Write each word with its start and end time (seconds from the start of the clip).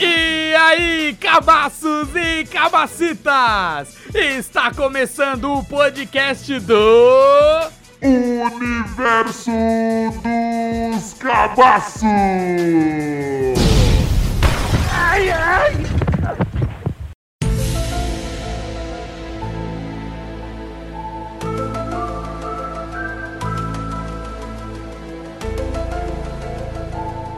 E 0.00 0.54
aí, 0.56 1.16
cabaços 1.20 2.08
e 2.16 2.44
cabacitas! 2.46 3.96
Está 4.12 4.72
começando 4.74 5.52
o 5.52 5.62
podcast 5.62 6.58
do. 6.58 7.70
Universo 8.02 9.52
dos 10.24 11.14
Cabaços! 11.14 12.08
Ai, 15.18 15.30
ai! 15.30 15.72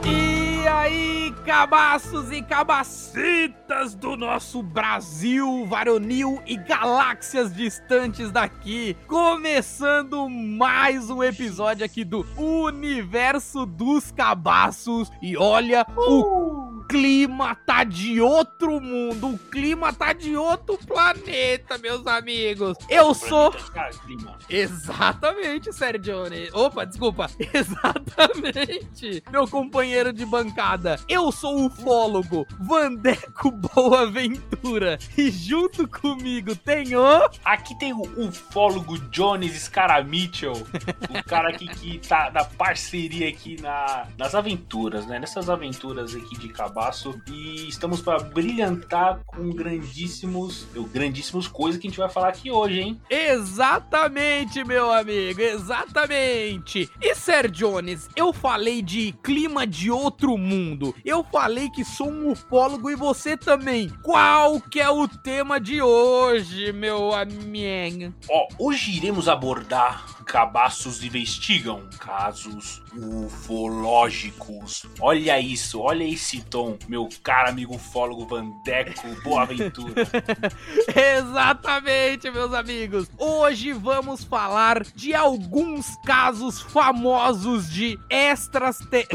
E 0.05 0.69
aí, 0.69 1.34
cabaços 1.46 2.30
e 2.30 2.42
cabacitas 2.42 3.94
do 3.94 4.14
nosso 4.14 4.62
Brasil 4.62 5.64
varonil 5.64 6.42
e 6.47 6.58
galáxias 6.58 7.50
distantes 7.50 8.30
daqui, 8.30 8.94
começando 9.06 10.28
mais 10.28 11.08
um 11.08 11.22
episódio 11.22 11.86
aqui 11.86 12.05
do 12.05 12.27
Universo 12.36 13.64
dos 13.64 14.10
Cabaços. 14.10 15.10
E 15.22 15.34
olha, 15.34 15.86
o 15.97 16.70
clima 16.90 17.54
tá 17.54 17.84
de 17.84 18.20
outro 18.20 18.80
mundo, 18.80 19.28
o 19.28 19.38
clima 19.38 19.92
tá 19.92 20.12
de 20.12 20.36
outro 20.36 20.76
planeta, 20.78 21.78
meus 21.78 22.05
amigos. 22.06 22.77
Eu 22.88 23.14
sou 23.14 23.55
Exatamente, 24.48 25.72
Sergione. 25.72 26.50
Opa, 26.52 26.84
desculpa. 26.84 27.30
Exatamente. 27.55 29.22
Meu 29.30 29.47
companheiro 29.47 30.12
de 30.12 30.27
bancada. 30.27 30.98
Eu 31.08 31.30
sou 31.30 31.60
o 31.60 31.66
ufólogo 31.66 32.47
Vandeco 32.58 33.52
Boaventura. 33.52 34.98
E 35.16 35.30
junto 35.30 35.86
comigo 35.86 36.56
tem 36.56 36.97
o... 36.97 37.30
Aqui 37.44 37.78
tem 37.78 37.92
o 37.92 38.02
ufólogo 38.16 38.98
Jones 39.10 39.52
Scaramitchell, 39.62 40.52
o 40.52 41.25
cara 41.25 41.50
aqui 41.50 41.69
que 41.69 41.98
tá 41.98 42.30
na 42.32 42.44
parceria 42.44 43.28
aqui 43.28 43.60
na, 43.60 44.06
nas 44.19 44.34
aventuras, 44.34 45.06
né? 45.06 45.19
Nessas 45.19 45.48
aventuras 45.48 46.14
aqui 46.14 46.38
de 46.38 46.48
E 47.27 47.69
estamos 47.69 48.00
para 48.00 48.19
brilhantar 48.20 49.20
com 49.27 49.50
grandíssimos, 49.50 50.67
grandíssimos 50.92 51.47
coisas 51.47 51.81
que 51.81 51.87
a 51.87 51.91
gente 51.91 51.98
vai 51.98 52.09
falar 52.09 52.28
aqui 52.28 52.50
hoje, 52.50 52.81
hein? 52.81 53.00
Exatamente, 53.11 54.64
meu 54.64 54.91
amigo. 54.91 55.41
Exatamente. 55.41 56.91
E 57.00 57.14
Ser 57.14 57.50
Jones, 57.50 58.09
eu 58.17 58.33
falei 58.33 58.81
de 58.81 59.12
clima 59.22 59.67
de 59.67 59.91
outro 59.91 60.39
mundo. 60.39 60.95
Eu 61.05 61.22
falei 61.25 61.69
que 61.69 61.84
sou 61.84 62.11
um 62.11 62.31
ufólogo 62.31 62.91
e 62.91 62.97
você 62.97 63.37
também. 63.37 63.91
Qual 64.03 64.61
que 64.61 64.81
é 64.81 64.89
o 64.89 65.06
tema 65.06 65.61
de 65.61 65.83
hoje, 65.83 66.72
meu 66.72 67.12
amigo? 67.15 68.15
Ó, 68.28 68.48
hoje 68.59 68.97
iremos 68.97 69.28
abordar 69.28 70.20
cabaços 70.25 71.03
investigam 71.03 71.89
casos 71.98 72.83
ufológicos. 72.96 74.86
Olha 75.00 75.38
isso, 75.41 75.80
olha 75.80 76.05
esse 76.05 76.42
tom, 76.42 76.77
meu 76.88 77.08
caro 77.22 77.50
amigo 77.50 77.74
ufólogo 77.74 78.27
Vandeco 78.27 79.08
Boaventura. 79.22 80.06
Exatamente, 81.19 82.30
meus 82.30 82.52
amigos. 82.52 83.10
Hoje 83.19 83.72
vamos 83.72 84.24
falar 84.24 84.82
de 84.94 85.14
alguns 85.14 85.97
casos 86.04 86.60
famosos 86.60 87.70
de 87.70 87.98
extras 88.09 88.78
te... 88.91 89.06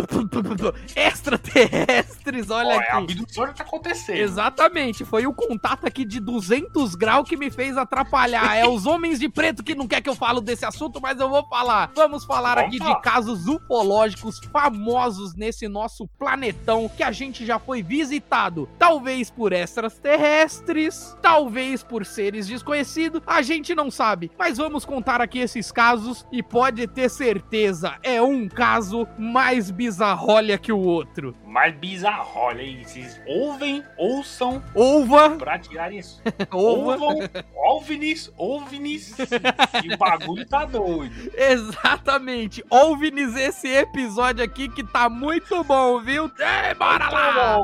extraterrestres. 0.95 2.49
Olha 2.49 2.75
Ó, 2.75 2.79
aqui. 2.79 2.91
a 2.91 2.97
abdução 2.97 3.53
tá 3.53 3.63
acontecendo. 3.63 4.17
Exatamente, 4.17 5.05
foi 5.05 5.27
o 5.27 5.33
contato 5.33 5.85
aqui 5.85 6.05
de 6.05 6.19
200 6.19 6.95
graus 6.95 7.27
que 7.27 7.37
me 7.37 7.49
fez 7.51 7.77
atrapalhar. 7.77 8.55
É 8.55 8.67
os 8.67 8.85
homens 8.85 9.19
de 9.19 9.29
preto 9.29 9.63
que 9.63 9.75
não 9.75 9.87
quer 9.87 10.01
que 10.01 10.09
eu 10.09 10.15
falo 10.15 10.41
desse 10.41 10.65
assunto, 10.65 10.99
mas 11.01 11.19
eu 11.19 11.29
vou 11.29 11.45
falar. 11.47 11.91
Vamos 11.95 12.23
falar 12.25 12.55
Vamos 12.55 12.69
aqui 12.69 12.77
falar. 12.79 12.95
de 12.95 13.01
casos 13.01 13.47
ufológicos 13.65 14.39
famosos 14.51 15.35
nesse 15.35 15.67
nosso 15.67 16.07
planetão 16.19 16.89
que 16.89 17.03
a 17.03 17.11
gente 17.11 17.45
já 17.45 17.59
foi 17.59 17.81
visitado. 17.81 18.69
Talvez 18.77 19.29
por 19.29 19.51
extraterrestres, 19.51 21.15
talvez 21.21 21.83
por 21.83 22.05
seres 22.05 22.47
desconhecidos, 22.47 23.21
a 23.25 23.41
gente 23.41 23.73
não 23.75 23.89
sabe. 23.89 24.31
Mas 24.37 24.57
vamos 24.57 24.85
contar 24.85 25.21
aqui 25.21 25.39
esses 25.39 25.71
casos 25.71 26.25
e 26.31 26.41
pode 26.41 26.87
ter 26.87 27.09
certeza, 27.09 27.97
é 28.03 28.21
um 28.21 28.47
caso 28.47 29.07
mais 29.17 29.71
bizarrolha 29.71 30.57
que 30.57 30.71
o 30.71 30.79
outro. 30.79 31.35
Mais 31.55 31.73
bizarro, 31.73 32.31
olha 32.35 32.59
aí, 32.59 32.83
vocês 32.83 33.17
ouvem, 33.25 33.81
ouçam 33.95 34.61
Ova, 34.75 35.37
pra 35.37 35.57
tirar 35.57 35.89
isso. 35.89 36.21
ova. 36.51 37.05
Ouvam, 37.05 37.19
OVNIs, 37.55 38.29
OVNIs, 38.37 39.15
o 39.17 39.97
bagulho 39.97 40.45
tá 40.45 40.65
doido. 40.65 41.31
Exatamente. 41.33 42.61
Ouve-nos 42.69 43.37
esse 43.37 43.69
episódio 43.69 44.43
aqui 44.43 44.67
que 44.67 44.83
tá 44.83 45.07
muito 45.07 45.63
bom, 45.63 46.01
viu? 46.01 46.29
É, 46.39 46.73
bora 46.73 47.09
lá! 47.09 47.55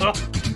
Arquivo 0.00 0.42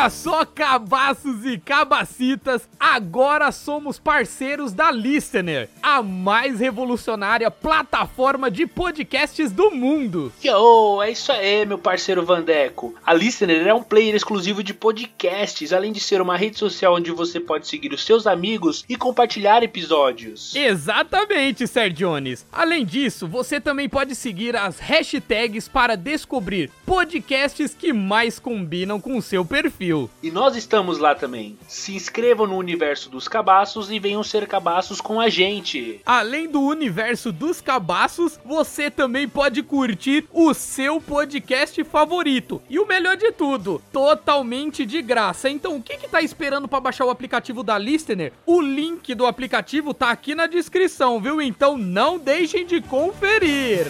Olha 0.00 0.08
só, 0.08 0.46
cabaços 0.46 1.44
e 1.44 1.58
cabacitas, 1.58 2.66
agora 2.80 3.52
somos 3.52 3.98
parceiros 3.98 4.72
da 4.72 4.90
Listener, 4.90 5.68
a 5.82 6.02
mais 6.02 6.58
revolucionária 6.58 7.50
plataforma 7.50 8.50
de 8.50 8.66
podcasts 8.66 9.52
do 9.52 9.70
mundo. 9.70 10.32
Yo, 10.42 11.02
é 11.02 11.10
isso 11.10 11.30
aí, 11.30 11.66
meu 11.66 11.76
parceiro 11.76 12.24
Vandeco. 12.24 12.94
A 13.04 13.12
Listener 13.12 13.66
é 13.66 13.74
um 13.74 13.82
player 13.82 14.14
exclusivo 14.14 14.62
de 14.62 14.72
podcasts, 14.72 15.70
além 15.70 15.92
de 15.92 16.00
ser 16.00 16.22
uma 16.22 16.34
rede 16.34 16.58
social 16.58 16.94
onde 16.94 17.10
você 17.10 17.38
pode 17.38 17.68
seguir 17.68 17.92
os 17.92 18.02
seus 18.02 18.26
amigos 18.26 18.86
e 18.88 18.96
compartilhar 18.96 19.62
episódios. 19.62 20.56
Exatamente, 20.56 21.66
Sergiones. 21.66 22.46
Além 22.50 22.86
disso, 22.86 23.28
você 23.28 23.60
também 23.60 23.86
pode 23.86 24.14
seguir 24.14 24.56
as 24.56 24.78
hashtags 24.80 25.68
para 25.68 25.94
descobrir 25.94 26.70
podcasts 26.86 27.74
que 27.74 27.92
mais 27.92 28.38
combinam 28.38 28.98
com 28.98 29.18
o 29.18 29.22
seu 29.22 29.44
perfil. 29.44 29.89
E 30.22 30.30
nós 30.30 30.56
estamos 30.56 30.98
lá 30.98 31.14
também. 31.14 31.58
Se 31.66 31.94
inscrevam 31.94 32.46
no 32.46 32.56
universo 32.56 33.10
dos 33.10 33.26
cabaços 33.26 33.90
e 33.90 33.98
venham 33.98 34.22
ser 34.22 34.46
cabaços 34.46 35.00
com 35.00 35.20
a 35.20 35.28
gente. 35.28 36.00
Além 36.04 36.48
do 36.48 36.60
universo 36.60 37.32
dos 37.32 37.60
cabaços, 37.60 38.38
você 38.44 38.90
também 38.90 39.28
pode 39.28 39.62
curtir 39.62 40.26
o 40.32 40.52
seu 40.54 41.00
podcast 41.00 41.82
favorito. 41.84 42.62
E 42.68 42.78
o 42.78 42.86
melhor 42.86 43.16
de 43.16 43.32
tudo, 43.32 43.82
totalmente 43.92 44.84
de 44.86 45.02
graça. 45.02 45.48
Então, 45.48 45.76
o 45.76 45.82
que 45.82 45.96
que 45.96 46.08
tá 46.08 46.22
esperando 46.22 46.68
para 46.68 46.80
baixar 46.80 47.04
o 47.04 47.10
aplicativo 47.10 47.62
da 47.62 47.78
Listener? 47.78 48.32
O 48.46 48.60
link 48.60 49.14
do 49.14 49.26
aplicativo 49.26 49.92
tá 49.94 50.10
aqui 50.10 50.34
na 50.34 50.46
descrição, 50.46 51.20
viu? 51.20 51.40
Então, 51.40 51.76
não 51.76 52.18
deixem 52.18 52.64
de 52.66 52.80
conferir. 52.80 53.86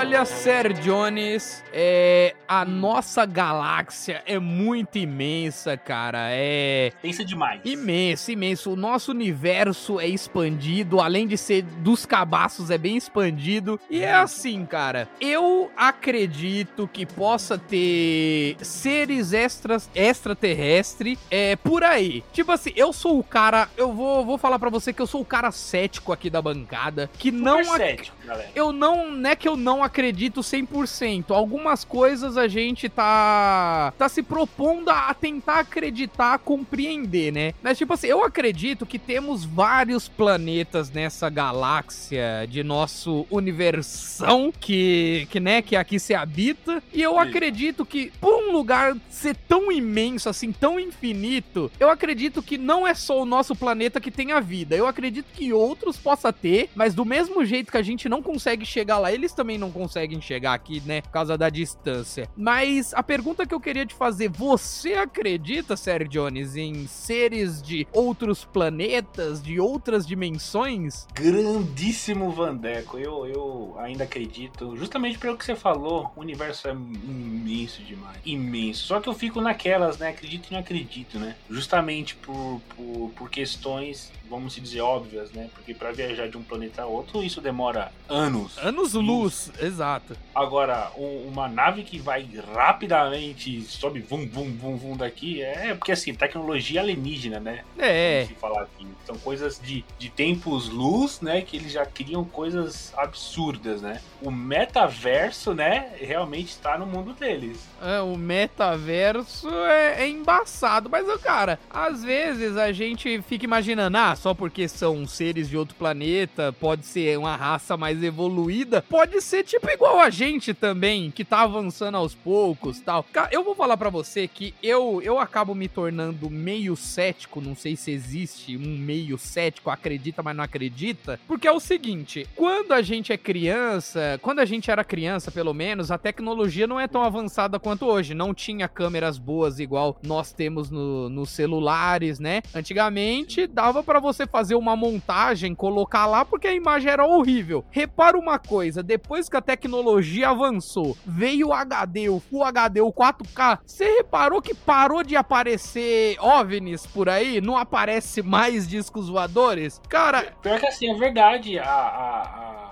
Olha, 0.00 0.24
Sir 0.24 0.72
Jones, 0.80 1.62
é, 1.74 2.34
a 2.48 2.64
nossa 2.64 3.26
galáxia 3.26 4.22
é 4.24 4.38
muito 4.38 4.96
imensa, 4.96 5.76
cara. 5.76 6.28
É 6.30 6.90
Pensa 7.02 7.22
demais. 7.22 7.60
imenso, 7.66 8.30
imenso. 8.30 8.72
O 8.72 8.76
nosso 8.76 9.10
universo 9.10 10.00
é 10.00 10.06
expandido, 10.08 11.02
além 11.02 11.26
de 11.26 11.36
ser 11.36 11.60
dos 11.64 12.06
cabaços, 12.06 12.70
é 12.70 12.78
bem 12.78 12.96
expandido. 12.96 13.78
E 13.90 14.00
é 14.02 14.14
assim, 14.14 14.64
cara. 14.64 15.06
Eu 15.20 15.70
acredito 15.76 16.88
que 16.90 17.04
possa 17.04 17.58
ter 17.58 18.56
seres 18.62 19.34
extras, 19.34 19.90
extraterrestres 19.94 21.18
é, 21.30 21.56
por 21.56 21.84
aí. 21.84 22.24
Tipo 22.32 22.52
assim, 22.52 22.72
eu 22.74 22.90
sou 22.94 23.18
o 23.18 23.22
cara. 23.22 23.68
Eu 23.76 23.92
vou, 23.92 24.24
vou 24.24 24.38
falar 24.38 24.58
pra 24.58 24.70
você 24.70 24.94
que 24.94 25.02
eu 25.02 25.06
sou 25.06 25.20
o 25.20 25.26
cara 25.26 25.52
cético 25.52 26.10
aqui 26.10 26.30
da 26.30 26.40
bancada. 26.40 27.10
Que 27.18 27.30
não. 27.30 27.62
Super 27.62 27.82
ac- 27.82 27.90
cético, 27.98 28.16
galera. 28.26 28.50
eu 28.54 28.72
não, 28.72 29.10
não 29.10 29.28
é 29.30 29.36
que 29.36 29.46
eu 29.46 29.58
não 29.58 29.74
acredito 29.76 29.89
100%. 29.90 31.30
Algumas 31.30 31.84
coisas 31.84 32.36
a 32.36 32.48
gente 32.48 32.88
tá 32.88 33.92
tá 33.98 34.08
se 34.08 34.22
propondo 34.22 34.88
a 34.88 35.12
tentar 35.14 35.60
acreditar, 35.60 36.38
compreender, 36.38 37.32
né? 37.32 37.54
Mas 37.62 37.78
tipo 37.78 37.92
assim, 37.92 38.06
eu 38.06 38.24
acredito 38.24 38.86
que 38.86 38.98
temos 38.98 39.44
vários 39.44 40.08
planetas 40.08 40.90
nessa 40.90 41.28
galáxia 41.28 42.46
de 42.48 42.62
nosso 42.62 43.26
universão 43.30 44.52
que 44.52 45.26
que 45.30 45.40
né, 45.40 45.62
que 45.62 45.76
aqui 45.76 45.98
se 45.98 46.14
habita, 46.14 46.82
e 46.92 47.02
eu 47.02 47.12
Isso. 47.12 47.20
acredito 47.20 47.84
que 47.84 48.12
por 48.20 48.34
um 48.34 48.52
lugar 48.52 48.96
ser 49.08 49.36
tão 49.48 49.70
imenso 49.70 50.28
assim, 50.28 50.52
tão 50.52 50.78
infinito, 50.78 51.70
eu 51.78 51.90
acredito 51.90 52.42
que 52.42 52.56
não 52.56 52.86
é 52.86 52.94
só 52.94 53.20
o 53.20 53.24
nosso 53.24 53.54
planeta 53.54 54.00
que 54.00 54.10
tem 54.10 54.32
a 54.32 54.40
vida. 54.40 54.76
Eu 54.76 54.86
acredito 54.86 55.26
que 55.34 55.52
outros 55.52 55.96
possa 55.96 56.32
ter, 56.32 56.70
mas 56.74 56.94
do 56.94 57.04
mesmo 57.04 57.44
jeito 57.44 57.70
que 57.70 57.78
a 57.78 57.82
gente 57.82 58.08
não 58.08 58.22
consegue 58.22 58.64
chegar 58.64 58.98
lá, 58.98 59.12
eles 59.12 59.32
também 59.32 59.58
não 59.58 59.70
conseguem 59.70 59.79
chegar 60.20 60.54
aqui, 60.54 60.82
né? 60.84 61.00
Por 61.02 61.10
causa 61.10 61.36
da 61.36 61.48
distância. 61.48 62.28
Mas 62.36 62.92
a 62.94 63.02
pergunta 63.02 63.46
que 63.46 63.54
eu 63.54 63.60
queria 63.60 63.86
te 63.86 63.94
fazer, 63.94 64.28
você 64.28 64.94
acredita, 64.94 65.76
Sérgio 65.76 66.08
Jones, 66.08 66.56
em 66.56 66.86
seres 66.86 67.62
de 67.62 67.86
outros 67.92 68.44
planetas, 68.44 69.42
de 69.42 69.60
outras 69.60 70.06
dimensões? 70.06 71.06
Grandíssimo 71.14 72.30
Vandeco, 72.30 72.98
eu, 72.98 73.26
eu 73.26 73.76
ainda 73.78 74.04
acredito. 74.04 74.76
Justamente 74.76 75.18
pelo 75.18 75.36
que 75.36 75.44
você 75.44 75.54
falou, 75.54 76.12
o 76.16 76.20
universo 76.20 76.68
é 76.68 76.72
imenso 76.72 77.82
demais. 77.82 78.18
Imenso. 78.24 78.86
Só 78.86 79.00
que 79.00 79.08
eu 79.08 79.14
fico 79.14 79.40
naquelas, 79.40 79.98
né? 79.98 80.08
Acredito 80.08 80.48
e 80.48 80.52
não 80.52 80.60
acredito, 80.60 81.18
né? 81.18 81.36
Justamente 81.48 82.14
por, 82.16 82.60
por, 82.74 83.10
por 83.16 83.30
questões, 83.30 84.12
vamos 84.28 84.54
se 84.54 84.60
dizer, 84.60 84.80
óbvias, 84.80 85.30
né? 85.32 85.50
Porque 85.52 85.74
para 85.74 85.90
viajar 85.92 86.28
de 86.28 86.36
um 86.36 86.42
planeta 86.42 86.82
a 86.82 86.86
outro, 86.86 87.22
isso 87.22 87.40
demora 87.40 87.92
anos. 88.08 88.56
Anos-luz, 88.58 89.50
exato. 89.70 90.16
Agora, 90.34 90.90
um- 90.96 91.28
uma 91.28 91.48
nave 91.48 91.82
que 91.82 91.98
vai 91.98 92.26
rapidamente, 92.54 93.60
sobe 93.62 94.00
vum, 94.00 94.28
vum, 94.28 94.50
vum, 94.56 94.76
vum 94.76 94.96
daqui, 94.96 95.42
é 95.42 95.74
porque 95.74 95.92
assim, 95.92 96.14
tecnologia 96.14 96.80
alienígena, 96.80 97.40
né? 97.40 97.64
É. 97.78 98.24
se 98.26 98.34
falar 98.34 98.62
aqui. 98.62 98.86
São 99.06 99.16
coisas 99.18 99.60
de, 99.62 99.84
de 99.98 100.08
tempos 100.10 100.68
luz, 100.68 101.20
né? 101.20 101.42
Que 101.42 101.56
eles 101.56 101.72
já 101.72 101.84
criam 101.86 102.24
coisas 102.24 102.92
absurdas, 102.96 103.80
né? 103.82 104.00
O 104.22 104.30
metaverso, 104.30 105.54
né? 105.54 105.90
Realmente 105.98 106.48
está 106.50 106.76
no 106.78 106.86
mundo 106.86 107.12
deles. 107.12 107.58
É, 107.82 108.00
o 108.00 108.16
metaverso 108.16 109.48
é, 109.64 110.02
é 110.02 110.08
embaçado, 110.08 110.88
mas, 110.90 111.06
cara, 111.22 111.58
às 111.68 112.02
vezes 112.04 112.56
a 112.56 112.72
gente 112.72 113.20
fica 113.22 113.44
imaginando, 113.44 113.96
ah, 113.96 114.14
só 114.16 114.34
porque 114.34 114.68
são 114.68 115.06
seres 115.06 115.48
de 115.48 115.56
outro 115.56 115.74
planeta, 115.76 116.52
pode 116.52 116.84
ser 116.86 117.18
uma 117.18 117.36
raça 117.36 117.76
mais 117.76 118.02
evoluída, 118.02 118.82
pode 118.88 119.20
ser 119.20 119.44
tipo 119.44 119.59
igual 119.68 119.98
a 120.00 120.10
gente 120.10 120.54
também, 120.54 121.10
que 121.10 121.24
tá 121.24 121.40
avançando 121.42 121.96
aos 121.96 122.14
poucos 122.14 122.80
tal. 122.80 123.04
Eu 123.30 123.44
vou 123.44 123.54
falar 123.54 123.76
pra 123.76 123.90
você 123.90 124.26
que 124.28 124.54
eu, 124.62 125.00
eu 125.02 125.18
acabo 125.18 125.54
me 125.54 125.68
tornando 125.68 126.30
meio 126.30 126.76
cético, 126.76 127.40
não 127.40 127.54
sei 127.54 127.76
se 127.76 127.90
existe 127.90 128.56
um 128.56 128.76
meio 128.78 129.18
cético, 129.18 129.70
acredita, 129.70 130.22
mas 130.22 130.36
não 130.36 130.44
acredita, 130.44 131.18
porque 131.26 131.46
é 131.48 131.52
o 131.52 131.60
seguinte, 131.60 132.26
quando 132.36 132.72
a 132.72 132.82
gente 132.82 133.12
é 133.12 133.16
criança, 133.16 134.18
quando 134.22 134.40
a 134.40 134.44
gente 134.44 134.70
era 134.70 134.84
criança, 134.84 135.30
pelo 135.30 135.52
menos, 135.54 135.90
a 135.90 135.98
tecnologia 135.98 136.66
não 136.66 136.78
é 136.80 136.86
tão 136.88 137.02
avançada 137.02 137.58
quanto 137.58 137.86
hoje. 137.86 138.14
Não 138.14 138.32
tinha 138.34 138.68
câmeras 138.68 139.18
boas 139.18 139.58
igual 139.58 139.98
nós 140.02 140.32
temos 140.32 140.70
no- 140.70 141.08
nos 141.08 141.30
celulares, 141.30 142.18
né? 142.18 142.42
Antigamente 142.54 143.46
dava 143.46 143.82
pra 143.82 143.98
você 144.00 144.26
fazer 144.26 144.54
uma 144.54 144.74
montagem, 144.76 145.54
colocar 145.54 146.06
lá 146.06 146.24
porque 146.24 146.46
a 146.46 146.54
imagem 146.54 146.90
era 146.90 147.04
horrível. 147.06 147.64
Repara 147.70 148.16
uma 148.18 148.38
coisa, 148.38 148.82
depois 148.82 149.28
que 149.28 149.36
a 149.36 149.40
tecnologia 149.50 150.28
avançou, 150.28 150.96
veio 151.04 151.48
o 151.48 151.52
HD, 151.52 152.08
o 152.08 152.20
Full 152.20 152.44
HD, 152.44 152.80
o 152.80 152.92
4K, 152.92 153.58
você 153.66 153.96
reparou 153.96 154.40
que 154.40 154.54
parou 154.54 155.02
de 155.02 155.16
aparecer 155.16 156.16
OVNIs 156.20 156.86
por 156.86 157.08
aí? 157.08 157.40
Não 157.40 157.56
aparece 157.56 158.22
mais 158.22 158.68
discos 158.68 159.08
voadores? 159.08 159.80
Cara, 159.88 160.32
Pior 160.40 160.60
que 160.60 160.66
assim, 160.66 160.88
é 160.88 160.94
verdade. 160.94 161.58
A, 161.58 161.64
a, 161.64 162.22
a, 162.22 162.69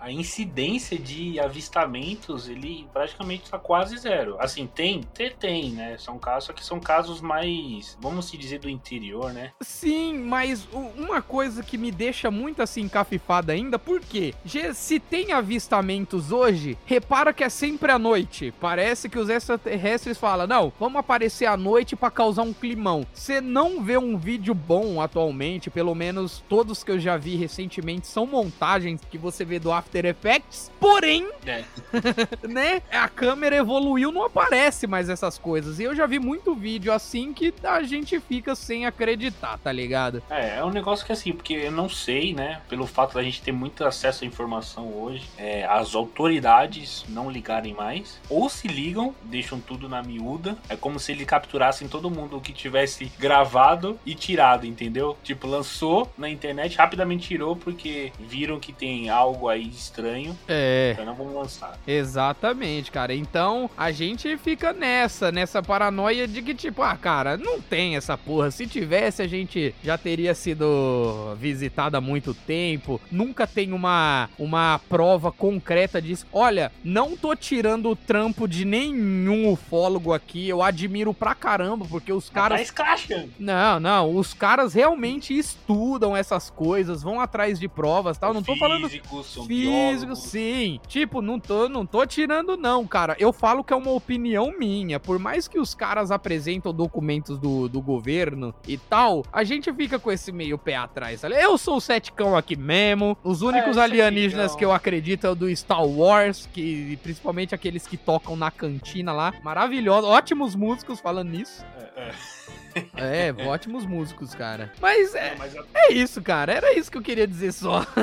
a 0.00 0.10
incidência 0.10 0.98
de 0.98 1.38
avistamentos, 1.40 2.48
ele 2.48 2.86
praticamente 2.92 3.44
está 3.44 3.58
quase 3.58 3.96
zero. 3.98 4.36
Assim, 4.38 4.66
tem, 4.66 5.02
tem, 5.14 5.30
tem, 5.30 5.70
né? 5.70 5.96
São 5.98 6.18
casos, 6.18 6.44
só 6.44 6.52
que 6.52 6.64
são 6.64 6.80
casos 6.80 7.20
mais, 7.20 7.96
vamos 8.00 8.26
se 8.26 8.36
dizer, 8.36 8.58
do 8.60 8.68
interior, 8.68 9.32
né? 9.32 9.52
Sim, 9.60 10.18
mas 10.18 10.68
uma 10.72 11.20
coisa 11.20 11.62
que 11.62 11.76
me 11.78 11.90
deixa 11.90 12.30
muito 12.30 12.62
assim 12.62 12.82
encafifada 12.82 13.52
ainda, 13.52 13.78
porque 13.78 14.34
se 14.74 15.00
tem 15.00 15.32
avistamentos 15.32 16.32
hoje, 16.32 16.76
repara 16.86 17.32
que 17.32 17.44
é 17.44 17.48
sempre 17.48 17.92
à 17.92 17.98
noite. 17.98 18.52
Parece 18.60 19.08
que 19.08 19.18
os 19.18 19.28
extraterrestres 19.28 20.18
falam: 20.18 20.46
não, 20.46 20.72
vamos 20.78 20.98
aparecer 20.98 21.46
à 21.46 21.56
noite 21.56 21.96
pra 21.96 22.10
causar 22.10 22.42
um 22.42 22.52
climão. 22.52 23.06
Você 23.12 23.40
não 23.40 23.82
vê 23.82 23.98
um 23.98 24.16
vídeo 24.16 24.54
bom 24.54 25.00
atualmente, 25.00 25.70
pelo 25.70 25.94
menos 25.94 26.42
todos 26.48 26.82
que 26.82 26.90
eu 26.90 26.98
já 26.98 27.16
vi 27.16 27.36
recentemente 27.36 28.06
são 28.06 28.26
montagens 28.26 29.00
que 29.10 29.18
você 29.18 29.44
vê 29.44 29.58
do 29.58 29.72
After 29.88 30.04
Effects, 30.04 30.70
porém 30.78 31.26
É. 31.46 31.64
né? 32.46 32.82
A 32.92 33.08
câmera 33.08 33.56
evoluiu, 33.56 34.12
não 34.12 34.24
aparece 34.24 34.86
mais 34.86 35.08
essas 35.08 35.38
coisas. 35.38 35.80
E 35.80 35.84
eu 35.84 35.94
já 35.94 36.06
vi 36.06 36.18
muito 36.18 36.54
vídeo 36.54 36.92
assim 36.92 37.32
que 37.32 37.54
a 37.64 37.82
gente 37.82 38.20
fica 38.20 38.54
sem 38.54 38.84
acreditar, 38.84 39.58
tá 39.58 39.72
ligado? 39.72 40.22
É, 40.28 40.58
é 40.58 40.64
um 40.64 40.70
negócio 40.70 41.06
que 41.06 41.12
assim, 41.12 41.32
porque 41.32 41.54
eu 41.54 41.72
não 41.72 41.88
sei, 41.88 42.34
né? 42.34 42.60
Pelo 42.68 42.86
fato 42.86 43.14
da 43.14 43.22
gente 43.22 43.40
ter 43.40 43.52
muito 43.52 43.82
acesso 43.84 44.24
à 44.24 44.26
informação 44.26 44.92
hoje, 44.92 45.26
é, 45.38 45.64
as 45.64 45.94
autoridades 45.94 47.04
não 47.08 47.30
ligarem 47.30 47.72
mais, 47.72 48.20
ou 48.28 48.48
se 48.50 48.68
ligam, 48.68 49.14
deixam 49.22 49.58
tudo 49.58 49.88
na 49.88 50.02
miúda. 50.02 50.56
É 50.68 50.76
como 50.76 51.00
se 51.00 51.12
eles 51.12 51.26
capturassem 51.26 51.88
todo 51.88 52.10
mundo 52.10 52.40
que 52.40 52.52
tivesse 52.52 53.10
gravado 53.18 53.98
e 54.04 54.14
tirado, 54.14 54.66
entendeu? 54.66 55.16
Tipo, 55.22 55.46
lançou 55.46 56.12
na 56.18 56.28
internet, 56.28 56.76
rapidamente 56.76 57.28
tirou 57.28 57.56
porque 57.56 58.12
viram 58.18 58.60
que 58.60 58.72
tem 58.72 59.08
algo 59.08 59.48
aí 59.48 59.72
estranho, 59.78 60.36
É. 60.48 60.90
então 60.92 61.04
não 61.04 61.14
vamos 61.14 61.34
lançar. 61.34 61.78
Exatamente, 61.86 62.90
cara. 62.90 63.14
Então 63.14 63.70
a 63.76 63.90
gente 63.92 64.36
fica 64.38 64.72
nessa, 64.72 65.30
nessa 65.30 65.62
paranoia 65.62 66.26
de 66.26 66.42
que, 66.42 66.54
tipo, 66.54 66.82
ah, 66.82 66.96
cara, 66.96 67.36
não 67.36 67.60
tem 67.60 67.96
essa 67.96 68.16
porra. 68.18 68.50
Se 68.50 68.66
tivesse, 68.66 69.22
a 69.22 69.26
gente 69.28 69.74
já 69.82 69.96
teria 69.96 70.34
sido 70.34 71.36
visitado 71.38 71.96
há 71.96 72.00
muito 72.00 72.34
tempo. 72.34 73.00
Nunca 73.10 73.46
tem 73.46 73.72
uma, 73.72 74.28
uma 74.38 74.80
prova 74.88 75.30
concreta 75.32 76.00
disso. 76.02 76.26
Olha, 76.32 76.72
não 76.84 77.16
tô 77.16 77.34
tirando 77.36 77.90
o 77.90 77.96
trampo 77.96 78.46
de 78.48 78.64
nenhum 78.64 79.50
ufólogo 79.52 80.12
aqui. 80.12 80.48
Eu 80.48 80.62
admiro 80.62 81.14
pra 81.14 81.34
caramba, 81.34 81.86
porque 81.88 82.12
os 82.12 82.28
caras 82.28 82.58
tá 82.58 82.62
escrachando. 82.62 83.30
Não, 83.38 83.78
não, 83.80 84.16
os 84.16 84.34
caras 84.34 84.74
realmente 84.74 85.36
estudam 85.36 86.16
essas 86.16 86.50
coisas, 86.50 87.02
vão 87.02 87.20
atrás 87.20 87.58
de 87.58 87.68
provas, 87.68 88.18
tal. 88.18 88.34
Não 88.34 88.42
tô 88.42 88.56
falando 88.56 88.88
Físicos, 88.88 89.36
físico, 89.68 90.16
sim. 90.16 90.80
Tipo, 90.86 91.20
não 91.20 91.38
tô, 91.38 91.68
não 91.68 91.84
tô 91.86 92.04
tirando 92.06 92.56
não, 92.56 92.86
cara. 92.86 93.16
Eu 93.18 93.32
falo 93.32 93.62
que 93.64 93.72
é 93.72 93.76
uma 93.76 93.90
opinião 93.90 94.52
minha. 94.58 94.98
Por 94.98 95.18
mais 95.18 95.46
que 95.48 95.58
os 95.58 95.74
caras 95.74 96.10
apresentam 96.10 96.72
documentos 96.72 97.38
do, 97.38 97.68
do 97.68 97.80
governo 97.80 98.54
e 98.66 98.76
tal, 98.76 99.24
a 99.32 99.44
gente 99.44 99.72
fica 99.72 99.98
com 99.98 100.10
esse 100.10 100.32
meio 100.32 100.58
pé 100.58 100.76
atrás. 100.76 101.22
Eu 101.24 101.58
sou 101.58 101.76
o 101.76 101.80
seticão 101.80 102.36
aqui 102.36 102.56
mesmo. 102.56 103.16
Os 103.22 103.42
únicos 103.42 103.76
É, 103.76 103.82
alienígenas 103.82 104.54
que 104.54 104.64
eu 104.64 104.72
acredito 104.72 105.26
é 105.26 105.30
o 105.30 105.34
do 105.34 105.54
Star 105.54 105.84
Wars, 105.84 106.48
que 106.52 106.98
principalmente 107.02 107.54
aqueles 107.54 107.86
que 107.86 107.96
tocam 107.96 108.36
na 108.36 108.50
cantina 108.50 109.12
lá. 109.12 109.32
Maravilhosos, 109.42 110.08
ótimos 110.08 110.54
músicos 110.54 111.00
falando 111.00 111.30
nisso. 111.30 111.64
É, 111.96 112.08
é. 112.08 112.37
É, 112.96 113.34
ótimos 113.46 113.84
músicos, 113.86 114.34
cara. 114.34 114.72
Mas 114.80 115.14
é, 115.14 115.30
Não, 115.30 115.38
mas 115.38 115.56
a- 115.56 115.64
é 115.74 115.92
isso, 115.92 116.20
cara. 116.22 116.52
Era 116.52 116.72
isso 116.78 116.90
que 116.90 116.98
eu 116.98 117.02
queria 117.02 117.26
dizer 117.26 117.52
só. 117.52 117.84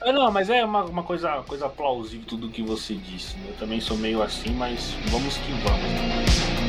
É, 0.00 0.12
não, 0.12 0.30
mas 0.30 0.48
é 0.48 0.64
uma, 0.64 0.84
uma 0.84 1.02
coisa, 1.02 1.42
coisa 1.46 1.68
plausível 1.68 2.24
tudo 2.26 2.48
que 2.48 2.62
você 2.62 2.94
disse. 2.94 3.36
né? 3.36 3.46
Eu 3.48 3.54
também 3.56 3.80
sou 3.80 3.96
meio 3.96 4.22
assim, 4.22 4.50
mas 4.54 4.94
vamos 5.10 5.36
que 5.36 5.52
vamos. 5.52 6.67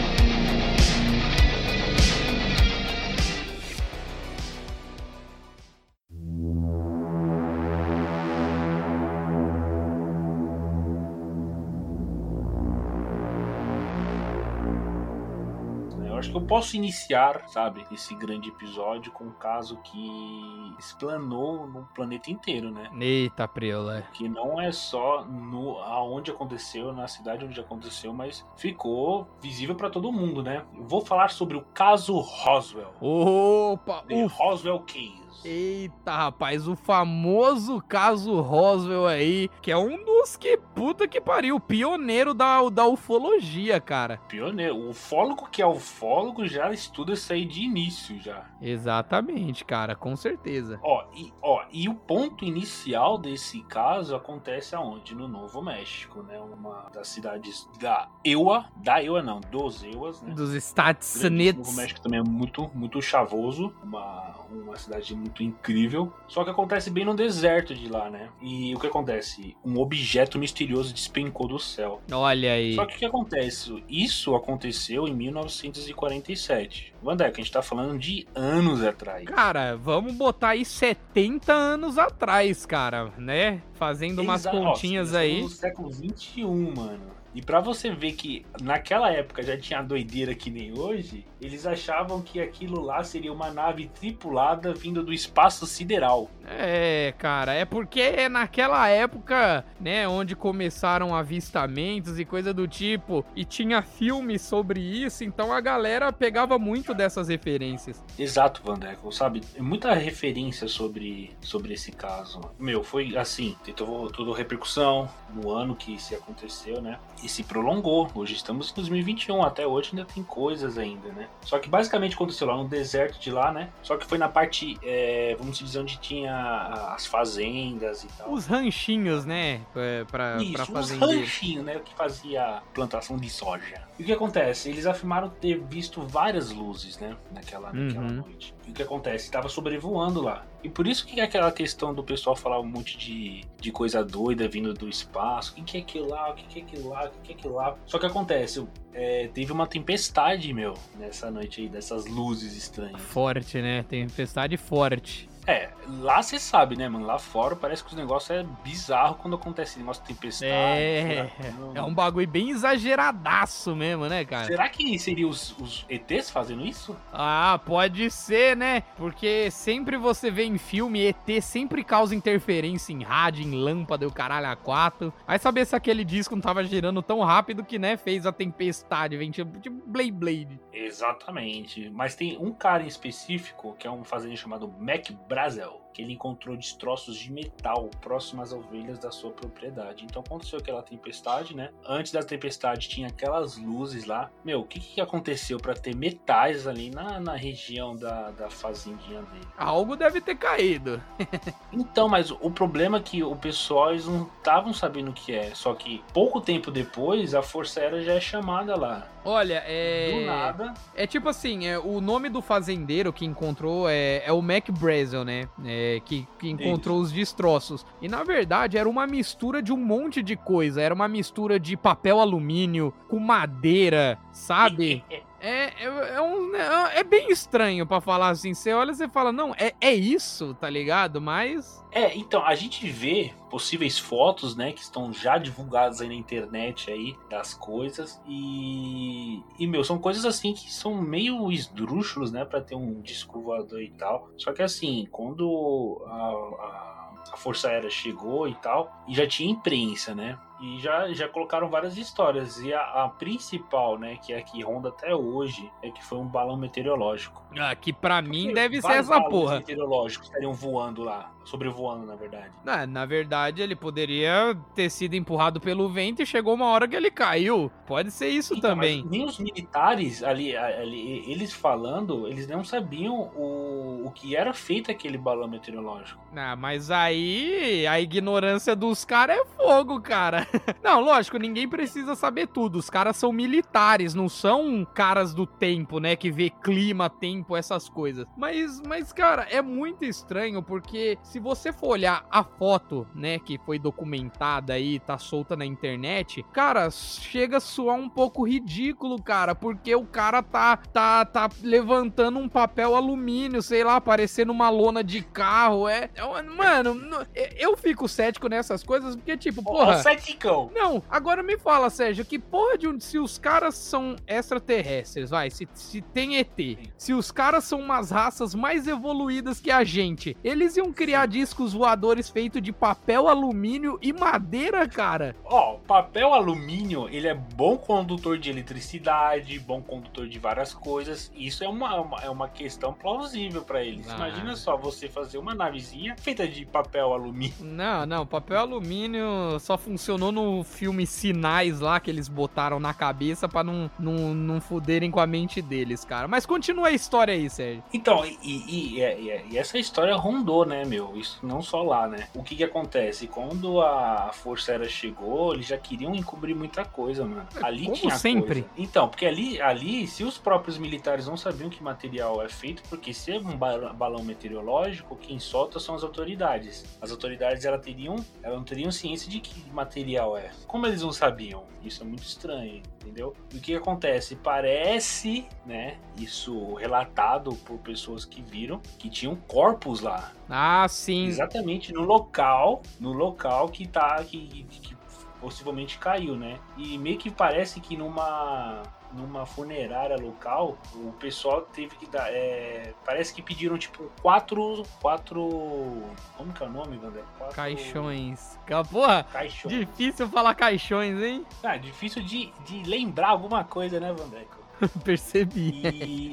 Posso 16.49 16.75
iniciar, 16.75 17.47
sabe, 17.47 17.85
esse 17.91 18.15
grande 18.15 18.49
episódio 18.49 19.11
com 19.11 19.25
um 19.25 19.31
caso 19.31 19.77
que 19.83 20.75
explanou 20.79 21.67
no 21.67 21.83
planeta 21.93 22.31
inteiro, 22.31 22.71
né? 22.71 22.89
Eita, 22.99 23.47
preula. 23.47 24.01
Que 24.13 24.27
não 24.27 24.59
é 24.59 24.71
só 24.71 25.23
no 25.25 25.77
aonde 25.77 26.31
aconteceu, 26.31 26.91
na 26.91 27.07
cidade 27.07 27.45
onde 27.45 27.59
aconteceu, 27.59 28.11
mas 28.11 28.43
ficou 28.57 29.27
visível 29.39 29.75
para 29.75 29.91
todo 29.91 30.11
mundo, 30.11 30.41
né? 30.41 30.65
Eu 30.75 30.87
vou 30.87 31.01
falar 31.01 31.29
sobre 31.29 31.55
o 31.55 31.61
caso 31.61 32.17
Roswell. 32.17 32.95
Opa, 32.99 34.03
The 34.07 34.25
o 34.25 34.27
Roswell 34.27 34.79
Case. 34.79 35.28
Eita, 35.43 36.15
rapaz, 36.15 36.67
o 36.67 36.75
famoso 36.75 37.81
caso 37.87 38.41
Roswell 38.41 39.07
aí, 39.07 39.49
que 39.61 39.71
é 39.71 39.77
um 39.77 40.03
dos 40.03 40.35
que, 40.35 40.57
puta 40.57 41.07
que 41.07 41.21
pariu, 41.21 41.59
pioneiro 41.59 42.33
da, 42.33 42.67
da 42.69 42.85
ufologia, 42.85 43.79
cara. 43.79 44.17
Pioneiro. 44.27 44.75
O 44.75 44.89
ufólogo 44.89 45.49
que 45.49 45.61
é 45.61 45.65
ufólogo 45.65 46.45
já 46.45 46.71
estuda 46.71 47.13
isso 47.13 47.31
aí 47.31 47.45
de 47.45 47.61
início 47.61 48.19
já. 48.19 48.45
Exatamente, 48.61 49.63
cara, 49.63 49.95
com 49.95 50.15
certeza. 50.15 50.79
Ó, 50.83 51.05
e, 51.13 51.33
ó, 51.41 51.63
e 51.71 51.87
o 51.87 51.95
ponto 51.95 52.43
inicial 52.43 53.17
desse 53.17 53.61
caso 53.63 54.15
acontece 54.15 54.75
aonde? 54.75 55.15
No 55.15 55.27
Novo 55.27 55.61
México, 55.61 56.21
né? 56.21 56.39
Uma 56.39 56.89
das 56.93 57.07
cidades 57.07 57.67
da 57.79 58.09
EUA, 58.23 58.65
da 58.75 59.03
EUA 59.03 59.21
não, 59.21 59.39
dos 59.39 59.83
EUAs, 59.83 60.21
né? 60.21 60.33
Dos 60.33 60.53
Estados 60.53 61.23
Unidos. 61.23 61.67
Novo 61.67 61.77
México 61.77 62.01
também 62.01 62.19
é 62.19 62.23
muito, 62.23 62.69
muito 62.73 63.01
chavoso, 63.01 63.73
uma, 63.83 64.35
uma 64.51 64.77
cidade 64.77 65.15
muito 65.15 65.28
incrível. 65.41 66.11
Só 66.27 66.43
que 66.43 66.49
acontece 66.49 66.89
bem 66.89 67.05
no 67.05 67.13
deserto 67.15 67.73
de 67.75 67.87
lá, 67.89 68.09
né? 68.09 68.29
E 68.41 68.73
o 68.75 68.79
que 68.79 68.87
acontece? 68.87 69.55
Um 69.65 69.77
objeto 69.79 70.37
misterioso 70.39 70.93
despencou 70.93 71.47
do 71.47 71.59
céu. 71.59 72.01
Olha 72.11 72.53
aí. 72.53 72.75
Só 72.75 72.85
que 72.85 72.95
o 72.95 72.99
que 72.99 73.05
acontece? 73.05 73.83
Isso 73.89 74.35
aconteceu 74.35 75.07
em 75.07 75.13
1947. 75.13 76.93
Vandeco, 77.01 77.35
a 77.35 77.37
gente 77.43 77.51
tá 77.51 77.61
falando 77.61 77.97
de 77.97 78.27
anos 78.35 78.83
atrás. 78.83 79.23
Cara, 79.25 79.75
vamos 79.75 80.13
botar 80.13 80.49
aí 80.49 80.65
70 80.65 81.53
anos 81.53 81.97
atrás, 81.97 82.65
cara, 82.65 83.11
né? 83.17 83.61
Fazendo 83.73 84.21
umas 84.21 84.41
Exa- 84.45 84.53
ó, 84.55 84.73
continhas 84.73 85.11
nós 85.11 85.15
aí. 85.21 85.41
No 85.41 85.49
século 85.49 85.89
21, 85.89 86.75
mano. 86.75 87.19
E 87.39 87.41
pra 87.41 87.61
você 87.61 87.89
ver 87.89 88.11
que 88.11 88.45
naquela 88.61 89.09
época 89.09 89.41
já 89.41 89.57
tinha 89.57 89.81
doideira 89.81 90.35
que 90.35 90.49
nem 90.51 90.77
hoje, 90.77 91.25
eles 91.39 91.65
achavam 91.65 92.21
que 92.21 92.37
aquilo 92.41 92.81
lá 92.81 93.01
seria 93.01 93.31
uma 93.31 93.49
nave 93.49 93.87
tripulada 93.87 94.73
vindo 94.73 95.01
do 95.01 95.13
espaço 95.13 95.65
sideral. 95.65 96.29
É, 96.45 97.13
cara, 97.17 97.53
é 97.53 97.63
porque 97.63 98.27
naquela 98.27 98.89
época, 98.89 99.63
né, 99.79 100.05
onde 100.05 100.35
começaram 100.35 101.15
avistamentos 101.15 102.19
e 102.19 102.25
coisa 102.25 102.53
do 102.53 102.67
tipo, 102.67 103.23
e 103.33 103.45
tinha 103.45 103.81
filmes 103.81 104.41
sobre 104.41 104.81
isso, 104.81 105.23
então 105.23 105.53
a 105.53 105.61
galera 105.61 106.11
pegava 106.11 106.59
muito 106.59 106.93
dessas 106.93 107.29
referências. 107.29 108.03
Exato, 108.17 108.61
Vandeco, 108.65 109.13
sabe? 109.13 109.41
Muita 109.59 109.93
referência 109.93 110.67
sobre, 110.67 111.31
sobre 111.39 111.73
esse 111.73 111.93
caso. 111.93 112.41
Meu, 112.59 112.83
foi 112.83 113.15
assim, 113.15 113.55
teve 113.63 113.77
to- 113.77 114.09
toda 114.11 114.35
repercussão 114.35 115.09
no 115.33 115.51
ano 115.51 115.73
que 115.73 115.97
se 116.01 116.13
aconteceu, 116.13 116.81
né? 116.81 116.99
E 117.23 117.28
se 117.29 117.43
prolongou. 117.43 118.09
Hoje 118.15 118.33
estamos 118.33 118.71
em 118.71 118.75
2021, 118.75 119.43
até 119.43 119.65
hoje 119.65 119.89
ainda 119.93 120.05
tem 120.05 120.23
coisas 120.23 120.77
ainda, 120.77 121.09
né? 121.09 121.27
Só 121.41 121.59
que 121.59 121.69
basicamente 121.69 122.15
aconteceu 122.15 122.47
lá 122.47 122.57
no 122.57 122.67
deserto 122.67 123.19
de 123.19 123.31
lá, 123.31 123.51
né? 123.51 123.69
Só 123.83 123.97
que 123.97 124.05
foi 124.05 124.17
na 124.17 124.27
parte, 124.27 124.77
é, 124.83 125.35
vamos 125.39 125.57
dizer, 125.59 125.79
onde 125.79 125.97
tinha 125.99 126.93
as 126.95 127.05
fazendas 127.05 128.03
e 128.03 128.07
tal. 128.07 128.31
Os 128.31 128.45
ranchinhos, 128.45 129.25
né, 129.25 129.61
é, 129.75 130.03
pra, 130.05 130.37
pra 130.37 130.43
Isso, 130.43 130.73
os 130.77 130.91
ranchinhos, 130.91 131.63
né? 131.65 131.79
Que 131.79 131.93
fazia 131.95 132.61
plantação 132.73 133.17
de 133.17 133.29
soja. 133.29 133.81
E 133.97 134.03
o 134.03 134.05
que 134.05 134.13
acontece? 134.13 134.69
Eles 134.69 134.85
afirmaram 134.85 135.29
ter 135.29 135.59
visto 135.59 136.01
várias 136.01 136.51
luzes, 136.51 136.97
né? 136.99 137.15
Naquela, 137.31 137.71
naquela 137.73 138.05
Uhum. 138.05 138.13
noite. 138.21 138.53
O 138.69 138.73
que 138.73 138.83
acontece? 138.83 139.25
Estava 139.25 139.49
sobrevoando 139.49 140.21
lá. 140.21 140.45
E 140.63 140.69
por 140.69 140.87
isso 140.87 141.05
que 141.05 141.21
aquela 141.21 141.51
questão 141.51 141.93
do 141.93 142.03
pessoal 142.03 142.35
falar 142.35 142.59
um 142.59 142.65
monte 142.65 142.97
de, 142.97 143.41
de 143.59 143.71
coisa 143.71 144.03
doida 144.03 144.47
vindo 144.47 144.73
do 144.73 144.89
espaço. 144.89 145.51
O 145.51 145.55
que, 145.55 145.61
que 145.61 145.77
é 145.77 145.81
aquilo 145.81 146.09
lá? 146.09 146.31
O 146.31 146.33
que, 146.35 146.43
que 146.43 146.59
é 146.59 146.61
aquilo 146.63 146.89
lá? 146.89 147.05
O 147.05 147.11
que, 147.11 147.19
que 147.23 147.31
é 147.31 147.35
aquilo 147.35 147.55
lá? 147.55 147.77
Só 147.85 147.97
que 147.97 148.05
acontece, 148.05 148.67
é, 148.93 149.29
teve 149.33 149.51
uma 149.51 149.67
tempestade, 149.67 150.53
meu, 150.53 150.73
nessa 150.97 151.31
noite 151.31 151.61
aí, 151.61 151.69
dessas 151.69 152.05
luzes 152.05 152.55
estranhas. 152.55 153.01
Forte, 153.01 153.61
né? 153.61 153.83
Tempestade 153.83 154.57
forte. 154.57 155.28
É, 155.47 155.69
lá 156.01 156.21
você 156.21 156.37
sabe, 156.37 156.75
né, 156.75 156.87
mano? 156.87 157.05
Lá 157.05 157.17
fora 157.17 157.55
parece 157.55 157.83
que 157.83 157.89
os 157.89 157.95
negócios 157.95 158.29
é 158.29 158.43
bizarro 158.63 159.15
quando 159.15 159.35
acontece 159.35 159.79
negócio 159.79 160.03
de 160.03 160.13
tempestade. 160.13 160.51
É, 160.53 161.31
furacão. 161.35 161.71
é 161.75 161.81
um 161.81 161.93
bagulho 161.93 162.27
bem 162.27 162.51
exageradaço 162.51 163.75
mesmo, 163.75 164.07
né, 164.07 164.23
cara? 164.25 164.45
Será 164.45 164.69
que 164.69 164.99
seria 164.99 165.27
os, 165.27 165.57
os 165.57 165.85
ETs 165.89 166.29
fazendo 166.29 166.65
isso? 166.65 166.95
Ah, 167.11 167.59
pode 167.65 168.11
ser, 168.11 168.55
né? 168.55 168.83
Porque 168.97 169.49
sempre 169.51 169.97
você 169.97 170.29
vê 170.29 170.43
em 170.43 170.57
filme, 170.57 171.07
ET 171.07 171.41
sempre 171.41 171.83
causa 171.83 172.13
interferência 172.13 172.93
em 172.93 173.03
rádio, 173.03 173.43
em 173.43 173.55
lâmpada 173.55 174.03
e 174.03 174.07
o 174.07 174.11
caralho 174.11 174.47
a 174.47 174.55
quatro. 174.55 175.13
Vai 175.25 175.39
saber 175.39 175.65
se 175.65 175.75
aquele 175.75 176.03
disco 176.03 176.35
não 176.35 176.41
tava 176.41 176.63
girando 176.63 177.01
tão 177.01 177.21
rápido 177.21 177.63
que, 177.63 177.79
né, 177.79 177.97
fez 177.97 178.25
a 178.25 178.31
tempestade, 178.31 179.17
vem 179.17 179.31
tipo, 179.31 179.59
tipo 179.59 179.81
Blade 179.87 180.11
Blade. 180.11 180.59
Exatamente. 180.71 181.89
Mas 181.89 182.15
tem 182.15 182.37
um 182.37 182.51
cara 182.53 182.83
em 182.83 182.87
específico, 182.87 183.75
que 183.79 183.87
é 183.87 183.91
um 183.91 184.03
fazendeiro 184.03 184.41
chamado 184.41 184.71
Mac 184.79 185.09
Brazel, 185.29 185.69
que 185.93 186.01
ele 186.01 186.13
encontrou 186.13 186.55
destroços 186.55 187.17
de 187.17 187.31
metal 187.31 187.89
próximos 188.01 188.51
às 188.51 188.53
ovelhas 188.53 188.99
da 188.99 189.11
sua 189.11 189.31
propriedade. 189.31 190.05
Então 190.05 190.21
aconteceu 190.25 190.59
aquela 190.59 190.81
tempestade, 190.81 191.55
né? 191.55 191.69
Antes 191.85 192.11
da 192.11 192.23
tempestade 192.23 192.87
tinha 192.87 193.07
aquelas 193.07 193.57
luzes 193.57 194.05
lá. 194.05 194.29
Meu, 194.43 194.61
o 194.61 194.65
que, 194.65 194.79
que 194.79 195.01
aconteceu 195.01 195.57
para 195.57 195.73
ter 195.73 195.95
metais 195.95 196.67
ali 196.67 196.89
na, 196.89 197.19
na 197.19 197.35
região 197.35 197.95
da, 197.95 198.31
da 198.31 198.49
fazendinha 198.49 199.21
dele? 199.21 199.47
Algo 199.57 199.95
deve 199.95 200.21
ter 200.21 200.35
caído. 200.35 201.01
Então, 201.71 202.09
mas 202.09 202.31
o 202.31 202.49
problema 202.49 202.97
é 202.97 203.01
que 203.01 203.23
o 203.23 203.35
pessoal 203.35 203.91
eles 203.91 204.05
não 204.05 204.23
estavam 204.37 204.73
sabendo 204.73 205.11
o 205.11 205.13
que 205.13 205.33
é. 205.33 205.53
Só 205.53 205.73
que 205.73 206.03
pouco 206.13 206.41
tempo 206.41 206.71
depois 206.71 207.35
a 207.35 207.43
Força 207.43 207.79
Aérea 207.79 208.01
já 208.01 208.13
é 208.15 208.19
chamada 208.19 208.75
lá. 208.75 209.07
Olha, 209.23 209.63
é. 209.65 210.11
Do 210.11 210.25
nada. 210.25 210.73
É 210.95 211.05
tipo 211.05 211.29
assim, 211.29 211.67
é, 211.67 211.77
o 211.77 212.01
nome 212.01 212.29
do 212.29 212.41
fazendeiro 212.41 213.13
que 213.13 213.25
encontrou 213.25 213.87
é, 213.87 214.23
é 214.25 214.31
o 214.31 214.41
Mac 214.41 214.69
Brazel, 214.71 215.23
né? 215.23 215.47
É, 215.65 215.78
que, 216.05 216.27
que 216.37 216.49
encontrou 216.49 216.99
os 216.99 217.11
destroços. 217.11 217.85
E 218.01 218.07
na 218.07 218.23
verdade 218.23 218.77
era 218.77 218.89
uma 218.89 219.05
mistura 219.05 219.61
de 219.61 219.71
um 219.71 219.77
monte 219.77 220.21
de 220.21 220.35
coisa. 220.35 220.81
Era 220.81 220.93
uma 220.93 221.07
mistura 221.07 221.59
de 221.59 221.75
papel 221.77 222.19
alumínio 222.19 222.93
com 223.07 223.19
madeira, 223.19 224.17
sabe? 224.31 225.03
É, 225.41 225.83
é, 225.83 226.13
é 226.15 226.21
um, 226.21 226.55
é, 226.55 226.99
é 226.99 227.03
bem 227.03 227.31
estranho 227.31 227.85
pra 227.85 228.01
falar 228.01 228.29
assim. 228.29 228.53
Você 228.53 228.73
olha 228.73 228.91
e 228.91 229.09
fala, 229.09 229.31
não, 229.31 229.53
é, 229.55 229.73
é 229.79 229.93
isso, 229.93 230.53
tá 230.55 230.69
ligado? 230.69 231.21
Mas. 231.21 231.83
É, 231.91 232.15
então, 232.15 232.45
a 232.45 232.53
gente 232.55 232.87
vê 232.87 233.33
possíveis 233.49 233.97
fotos, 233.97 234.55
né, 234.55 234.71
que 234.71 234.81
estão 234.81 235.11
já 235.11 235.37
divulgadas 235.37 236.01
aí 236.01 236.07
na 236.07 236.13
internet 236.13 236.91
aí, 236.91 237.15
das 237.29 237.53
coisas, 237.55 238.21
e... 238.27 239.41
E, 239.57 239.65
meu, 239.65 239.83
são 239.83 239.97
coisas 239.97 240.23
assim 240.23 240.53
que 240.53 240.71
são 240.71 241.01
meio 241.01 241.51
esdrúxulos, 241.51 242.31
né, 242.31 242.45
pra 242.45 242.61
ter 242.61 242.75
um 242.75 243.01
disco 243.01 243.41
voador 243.41 243.81
e 243.81 243.89
tal. 243.91 244.29
Só 244.37 244.53
que 244.53 244.61
assim, 244.61 245.07
quando 245.11 245.99
a, 246.05 246.13
a, 246.13 247.33
a 247.33 247.37
Força 247.37 247.69
Aérea 247.69 247.89
chegou 247.89 248.47
e 248.47 248.53
tal, 248.55 249.03
e 249.07 249.15
já 249.15 249.25
tinha 249.25 249.51
imprensa, 249.51 250.13
né, 250.13 250.37
e 250.59 250.79
já, 250.79 251.11
já 251.13 251.27
colocaram 251.27 251.69
várias 251.69 251.97
histórias. 251.97 252.59
E 252.59 252.73
a, 252.73 252.81
a 252.81 253.09
principal, 253.09 253.97
né, 253.97 254.17
que 254.17 254.33
é 254.33 254.39
a 254.39 254.41
que 254.41 254.61
ronda 254.61 254.89
até 254.89 255.15
hoje, 255.15 255.71
é 255.81 255.89
que 255.89 256.03
foi 256.03 256.17
um 256.17 256.27
balão 256.27 256.57
meteorológico. 256.57 257.41
Ah, 257.57 257.73
que 257.75 257.93
pra 257.93 258.21
mim 258.21 258.53
deve 258.53 258.81
ser 258.81 258.91
essa 258.91 259.21
porra. 259.21 259.57
meteorológicos 259.57 260.27
estariam 260.27 260.53
voando 260.53 261.03
lá, 261.03 261.31
sobrevoando, 261.49 262.05
na 262.05 262.15
verdade. 262.15 262.49
Na, 262.63 262.85
na 262.85 263.05
verdade, 263.05 263.61
ele 263.61 263.75
poderia 263.75 264.55
ter 264.75 264.89
sido 264.89 265.15
empurrado 265.15 265.59
pelo 265.59 265.89
vento 265.89 266.21
e 266.21 266.25
chegou 266.25 266.53
uma 266.53 266.67
hora 266.67 266.87
que 266.87 266.95
ele 266.95 267.11
caiu. 267.11 267.71
Pode 267.87 268.11
ser 268.11 268.29
isso 268.29 268.53
Então, 268.55 268.71
também. 268.71 269.05
nem 269.09 269.25
os 269.25 269.39
militares 269.39 270.23
ali, 270.23 270.55
ali, 270.55 271.23
eles 271.31 271.51
falando, 271.53 272.27
eles 272.27 272.47
não 272.47 272.63
sabiam 272.63 273.13
o, 273.35 274.03
o 274.05 274.11
que 274.11 274.35
era 274.35 274.53
feito 274.53 274.91
aquele 274.91 275.17
balão 275.17 275.47
meteorológico. 275.47 276.21
Ah, 276.35 276.55
mas 276.55 276.91
aí 276.91 277.85
a 277.87 277.99
ignorância 277.99 278.75
dos 278.75 279.03
caras 279.03 279.37
é 279.37 279.45
fogo, 279.45 279.99
cara. 279.99 280.47
Não, 280.83 281.01
lógico, 281.01 281.37
ninguém 281.37 281.67
precisa 281.67 282.15
saber 282.15 282.47
tudo. 282.47 282.77
Os 282.77 282.89
caras 282.89 283.17
são 283.17 283.31
militares, 283.31 284.13
não 284.13 284.29
são 284.29 284.85
caras 284.93 285.33
do 285.33 285.45
tempo, 285.45 285.99
né? 285.99 286.15
Que 286.15 286.31
vê 286.31 286.49
clima, 286.49 287.09
tempo, 287.09 287.55
essas 287.55 287.89
coisas. 287.89 288.25
Mas, 288.37 288.81
mas, 288.87 289.11
cara, 289.11 289.43
é 289.49 289.61
muito 289.61 290.05
estranho 290.05 290.61
porque 290.61 291.17
se 291.23 291.38
se 291.39 291.43
você 291.43 291.71
for 291.71 291.87
olhar 291.91 292.25
a 292.29 292.43
foto, 292.43 293.07
né, 293.15 293.39
que 293.39 293.57
foi 293.65 293.79
documentada 293.79 294.73
aí, 294.73 294.99
tá 294.99 295.17
solta 295.17 295.55
na 295.55 295.65
internet, 295.65 296.43
cara, 296.51 296.91
chega 296.91 297.57
a 297.57 297.61
soar 297.61 297.95
um 297.95 298.09
pouco 298.09 298.43
ridículo, 298.45 299.21
cara, 299.21 299.55
porque 299.55 299.95
o 299.95 300.05
cara 300.05 300.43
tá, 300.43 300.75
tá, 300.75 301.23
tá 301.23 301.49
levantando 301.63 302.39
um 302.39 302.49
papel 302.49 302.93
alumínio, 302.93 303.61
sei 303.61 303.85
lá, 303.85 304.01
parecendo 304.01 304.51
uma 304.51 304.69
lona 304.69 305.01
de 305.01 305.21
carro. 305.21 305.87
É, 305.87 306.09
é 306.13 306.41
mano, 306.41 306.93
no- 306.93 307.25
eu 307.57 307.77
fico 307.77 308.07
cético 308.09 308.49
nessas 308.49 308.83
coisas, 308.83 309.15
porque, 309.15 309.37
tipo, 309.37 309.63
porra. 309.63 309.93
ó, 309.95 309.97
ceticão. 309.99 310.69
Não, 310.75 311.01
agora 311.09 311.41
me 311.41 311.57
fala, 311.57 311.89
Sérgio, 311.89 312.25
que 312.25 312.37
porra 312.37 312.77
de 312.77 312.87
um. 312.87 312.99
Se 312.99 313.17
os 313.17 313.37
caras 313.37 313.75
são 313.75 314.17
extraterrestres, 314.27 315.29
vai, 315.29 315.49
se, 315.49 315.67
se 315.73 316.01
tem 316.01 316.35
ET, 316.37 316.49
se 316.97 317.13
os 317.13 317.31
caras 317.31 317.63
são 317.63 317.79
umas 317.79 318.11
raças 318.11 318.53
mais 318.53 318.87
evoluídas 318.87 319.59
que 319.61 319.71
a 319.71 319.85
gente, 319.85 320.35
eles 320.43 320.75
iam 320.75 320.91
criar 320.91 321.28
discos 321.29 321.73
voadores 321.73 322.29
feitos 322.29 322.61
de 322.61 322.71
papel, 322.71 323.27
alumínio 323.27 323.97
e 324.01 324.11
madeira, 324.11 324.87
cara. 324.87 325.35
Ó, 325.45 325.75
papel 325.87 326.33
alumínio, 326.33 327.07
ele 327.09 327.27
é 327.27 327.33
bom 327.33 327.77
condutor 327.77 328.37
de 328.37 328.49
eletricidade, 328.49 329.57
bom 329.59 329.81
condutor 329.81 330.27
de 330.27 330.39
várias 330.39 330.73
coisas. 330.73 331.31
Isso 331.35 331.63
é 331.63 331.69
uma, 331.69 331.95
uma- 332.01 332.17
é 332.21 332.29
uma 332.29 332.47
questão 332.49 332.93
plausível 332.93 333.61
pra 333.61 333.83
eles. 333.83 334.09
Ah. 334.09 334.15
Imagina 334.15 334.55
só 334.55 334.75
você 334.75 335.07
fazer 335.07 335.37
uma 335.37 335.53
navezinha 335.53 336.15
feita 336.19 336.47
de 336.47 336.65
papel 336.65 337.13
alumínio. 337.13 337.53
Não, 337.61 338.05
não, 338.05 338.25
papel 338.25 338.59
alumínio 338.59 339.59
só 339.59 339.77
funcionou 339.77 340.31
no 340.31 340.63
filme 340.63 341.05
Sinais 341.05 341.79
lá 341.79 341.99
que 341.99 342.09
eles 342.09 342.27
botaram 342.27 342.79
na 342.79 342.93
cabeça 342.93 343.47
pra 343.47 343.63
não, 343.63 343.89
não, 343.99 344.33
não 344.33 344.59
fuderem 344.61 345.11
com 345.11 345.19
a 345.19 345.27
mente 345.27 345.61
deles, 345.61 346.03
cara. 346.03 346.27
Mas 346.27 346.45
continua 346.45 346.87
a 346.87 346.91
história 346.91 347.33
aí, 347.33 347.49
Sérgio. 347.49 347.83
Então, 347.93 348.25
e- 348.25 348.37
e- 348.43 348.99
e- 348.99 349.45
e 349.51 349.57
essa 349.57 349.77
história 349.77 350.15
rondou, 350.15 350.65
né, 350.65 350.83
meu? 350.85 351.08
Isso 351.17 351.39
não 351.43 351.61
só 351.61 351.81
lá, 351.83 352.07
né? 352.07 352.27
O 352.35 352.43
que 352.43 352.55
que 352.55 352.63
acontece? 352.63 353.27
Quando 353.27 353.81
a 353.81 354.31
Força 354.33 354.71
Aérea 354.71 354.89
chegou, 354.89 355.53
eles 355.53 355.67
já 355.67 355.77
queriam 355.77 356.13
encobrir 356.15 356.55
muita 356.55 356.83
coisa, 356.85 357.25
mano. 357.25 357.47
Ali 357.61 357.83
É, 357.83 357.85
como 357.85 357.95
tinha 357.97 358.15
sempre. 358.17 358.61
coisa. 358.63 358.69
Então, 358.77 359.07
porque 359.07 359.25
ali, 359.25 359.61
ali, 359.61 360.07
se 360.07 360.23
os 360.23 360.37
próprios 360.37 360.77
militares 360.77 361.27
não 361.27 361.37
sabiam 361.37 361.69
que 361.69 361.81
material 361.83 362.41
é 362.41 362.49
feito, 362.49 362.81
porque 362.89 363.13
se 363.13 363.31
é 363.33 363.37
um 363.39 363.55
ba- 363.57 363.93
balão 363.93 364.23
meteorológico, 364.23 365.15
quem 365.15 365.39
solta 365.39 365.79
são 365.79 365.95
as 365.95 366.03
autoridades. 366.03 366.85
As 367.01 367.11
autoridades, 367.11 367.65
elas 367.65 367.81
teriam, 367.81 368.15
elas 368.41 368.57
não 368.57 368.63
teriam 368.63 368.91
ciência 368.91 369.29
de 369.29 369.39
que 369.39 369.69
material 369.71 370.37
é. 370.37 370.51
Como 370.67 370.85
eles 370.87 371.01
não 371.01 371.11
sabiam? 371.11 371.63
Isso 371.83 372.03
é 372.03 372.05
muito 372.05 372.23
estranho, 372.23 372.81
entendeu? 373.01 373.33
E 373.53 373.57
o 373.57 373.61
que 373.61 373.73
acontece? 373.73 374.35
Parece, 374.35 375.45
né, 375.65 375.97
isso 376.17 376.73
relatado 376.75 377.53
por 377.65 377.77
pessoas 377.79 378.25
que 378.25 378.41
viram 378.41 378.81
que 378.97 379.09
tinham 379.09 379.35
corpos 379.35 380.01
lá. 380.01 380.33
Ah, 380.49 380.87
sim. 380.99 381.25
Exatamente 381.25 381.93
no 381.93 382.01
local, 382.01 382.81
no 382.99 383.11
local 383.13 383.69
que 383.69 383.87
tá 383.87 384.23
que, 384.23 384.63
que 384.69 384.97
possivelmente 385.39 385.97
caiu, 385.97 386.35
né? 386.35 386.59
E 386.77 386.97
meio 386.97 387.17
que 387.17 387.29
parece 387.29 387.79
que 387.79 387.95
numa 387.97 388.83
numa 389.11 389.43
funerária 389.43 390.15
local, 390.17 390.77
o 390.93 391.11
pessoal 391.13 391.61
teve 391.63 391.95
que 391.95 392.05
dar. 392.05 392.27
é, 392.31 392.93
parece 393.03 393.33
que 393.33 393.41
pediram 393.41 393.75
tipo 393.75 394.03
quatro. 394.21 394.83
Quatro. 395.01 396.03
Como 396.37 396.53
que 396.53 396.63
é 396.63 396.67
o 396.67 396.69
nome, 396.69 396.97
Wander? 397.03 397.23
Quatro 397.37 397.55
Caixões. 397.55 398.59
Ca- 398.67 398.83
Porra, 398.83 399.23
Caixões. 399.31 399.73
difícil 399.73 400.27
falar 400.29 400.53
caixões, 400.53 401.19
hein? 401.23 401.43
Ah, 401.63 401.75
difícil 401.77 402.21
de, 402.21 402.51
de 402.65 402.83
lembrar 402.83 403.29
alguma 403.29 403.63
coisa, 403.63 403.99
né, 403.99 404.13
Vandeco? 404.13 404.59
Percebi. 405.03 405.81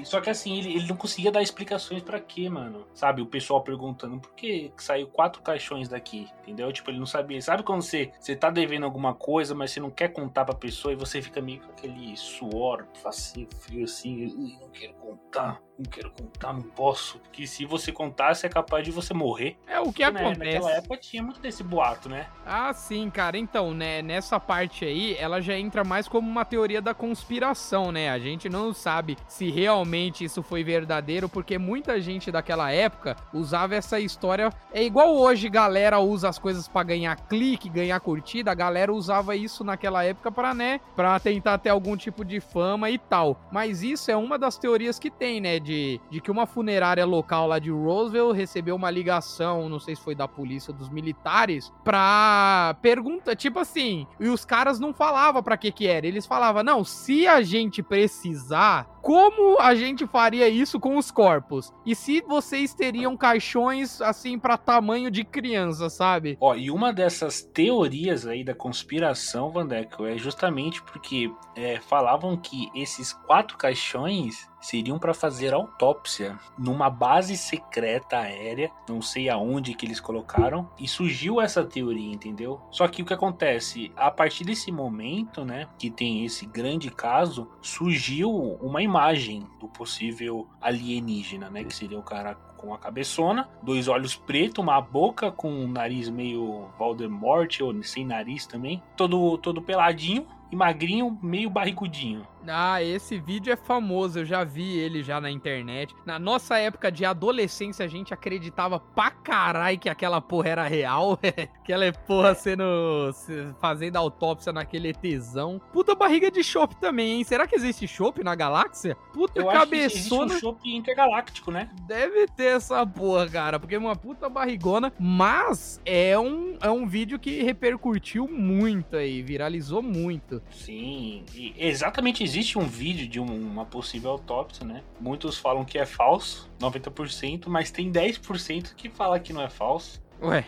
E, 0.00 0.04
só 0.06 0.20
que 0.20 0.30
assim, 0.30 0.58
ele, 0.58 0.74
ele 0.76 0.86
não 0.86 0.96
conseguia 0.96 1.30
dar 1.32 1.42
explicações 1.42 2.02
pra 2.02 2.20
quê, 2.20 2.48
mano. 2.48 2.86
Sabe, 2.94 3.22
o 3.22 3.26
pessoal 3.26 3.62
perguntando 3.62 4.18
por 4.20 4.34
que 4.34 4.72
saiu 4.76 5.06
quatro 5.08 5.42
caixões 5.42 5.88
daqui, 5.88 6.28
entendeu? 6.42 6.72
Tipo, 6.72 6.90
ele 6.90 6.98
não 6.98 7.06
sabia. 7.06 7.40
Sabe 7.40 7.62
quando 7.62 7.82
você, 7.82 8.12
você 8.18 8.36
tá 8.36 8.50
devendo 8.50 8.84
alguma 8.84 9.14
coisa, 9.14 9.54
mas 9.54 9.70
você 9.70 9.80
não 9.80 9.90
quer 9.90 10.08
contar 10.12 10.44
pra 10.44 10.54
pessoa 10.54 10.92
e 10.92 10.96
você 10.96 11.20
fica 11.20 11.40
meio 11.40 11.60
com 11.60 11.72
aquele 11.72 12.16
suor, 12.16 12.86
facinho, 13.02 13.48
frio 13.60 13.84
assim, 13.84 14.26
"Ui, 14.26 14.58
não 14.60 14.68
quero 14.70 14.94
contar, 14.94 15.60
não 15.78 15.84
quero 15.90 16.10
contar, 16.10 16.52
não 16.52 16.62
posso. 16.62 17.18
Porque 17.18 17.46
se 17.46 17.64
você 17.64 17.92
contasse 17.92 18.46
é 18.46 18.48
capaz 18.48 18.84
de 18.84 18.90
você 18.90 19.12
morrer. 19.12 19.56
É 19.66 19.78
o 19.80 19.92
que 19.92 20.02
Né? 20.10 20.20
acontece. 20.20 20.54
Naquela 20.54 20.72
época 20.72 20.96
tinha 20.96 21.22
muito 21.22 21.40
desse 21.40 21.62
boato, 21.62 22.08
né? 22.08 22.26
Ah, 22.46 22.72
sim, 22.72 23.10
cara. 23.10 23.36
Então, 23.36 23.74
né, 23.74 24.00
nessa 24.02 24.40
parte 24.40 24.84
aí, 24.84 25.16
ela 25.18 25.40
já 25.40 25.56
entra 25.58 25.84
mais 25.84 26.08
como 26.08 26.28
uma 26.28 26.44
teoria 26.44 26.80
da 26.80 26.94
conspiração, 26.94 27.90
né? 27.92 28.10
A 28.10 28.18
gente 28.18 28.48
não 28.48 28.72
sabe 28.72 29.16
se 29.28 29.50
realmente 29.50 30.24
isso 30.24 30.42
foi 30.42 30.62
verdadeiro, 30.64 31.28
porque 31.28 31.58
muita 31.58 32.00
gente 32.00 32.30
daquela 32.30 32.70
época 32.72 33.16
usava 33.32 33.74
essa 33.74 33.98
história. 34.00 34.50
É 34.72 34.82
igual 34.82 35.14
hoje, 35.16 35.48
galera 35.48 35.98
usa 35.98 36.28
as 36.28 36.38
coisas 36.38 36.68
pra 36.68 36.82
ganhar 36.82 37.16
clique, 37.28 37.68
ganhar 37.68 37.98
curtida. 38.00 38.50
A 38.50 38.54
galera 38.54 38.92
usava 38.92 39.36
isso 39.36 39.64
naquela 39.64 40.04
época 40.04 40.30
pra, 40.30 40.54
né, 40.54 40.80
pra 40.94 41.18
tentar 41.20 41.58
ter 41.58 41.70
algum 41.70 41.96
tipo 41.96 42.24
de 42.24 42.40
fama 42.40 42.88
e 42.90 42.98
tal. 42.98 43.40
Mas 43.52 43.82
isso 43.82 44.10
é 44.10 44.16
uma 44.16 44.38
das 44.38 44.56
teorias 44.56 44.98
que 44.98 45.10
tem, 45.10 45.40
né? 45.40 45.58
De, 45.66 46.00
de 46.08 46.20
que 46.20 46.30
uma 46.30 46.46
funerária 46.46 47.04
local 47.04 47.48
lá 47.48 47.58
de 47.58 47.70
Roswell 47.72 48.30
recebeu 48.30 48.76
uma 48.76 48.88
ligação, 48.88 49.68
não 49.68 49.80
sei 49.80 49.96
se 49.96 50.02
foi 50.02 50.14
da 50.14 50.28
polícia 50.28 50.72
dos 50.72 50.88
militares, 50.88 51.72
pra 51.82 52.76
pergunta, 52.80 53.34
tipo 53.34 53.58
assim, 53.58 54.06
e 54.20 54.28
os 54.28 54.44
caras 54.44 54.78
não 54.78 54.94
falavam 54.94 55.42
pra 55.42 55.56
que 55.56 55.72
que 55.72 55.88
era, 55.88 56.06
eles 56.06 56.24
falavam, 56.24 56.62
não, 56.62 56.84
se 56.84 57.26
a 57.26 57.42
gente 57.42 57.82
precisar, 57.82 58.84
como 59.02 59.60
a 59.60 59.74
gente 59.74 60.06
faria 60.06 60.48
isso 60.48 60.78
com 60.78 60.96
os 60.96 61.10
corpos? 61.10 61.72
E 61.84 61.94
se 61.94 62.20
vocês 62.20 62.72
teriam 62.72 63.16
caixões, 63.16 64.00
assim, 64.00 64.38
pra 64.38 64.56
tamanho 64.56 65.10
de 65.10 65.24
criança, 65.24 65.90
sabe? 65.90 66.36
Ó, 66.40 66.54
e 66.54 66.70
uma 66.70 66.92
dessas 66.92 67.42
teorias 67.42 68.24
aí 68.24 68.44
da 68.44 68.54
conspiração, 68.54 69.50
Vandeco, 69.50 70.04
é 70.06 70.16
justamente 70.16 70.80
porque 70.82 71.28
é, 71.56 71.80
falavam 71.80 72.36
que 72.36 72.68
esses 72.74 73.12
quatro 73.12 73.56
caixões 73.56 74.48
seriam 74.66 74.98
para 74.98 75.14
fazer 75.14 75.54
autópsia 75.54 76.38
numa 76.58 76.90
base 76.90 77.36
secreta 77.36 78.18
aérea, 78.18 78.70
não 78.88 79.00
sei 79.00 79.28
aonde 79.28 79.74
que 79.74 79.86
eles 79.86 80.00
colocaram, 80.00 80.68
e 80.78 80.88
surgiu 80.88 81.40
essa 81.40 81.64
teoria, 81.64 82.12
entendeu? 82.12 82.60
Só 82.70 82.88
que 82.88 83.02
o 83.02 83.04
que 83.04 83.14
acontece, 83.14 83.92
a 83.96 84.10
partir 84.10 84.44
desse 84.44 84.72
momento, 84.72 85.44
né, 85.44 85.68
que 85.78 85.90
tem 85.90 86.24
esse 86.24 86.46
grande 86.46 86.90
caso, 86.90 87.48
surgiu 87.60 88.30
uma 88.30 88.82
imagem 88.82 89.46
do 89.60 89.68
possível 89.68 90.48
alienígena, 90.60 91.48
né, 91.48 91.64
que 91.64 91.74
seria 91.74 91.98
o 91.98 92.02
cara 92.02 92.34
com 92.56 92.74
a 92.74 92.78
cabeçona, 92.78 93.48
dois 93.62 93.86
olhos 93.86 94.16
pretos, 94.16 94.62
uma 94.62 94.80
boca 94.80 95.30
com 95.30 95.50
um 95.50 95.68
nariz 95.68 96.08
meio 96.08 96.68
Voldemort, 96.78 97.60
ou 97.60 97.82
sem 97.82 98.04
nariz 98.04 98.46
também, 98.46 98.82
todo 98.96 99.38
todo 99.38 99.62
peladinho 99.62 100.26
e 100.50 100.56
magrinho, 100.56 101.18
meio 101.22 101.50
barrigudinho. 101.50 102.26
Ah, 102.48 102.82
esse 102.82 103.18
vídeo 103.18 103.52
é 103.52 103.56
famoso, 103.56 104.20
eu 104.20 104.24
já 104.24 104.44
vi 104.44 104.76
ele 104.78 105.02
já 105.02 105.20
na 105.20 105.30
internet. 105.30 105.94
Na 106.04 106.18
nossa 106.18 106.56
época 106.58 106.90
de 106.92 107.04
adolescência, 107.04 107.84
a 107.84 107.88
gente 107.88 108.12
acreditava 108.14 108.78
pra 108.78 109.10
caralho 109.10 109.78
que 109.78 109.88
aquela 109.88 110.20
porra 110.20 110.48
era 110.50 110.66
real. 110.66 111.18
aquela 111.62 111.90
porra 111.92 112.34
sendo. 112.34 113.10
se- 113.12 113.46
fazendo 113.60 113.96
autópsia 113.96 114.52
naquele 114.52 114.88
ETzão. 114.88 115.60
Puta 115.72 115.94
barriga 115.94 116.30
de 116.30 116.42
chopp 116.44 116.76
também, 116.76 117.12
hein? 117.18 117.24
Será 117.24 117.46
que 117.46 117.54
existe 117.54 117.86
chopp 117.88 118.22
na 118.22 118.34
galáxia? 118.34 118.94
Puta 119.12 119.40
Eu 119.40 119.50
acho 119.50 119.66
que 119.68 119.76
existe 119.76 120.12
um 120.14 120.18
cabeçona. 120.18 120.40
chopp 120.40 120.68
intergaláctico, 120.76 121.50
né? 121.50 121.70
Deve 121.86 122.26
ter 122.28 122.56
essa 122.56 122.86
porra, 122.86 123.28
cara, 123.28 123.58
porque 123.58 123.74
é 123.74 123.78
uma 123.78 123.96
puta 123.96 124.28
barrigona, 124.28 124.92
mas 124.98 125.80
é 125.84 126.18
um, 126.18 126.56
é 126.60 126.70
um 126.70 126.86
vídeo 126.86 127.18
que 127.18 127.42
repercutiu 127.42 128.28
muito 128.28 128.96
aí, 128.96 129.22
viralizou 129.22 129.82
muito. 129.82 130.42
Sim, 130.50 131.24
exatamente 131.56 132.22
existe 132.22 132.35
um 132.58 132.66
vídeo 132.66 133.08
de 133.08 133.18
um- 133.20 133.24
uma 133.50 133.64
possível 133.64 134.10
autópsia, 134.10 134.64
né? 134.66 134.82
Muitos 135.00 135.38
falam 135.38 135.64
que 135.64 135.78
é 135.78 135.86
falso, 135.86 136.50
90%, 136.60 137.48
mas 137.48 137.70
tem 137.70 137.90
10% 137.90 138.74
que 138.76 138.88
fala 138.90 139.18
que 139.18 139.32
não 139.32 139.40
é 139.42 139.48
falso. 139.48 140.00
Ué, 140.22 140.44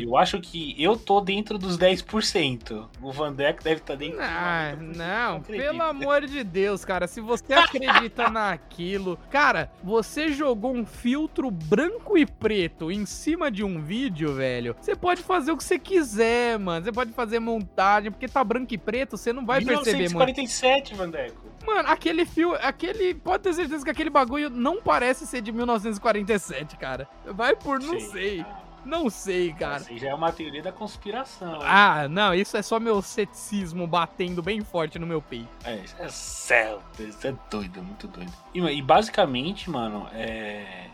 Eu 0.00 0.16
acho 0.16 0.40
que 0.40 0.74
eu 0.82 0.96
tô 0.96 1.20
dentro 1.20 1.58
dos 1.58 1.76
10%. 1.78 2.86
O 3.02 3.12
Vandeco 3.12 3.62
deve 3.62 3.80
estar 3.80 3.94
dentro 3.94 4.18
Ah, 4.20 4.74
dos 4.76 4.88
90%. 4.88 4.96
não, 4.96 5.36
acredito. 5.36 5.62
pelo 5.66 5.82
amor 5.82 6.26
de 6.26 6.44
Deus, 6.44 6.84
cara. 6.84 7.06
Se 7.06 7.20
você 7.20 7.52
acredita 7.54 8.28
naquilo. 8.30 9.18
Cara, 9.30 9.70
você 9.82 10.28
jogou 10.32 10.74
um 10.74 10.84
filtro 10.86 11.50
branco 11.50 12.16
e 12.16 12.24
preto 12.26 12.90
em 12.90 13.04
cima 13.06 13.50
de 13.50 13.64
um 13.64 13.80
vídeo, 13.82 14.34
velho. 14.34 14.76
Você 14.80 14.94
pode 14.94 15.22
fazer 15.22 15.52
o 15.52 15.56
que 15.56 15.64
você 15.64 15.78
quiser, 15.78 16.58
mano. 16.58 16.84
Você 16.84 16.92
pode 16.92 17.12
fazer 17.12 17.38
montagem, 17.38 18.10
porque 18.10 18.28
tá 18.28 18.42
branco 18.44 18.72
e 18.72 18.78
preto, 18.78 19.16
você 19.16 19.32
não 19.32 19.44
vai 19.44 19.58
perceber, 19.64 20.10
mano. 20.10 20.26
1947, 20.26 20.94
Vandeco. 20.94 21.46
Mano, 21.66 21.88
aquele 21.88 22.24
fio, 22.24 22.54
aquele. 22.54 23.14
Pode 23.14 23.42
ter 23.42 23.52
certeza 23.54 23.84
que 23.84 23.90
aquele 23.90 24.10
bagulho 24.10 24.48
não 24.48 24.80
parece 24.80 25.26
ser 25.26 25.40
de 25.40 25.50
1947, 25.52 26.76
cara. 26.76 27.08
Vai 27.26 27.56
por 27.56 27.80
não 27.80 27.98
sei. 28.00 28.44
Não 28.86 29.10
sei, 29.10 29.52
cara. 29.52 29.78
Isso 29.78 29.90
aí 29.90 29.98
já 29.98 30.08
é 30.10 30.14
uma 30.14 30.30
teoria 30.30 30.62
da 30.62 30.70
conspiração. 30.70 31.56
hein? 31.56 31.62
Ah, 31.64 32.06
não, 32.08 32.32
isso 32.32 32.56
é 32.56 32.62
só 32.62 32.78
meu 32.78 33.02
ceticismo 33.02 33.84
batendo 33.86 34.40
bem 34.40 34.60
forte 34.62 34.96
no 34.98 35.06
meu 35.06 35.20
peito. 35.20 35.48
É, 35.64 35.76
isso 35.78 35.96
é 35.98 36.08
céu, 36.08 36.80
isso 36.98 37.26
é 37.26 37.34
doido, 37.50 37.82
muito 37.82 38.06
doido. 38.06 38.32
E, 38.54 38.60
e 38.60 38.80
basicamente, 38.80 39.68
mano, 39.68 40.06
é, 40.12 40.86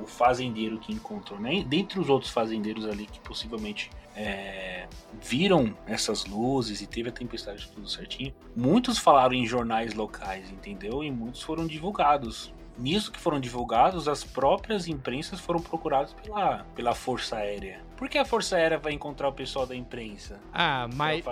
o, 0.00 0.06
fazendeiro 0.06 0.78
que 0.78 0.92
encontrou, 0.92 1.40
né? 1.40 1.64
Dentre 1.64 1.98
os 1.98 2.08
outros 2.08 2.30
fazendeiros 2.30 2.86
ali 2.86 3.06
que 3.06 3.18
possivelmente 3.18 3.90
é, 4.14 4.86
viram 5.20 5.74
essas 5.86 6.24
luzes 6.26 6.80
e 6.80 6.86
teve 6.86 7.08
a 7.08 7.12
tempestade 7.12 7.68
tudo 7.74 7.88
certinho, 7.88 8.32
muitos 8.54 8.96
falaram 8.96 9.34
em 9.34 9.44
jornais 9.44 9.94
locais, 9.94 10.50
entendeu? 10.50 11.02
E 11.02 11.10
muitos 11.10 11.42
foram 11.42 11.66
divulgados. 11.66 12.52
Nisso 12.80 13.12
que 13.12 13.20
foram 13.20 13.38
divulgados, 13.38 14.08
as 14.08 14.24
próprias 14.24 14.88
imprensas 14.88 15.38
foram 15.38 15.60
procuradas 15.60 16.14
pela, 16.14 16.64
pela 16.74 16.94
Força 16.94 17.36
Aérea. 17.36 17.82
Por 18.00 18.08
que 18.08 18.16
a 18.16 18.24
Força 18.24 18.56
Aérea 18.56 18.78
vai 18.78 18.94
encontrar 18.94 19.28
o 19.28 19.32
pessoal 19.32 19.66
da 19.66 19.76
imprensa? 19.76 20.40
Ah, 20.54 20.88
mas? 20.94 21.22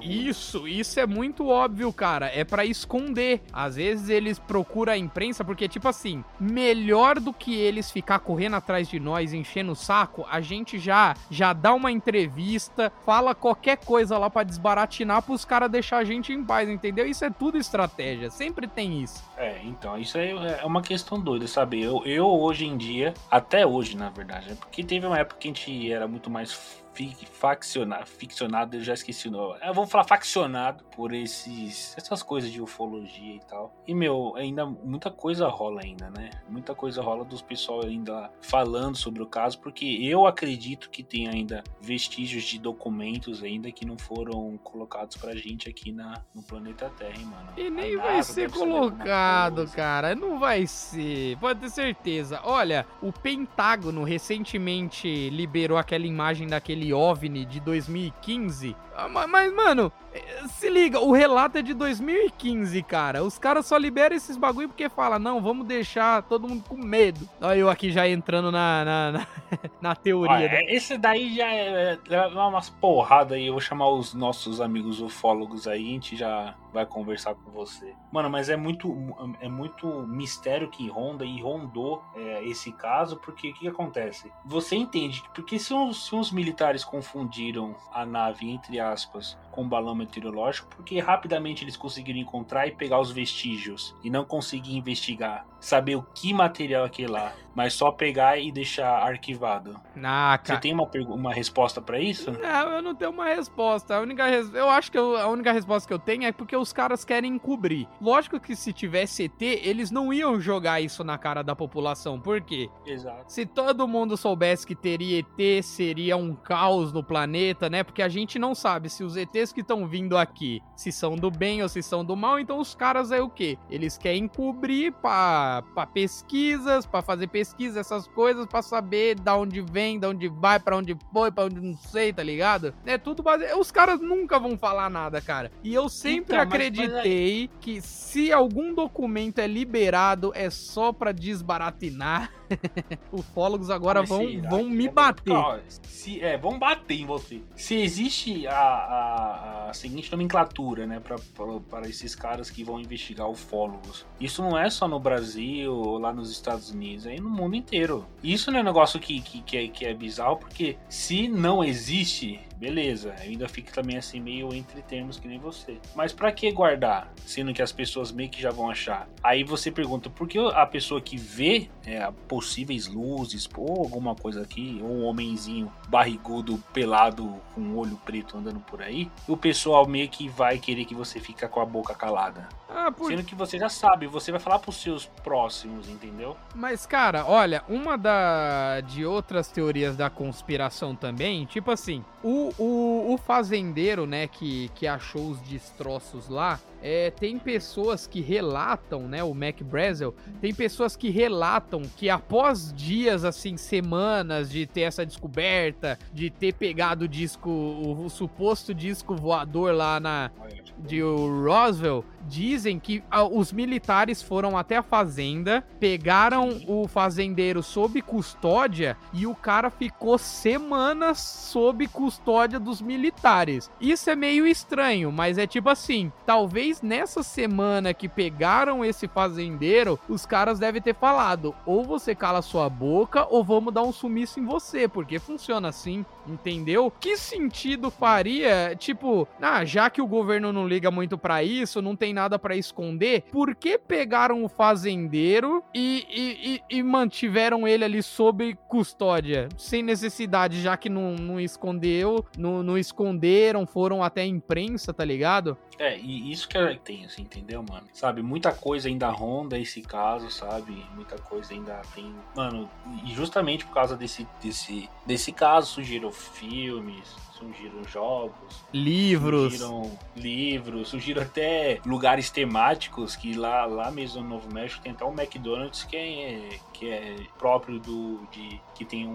Isso, 0.00 0.66
isso 0.66 0.98
é 0.98 1.06
muito 1.06 1.48
óbvio, 1.48 1.92
cara. 1.92 2.30
É 2.34 2.42
pra 2.42 2.64
esconder. 2.64 3.42
Às 3.52 3.76
vezes 3.76 4.08
eles 4.08 4.38
procuram 4.38 4.94
a 4.94 4.96
imprensa 4.96 5.44
porque, 5.44 5.68
tipo 5.68 5.86
assim, 5.86 6.24
melhor 6.40 7.20
do 7.20 7.30
que 7.30 7.54
eles 7.54 7.90
ficar 7.90 8.20
correndo 8.20 8.56
atrás 8.56 8.88
de 8.88 8.98
nós, 8.98 9.34
enchendo 9.34 9.72
o 9.72 9.76
saco, 9.76 10.24
a 10.30 10.40
gente 10.40 10.78
já 10.78 11.14
já 11.30 11.52
dá 11.52 11.74
uma 11.74 11.92
entrevista, 11.92 12.90
fala 13.04 13.34
qualquer 13.34 13.76
coisa 13.76 14.16
lá 14.16 14.30
pra 14.30 14.44
desbaratinar 14.44 15.20
pros 15.20 15.44
caras 15.44 15.70
deixar 15.70 15.98
a 15.98 16.04
gente 16.04 16.32
em 16.32 16.42
paz, 16.42 16.70
entendeu? 16.70 17.06
Isso 17.06 17.22
é 17.22 17.28
tudo 17.28 17.58
estratégia. 17.58 18.30
Sempre 18.30 18.66
tem 18.66 19.02
isso. 19.02 19.22
É, 19.36 19.60
então, 19.62 19.98
isso 19.98 20.16
aí 20.16 20.30
é 20.30 20.64
uma 20.64 20.80
questão 20.80 21.20
doida, 21.20 21.46
sabe? 21.46 21.82
Eu, 21.82 22.02
eu 22.06 22.26
hoje 22.26 22.64
em 22.64 22.78
dia, 22.78 23.12
até 23.30 23.66
hoje, 23.66 23.94
na 23.94 24.08
verdade, 24.08 24.48
né? 24.48 24.56
porque 24.58 24.82
teve 24.82 25.06
uma 25.06 25.18
época 25.18 25.38
que 25.38 25.48
a 25.48 25.50
gente 25.50 25.92
era 25.92 26.13
muito 26.14 26.30
mais 26.30 26.83
faccionado, 27.32 28.06
ficcionado, 28.06 28.76
eu 28.76 28.80
já 28.82 28.94
esqueci 28.94 29.28
o 29.28 29.30
nome. 29.30 29.58
Eu 29.62 29.74
vou 29.74 29.86
falar 29.86 30.04
faccionado 30.04 30.84
por 30.96 31.12
esses, 31.12 31.94
essas 31.96 32.22
coisas 32.22 32.50
de 32.50 32.60
ufologia 32.60 33.34
e 33.34 33.40
tal. 33.40 33.74
E, 33.86 33.94
meu, 33.94 34.34
ainda 34.36 34.64
muita 34.64 35.10
coisa 35.10 35.48
rola 35.48 35.82
ainda, 35.82 36.10
né? 36.10 36.30
Muita 36.48 36.74
coisa 36.74 37.02
rola 37.02 37.24
dos 37.24 37.42
pessoal 37.42 37.84
ainda 37.84 38.30
falando 38.40 38.96
sobre 38.96 39.22
o 39.22 39.26
caso, 39.26 39.58
porque 39.58 39.84
eu 40.02 40.26
acredito 40.26 40.90
que 40.90 41.02
tem 41.02 41.28
ainda 41.28 41.62
vestígios 41.80 42.44
de 42.44 42.58
documentos 42.58 43.42
ainda 43.42 43.70
que 43.70 43.84
não 43.84 43.98
foram 43.98 44.56
colocados 44.58 45.16
pra 45.16 45.34
gente 45.34 45.68
aqui 45.68 45.92
na, 45.92 46.22
no 46.34 46.42
planeta 46.42 46.90
Terra, 46.96 47.18
hein, 47.18 47.26
mano. 47.26 47.52
E 47.56 47.70
nem 47.70 47.98
A 47.98 48.02
vai 48.02 48.22
ser 48.22 48.50
saber 48.50 48.62
alguma 48.62 48.80
colocado, 48.80 49.66
cara. 49.68 50.14
Não 50.14 50.38
vai 50.38 50.66
ser. 50.66 51.36
Pode 51.38 51.60
ter 51.60 51.70
certeza. 51.70 52.40
Olha, 52.44 52.86
o 53.02 53.12
Pentágono 53.12 54.04
recentemente 54.04 55.30
liberou 55.30 55.78
aquela 55.78 56.06
imagem 56.06 56.46
daquele 56.46 56.83
OVNI 56.92 57.46
de 57.46 57.60
2015. 57.60 58.76
Ah, 58.96 59.08
ma- 59.08 59.26
Mas, 59.26 59.52
mano, 59.52 59.92
eh, 60.12 60.46
se 60.48 60.70
liga, 60.70 61.00
o 61.00 61.12
relato 61.12 61.58
é 61.58 61.62
de 61.62 61.74
2015, 61.74 62.82
cara. 62.82 63.24
Os 63.24 63.38
caras 63.38 63.66
só 63.66 63.76
liberam 63.76 64.16
esses 64.16 64.36
bagulho 64.36 64.68
porque 64.68 64.88
fala, 64.88 65.18
não, 65.18 65.40
vamos 65.40 65.66
deixar 65.66 66.22
todo 66.22 66.48
mundo 66.48 66.64
com 66.68 66.76
medo. 66.76 67.28
Olha 67.40 67.58
eu 67.58 67.68
aqui 67.68 67.90
já 67.90 68.08
entrando 68.08 68.52
na, 68.52 68.84
na, 68.84 69.12
na, 69.12 69.26
na 69.80 69.96
teoria. 69.96 70.34
Ah, 70.36 70.38
né? 70.38 70.60
esse 70.68 70.96
daí 70.96 71.34
já 71.34 71.46
é, 71.52 71.98
é 72.08 72.26
umas 72.28 72.70
porradas 72.70 73.32
aí. 73.36 73.46
Eu 73.46 73.54
vou 73.54 73.60
chamar 73.60 73.88
os 73.88 74.14
nossos 74.14 74.60
amigos 74.60 75.00
ufólogos 75.00 75.66
aí, 75.66 75.88
a 75.88 75.90
gente 75.92 76.16
já 76.16 76.54
vai 76.72 76.84
conversar 76.84 77.34
com 77.34 77.50
você. 77.52 77.94
Mano, 78.12 78.28
mas 78.28 78.48
é 78.48 78.56
muito, 78.56 78.92
é 79.40 79.48
muito 79.48 79.86
mistério 80.08 80.68
que 80.68 80.88
ronda 80.88 81.24
e 81.24 81.40
rondou 81.40 82.02
é, 82.16 82.44
esse 82.44 82.72
caso, 82.72 83.16
porque 83.16 83.50
o 83.50 83.54
que, 83.54 83.60
que 83.60 83.68
acontece? 83.68 84.30
Você 84.44 84.74
entende 84.74 85.22
que 85.22 85.28
porque 85.30 85.58
se 85.58 85.72
os, 85.72 86.06
se 86.06 86.16
os 86.16 86.32
militares 86.32 86.84
confundiram 86.84 87.76
a 87.92 88.04
nave, 88.04 88.50
entre 88.50 88.80
aspas, 88.92 89.36
com 89.50 89.68
balão 89.68 89.94
meteorológico, 89.94 90.68
porque 90.76 90.98
rapidamente 90.98 91.64
eles 91.64 91.76
conseguiram 91.76 92.18
encontrar 92.18 92.66
e 92.66 92.72
pegar 92.72 93.00
os 93.00 93.10
vestígios 93.10 93.94
e 94.02 94.10
não 94.10 94.24
conseguir 94.24 94.76
investigar, 94.76 95.46
saber 95.64 95.96
o 95.96 96.02
que 96.14 96.32
material 96.32 96.84
é 96.84 96.86
aquele 96.86 97.08
lá, 97.12 97.32
mas 97.54 97.72
só 97.74 97.90
pegar 97.90 98.38
e 98.38 98.50
deixar 98.52 98.88
arquivado. 99.02 99.74
Ah, 100.02 100.38
Você 100.42 100.48
cara. 100.48 100.60
tem 100.60 100.72
uma, 100.72 100.88
uma 101.08 101.32
resposta 101.32 101.80
pra 101.80 101.98
isso? 102.00 102.30
Não, 102.32 102.72
eu 102.72 102.82
não 102.82 102.94
tenho 102.94 103.10
uma 103.10 103.26
resposta. 103.26 103.96
A 103.96 104.00
única 104.00 104.26
res... 104.26 104.52
Eu 104.54 104.68
acho 104.68 104.90
que 104.90 104.98
eu- 104.98 105.16
a 105.16 105.26
única 105.28 105.52
resposta 105.52 105.86
que 105.86 105.94
eu 105.94 105.98
tenho 105.98 106.24
é 106.24 106.32
porque 106.32 106.56
os 106.56 106.72
caras 106.72 107.04
querem 107.04 107.34
encobrir. 107.34 107.86
Lógico 108.00 108.38
que 108.40 108.54
se 108.56 108.72
tivesse 108.72 109.24
ET, 109.24 109.40
eles 109.42 109.90
não 109.90 110.12
iam 110.12 110.40
jogar 110.40 110.80
isso 110.80 111.02
na 111.04 111.16
cara 111.16 111.42
da 111.42 111.54
população. 111.56 112.20
Por 112.20 112.40
quê? 112.40 112.68
Exato. 112.84 113.24
Se 113.32 113.46
todo 113.46 113.86
mundo 113.88 114.16
soubesse 114.16 114.66
que 114.66 114.74
teria 114.74 115.20
ET, 115.20 115.62
seria 115.64 116.16
um 116.16 116.34
caos 116.34 116.92
no 116.92 117.02
planeta, 117.02 117.70
né? 117.70 117.82
Porque 117.82 118.02
a 118.02 118.08
gente 118.08 118.38
não 118.38 118.54
sabe 118.54 118.88
se 118.90 119.04
os 119.04 119.16
ETs 119.16 119.52
que 119.52 119.60
estão 119.60 119.86
vindo 119.86 120.16
aqui, 120.18 120.60
se 120.76 120.90
são 120.90 121.14
do 121.16 121.30
bem 121.30 121.62
ou 121.62 121.68
se 121.68 121.82
são 121.82 122.04
do 122.04 122.16
mal, 122.16 122.38
então 122.38 122.58
os 122.58 122.74
caras 122.74 123.10
é 123.12 123.20
o 123.20 123.28
quê? 123.30 123.56
Eles 123.70 123.96
querem 123.96 124.26
cobrir 124.28 124.92
pra, 124.92 125.53
pra 125.62 125.86
pesquisas, 125.86 126.86
pra 126.86 127.02
fazer 127.02 127.26
pesquisa, 127.28 127.80
essas 127.80 128.06
coisas, 128.08 128.46
pra 128.46 128.62
saber 128.62 129.14
da 129.18 129.36
onde 129.36 129.60
vem, 129.60 129.98
da 129.98 130.08
onde 130.08 130.28
vai, 130.28 130.58
pra 130.58 130.76
onde 130.76 130.96
foi, 131.12 131.30
pra 131.30 131.44
onde 131.44 131.60
não 131.60 131.76
sei, 131.76 132.12
tá 132.12 132.22
ligado? 132.22 132.74
É 132.86 132.96
tudo 132.98 133.22
baseado. 133.22 133.58
Os 133.58 133.70
caras 133.70 134.00
nunca 134.00 134.38
vão 134.38 134.56
falar 134.56 134.88
nada, 134.90 135.20
cara. 135.20 135.50
E 135.62 135.72
eu 135.74 135.88
sempre 135.88 136.34
Então, 136.34 136.38
mas- 136.38 136.46
acreditei 136.46 137.50
que 137.60 137.80
se 137.80 138.32
algum 138.32 138.74
documento 138.74 139.38
é 139.38 139.46
liberado, 139.46 140.32
é 140.34 140.48
só 140.50 140.92
pra 140.92 141.12
desbaratinar. 141.12 142.30
Ufólogos 143.12 143.70
agora 143.70 144.00
Mas 144.00 144.08
vão, 144.08 144.26
será 144.26 144.50
vão 144.50 144.64
me 144.68 144.86
é- 144.86 144.90
bater. 144.90 145.62
Se, 145.88 146.20
é, 146.20 146.36
vão 146.36 146.58
bater 146.58 147.00
em 147.00 147.06
você. 147.06 147.40
Se 147.56 147.74
existe 147.76 148.46
a, 148.46 148.54
a- 148.58 149.70
a 149.70 149.72
seguinte 149.74 150.10
nomenclatura, 150.12 150.86
né, 150.86 151.00
para 151.00 151.88
esses 151.88 152.14
caras 152.14 152.50
que 152.50 152.62
vão 152.62 152.78
investigar 152.80 153.28
ufólogos, 153.28 154.04
isso 154.20 154.42
não 154.42 154.58
é 154.58 154.68
só 154.70 154.86
no 154.86 154.98
Brasil 155.00 155.74
lá 155.98 156.12
nos 156.12 156.30
Estados 156.30 156.70
Unidos, 156.70 157.06
é 157.06 157.16
no 157.16 157.30
mundo 157.30 157.56
inteiro. 157.56 158.04
Isso 158.22 158.50
não 158.50 158.58
é 158.58 158.62
um 158.62 158.64
negócio 158.66 159.00
que, 159.00 159.20
que, 159.20 159.40
que, 159.42 159.56
é, 159.56 159.68
que 159.68 159.84
é 159.84 159.94
bizarro, 159.94 160.36
porque 160.36 160.76
se 160.88 161.28
não 161.28 161.64
existe, 161.64 162.40
beleza, 162.56 163.14
eu 163.18 163.30
ainda 163.30 163.48
fico 163.48 163.72
também 163.72 163.96
assim 163.96 164.20
meio 164.20 164.54
entre 164.54 164.82
termos 164.82 165.18
que 165.18 165.28
nem 165.28 165.38
você. 165.38 165.78
Mas 165.94 166.12
pra 166.12 166.32
que 166.32 166.50
guardar, 166.50 167.12
sendo 167.24 167.52
que 167.52 167.62
as 167.62 167.72
pessoas 167.72 168.12
meio 168.12 168.30
que 168.30 168.40
já 168.40 168.50
vão 168.50 168.70
achar? 168.70 169.08
Aí 169.22 169.44
você 169.44 169.70
pergunta, 169.70 170.08
por 170.10 170.28
que 170.28 170.38
a 170.38 170.66
pessoa 170.66 171.00
que 171.00 171.16
vê 171.16 171.68
é, 171.86 172.10
possíveis 172.28 172.86
luzes, 172.86 173.48
ou 173.56 173.80
alguma 173.80 174.14
coisa 174.14 174.42
aqui, 174.42 174.80
ou 174.82 174.88
um 174.88 175.04
homenzinho 175.04 175.72
barrigudo, 175.88 176.62
pelado, 176.72 177.40
com 177.54 177.60
um 177.60 177.76
olho 177.76 177.96
preto 178.04 178.36
andando 178.36 178.60
por 178.60 178.82
aí, 178.82 179.10
o 179.28 179.36
pessoal 179.36 179.86
meio 179.86 180.08
que 180.08 180.28
vai 180.28 180.58
querer 180.58 180.84
que 180.84 180.94
você 180.94 181.20
fique 181.20 181.46
com 181.48 181.60
a 181.60 181.66
boca 181.66 181.94
calada. 181.94 182.48
Ah, 182.74 182.90
por... 182.90 183.08
Sendo 183.08 183.22
que 183.22 183.36
você 183.36 183.56
já 183.56 183.68
sabe, 183.68 184.08
você 184.08 184.32
vai 184.32 184.40
falar 184.40 184.58
pros 184.58 184.82
seus 184.82 185.06
próximos, 185.06 185.88
entendeu? 185.88 186.36
Mas, 186.54 186.84
cara, 186.84 187.24
olha, 187.24 187.62
uma 187.68 187.96
da 187.96 188.80
de 188.80 189.06
outras 189.06 189.48
teorias 189.48 189.96
da 189.96 190.10
conspiração 190.10 190.96
também, 190.96 191.44
tipo 191.46 191.70
assim, 191.70 192.04
o, 192.22 192.52
o, 192.58 193.14
o 193.14 193.18
fazendeiro, 193.18 194.06
né, 194.06 194.26
que, 194.26 194.70
que 194.74 194.88
achou 194.88 195.30
os 195.30 195.40
destroços 195.42 196.28
lá, 196.28 196.58
é, 196.86 197.10
tem 197.10 197.38
pessoas 197.38 198.06
que 198.06 198.20
relatam, 198.20 199.08
né, 199.08 199.24
o 199.24 199.32
Mac 199.32 199.62
Brazel, 199.62 200.14
tem 200.38 200.52
pessoas 200.52 200.94
que 200.94 201.08
relatam 201.08 201.80
que 201.96 202.10
após 202.10 202.74
dias, 202.74 203.24
assim, 203.24 203.56
semanas 203.56 204.50
de 204.50 204.66
ter 204.66 204.82
essa 204.82 205.06
descoberta, 205.06 205.98
de 206.12 206.28
ter 206.28 206.52
pegado 206.52 207.06
o 207.06 207.08
disco, 207.08 207.48
o, 207.48 208.04
o 208.04 208.10
suposto 208.10 208.74
disco 208.74 209.16
voador 209.16 209.72
lá 209.74 209.98
na, 209.98 210.30
de 210.78 211.00
Roswell 211.00 212.04
dizem 212.26 212.78
que 212.78 213.02
ah, 213.10 213.24
os 213.24 213.52
militares 213.52 214.22
foram 214.22 214.56
até 214.56 214.76
a 214.76 214.82
fazenda, 214.82 215.64
pegaram 215.78 216.60
o 216.66 216.88
fazendeiro 216.88 217.62
sob 217.62 218.00
custódia 218.02 218.96
e 219.12 219.26
o 219.26 219.34
cara 219.34 219.70
ficou 219.70 220.16
semanas 220.18 221.20
sob 221.20 221.86
custódia 221.88 222.58
dos 222.58 222.80
militares. 222.80 223.70
Isso 223.80 224.08
é 224.10 224.16
meio 224.16 224.46
estranho, 224.46 225.12
mas 225.12 225.38
é 225.38 225.46
tipo 225.46 225.68
assim, 225.68 226.10
talvez 226.24 226.73
nessa 226.82 227.22
semana 227.22 227.94
que 227.94 228.08
pegaram 228.08 228.84
esse 228.84 229.08
fazendeiro, 229.08 229.98
os 230.08 230.26
caras 230.26 230.58
devem 230.58 230.80
ter 230.80 230.94
falado, 230.94 231.54
ou 231.66 231.84
você 231.84 232.14
cala 232.14 232.42
sua 232.42 232.68
boca 232.68 233.26
ou 233.30 233.42
vamos 233.44 233.72
dar 233.72 233.82
um 233.82 233.92
sumiço 233.92 234.40
em 234.40 234.44
você, 234.44 234.88
porque 234.88 235.18
funciona 235.18 235.68
assim, 235.68 236.04
entendeu? 236.26 236.90
Que 237.00 237.16
sentido 237.16 237.90
faria, 237.90 238.74
tipo, 238.76 239.26
ah, 239.40 239.64
já 239.64 239.88
que 239.90 240.00
o 240.02 240.06
governo 240.06 240.52
não 240.52 240.66
liga 240.66 240.90
muito 240.90 241.16
pra 241.18 241.42
isso, 241.42 241.82
não 241.82 241.94
tem 241.96 242.12
nada 242.12 242.38
pra 242.38 242.56
esconder, 242.56 243.22
por 243.30 243.54
que 243.54 243.78
pegaram 243.78 244.44
o 244.44 244.48
fazendeiro 244.48 245.62
e, 245.74 246.06
e, 246.10 246.54
e- 246.72 246.78
e 246.78 246.82
mantiveram 246.82 247.66
ele 247.66 247.84
ali 247.84 248.02
sob 248.02 248.54
custódia? 248.68 249.48
Sem 249.56 249.82
necessidade, 249.82 250.60
já 250.62 250.76
que 250.76 250.88
não, 250.88 251.14
não 251.14 251.40
escondeu, 251.40 252.24
não, 252.38 252.62
não 252.62 252.78
esconderam, 252.78 253.66
foram 253.66 254.02
até 254.02 254.22
a 254.22 254.26
imprensa, 254.26 254.92
tá 254.92 255.04
ligado? 255.04 255.56
É, 255.78 255.98
e 255.98 256.30
isso 256.30 256.48
que 256.48 256.56
é 256.56 256.74
tenso, 256.76 257.20
entendeu, 257.20 257.64
mano? 257.68 257.86
Sabe, 257.92 258.22
muita 258.22 258.52
coisa 258.52 258.88
ainda 258.88 259.08
ronda 259.10 259.58
esse 259.58 259.82
caso, 259.82 260.30
sabe? 260.30 260.84
Muita 260.94 261.16
coisa 261.18 261.52
ainda 261.52 261.82
tem. 261.94 262.14
Mano, 262.36 262.70
e 263.04 263.12
justamente 263.12 263.64
por 263.64 263.74
causa 263.74 263.96
desse, 263.96 264.26
desse, 264.40 264.88
desse 265.04 265.32
caso 265.32 265.66
surgiram 265.72 266.12
filmes, 266.14 267.23
surgiram 267.38 267.82
jogos, 267.84 268.64
Livros. 268.72 269.58
surgiram 269.58 269.98
livros, 270.16 270.88
surgiram 270.88 271.22
até 271.22 271.80
lugares 271.84 272.30
temáticos 272.30 273.16
que 273.16 273.34
lá, 273.34 273.64
lá 273.64 273.90
mesmo 273.90 274.22
no 274.22 274.28
Novo 274.30 274.52
México 274.52 274.82
tem 274.82 274.92
até 274.92 275.04
um 275.04 275.12
McDonald's 275.12 275.82
que 275.84 275.96
é, 275.96 276.48
que 276.72 276.88
é 276.90 277.16
próprio 277.38 277.78
do 277.80 278.20
de 278.30 278.60
que 278.74 278.84
tem 278.84 279.06
um- 279.06 279.14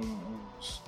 uns, 0.60 0.84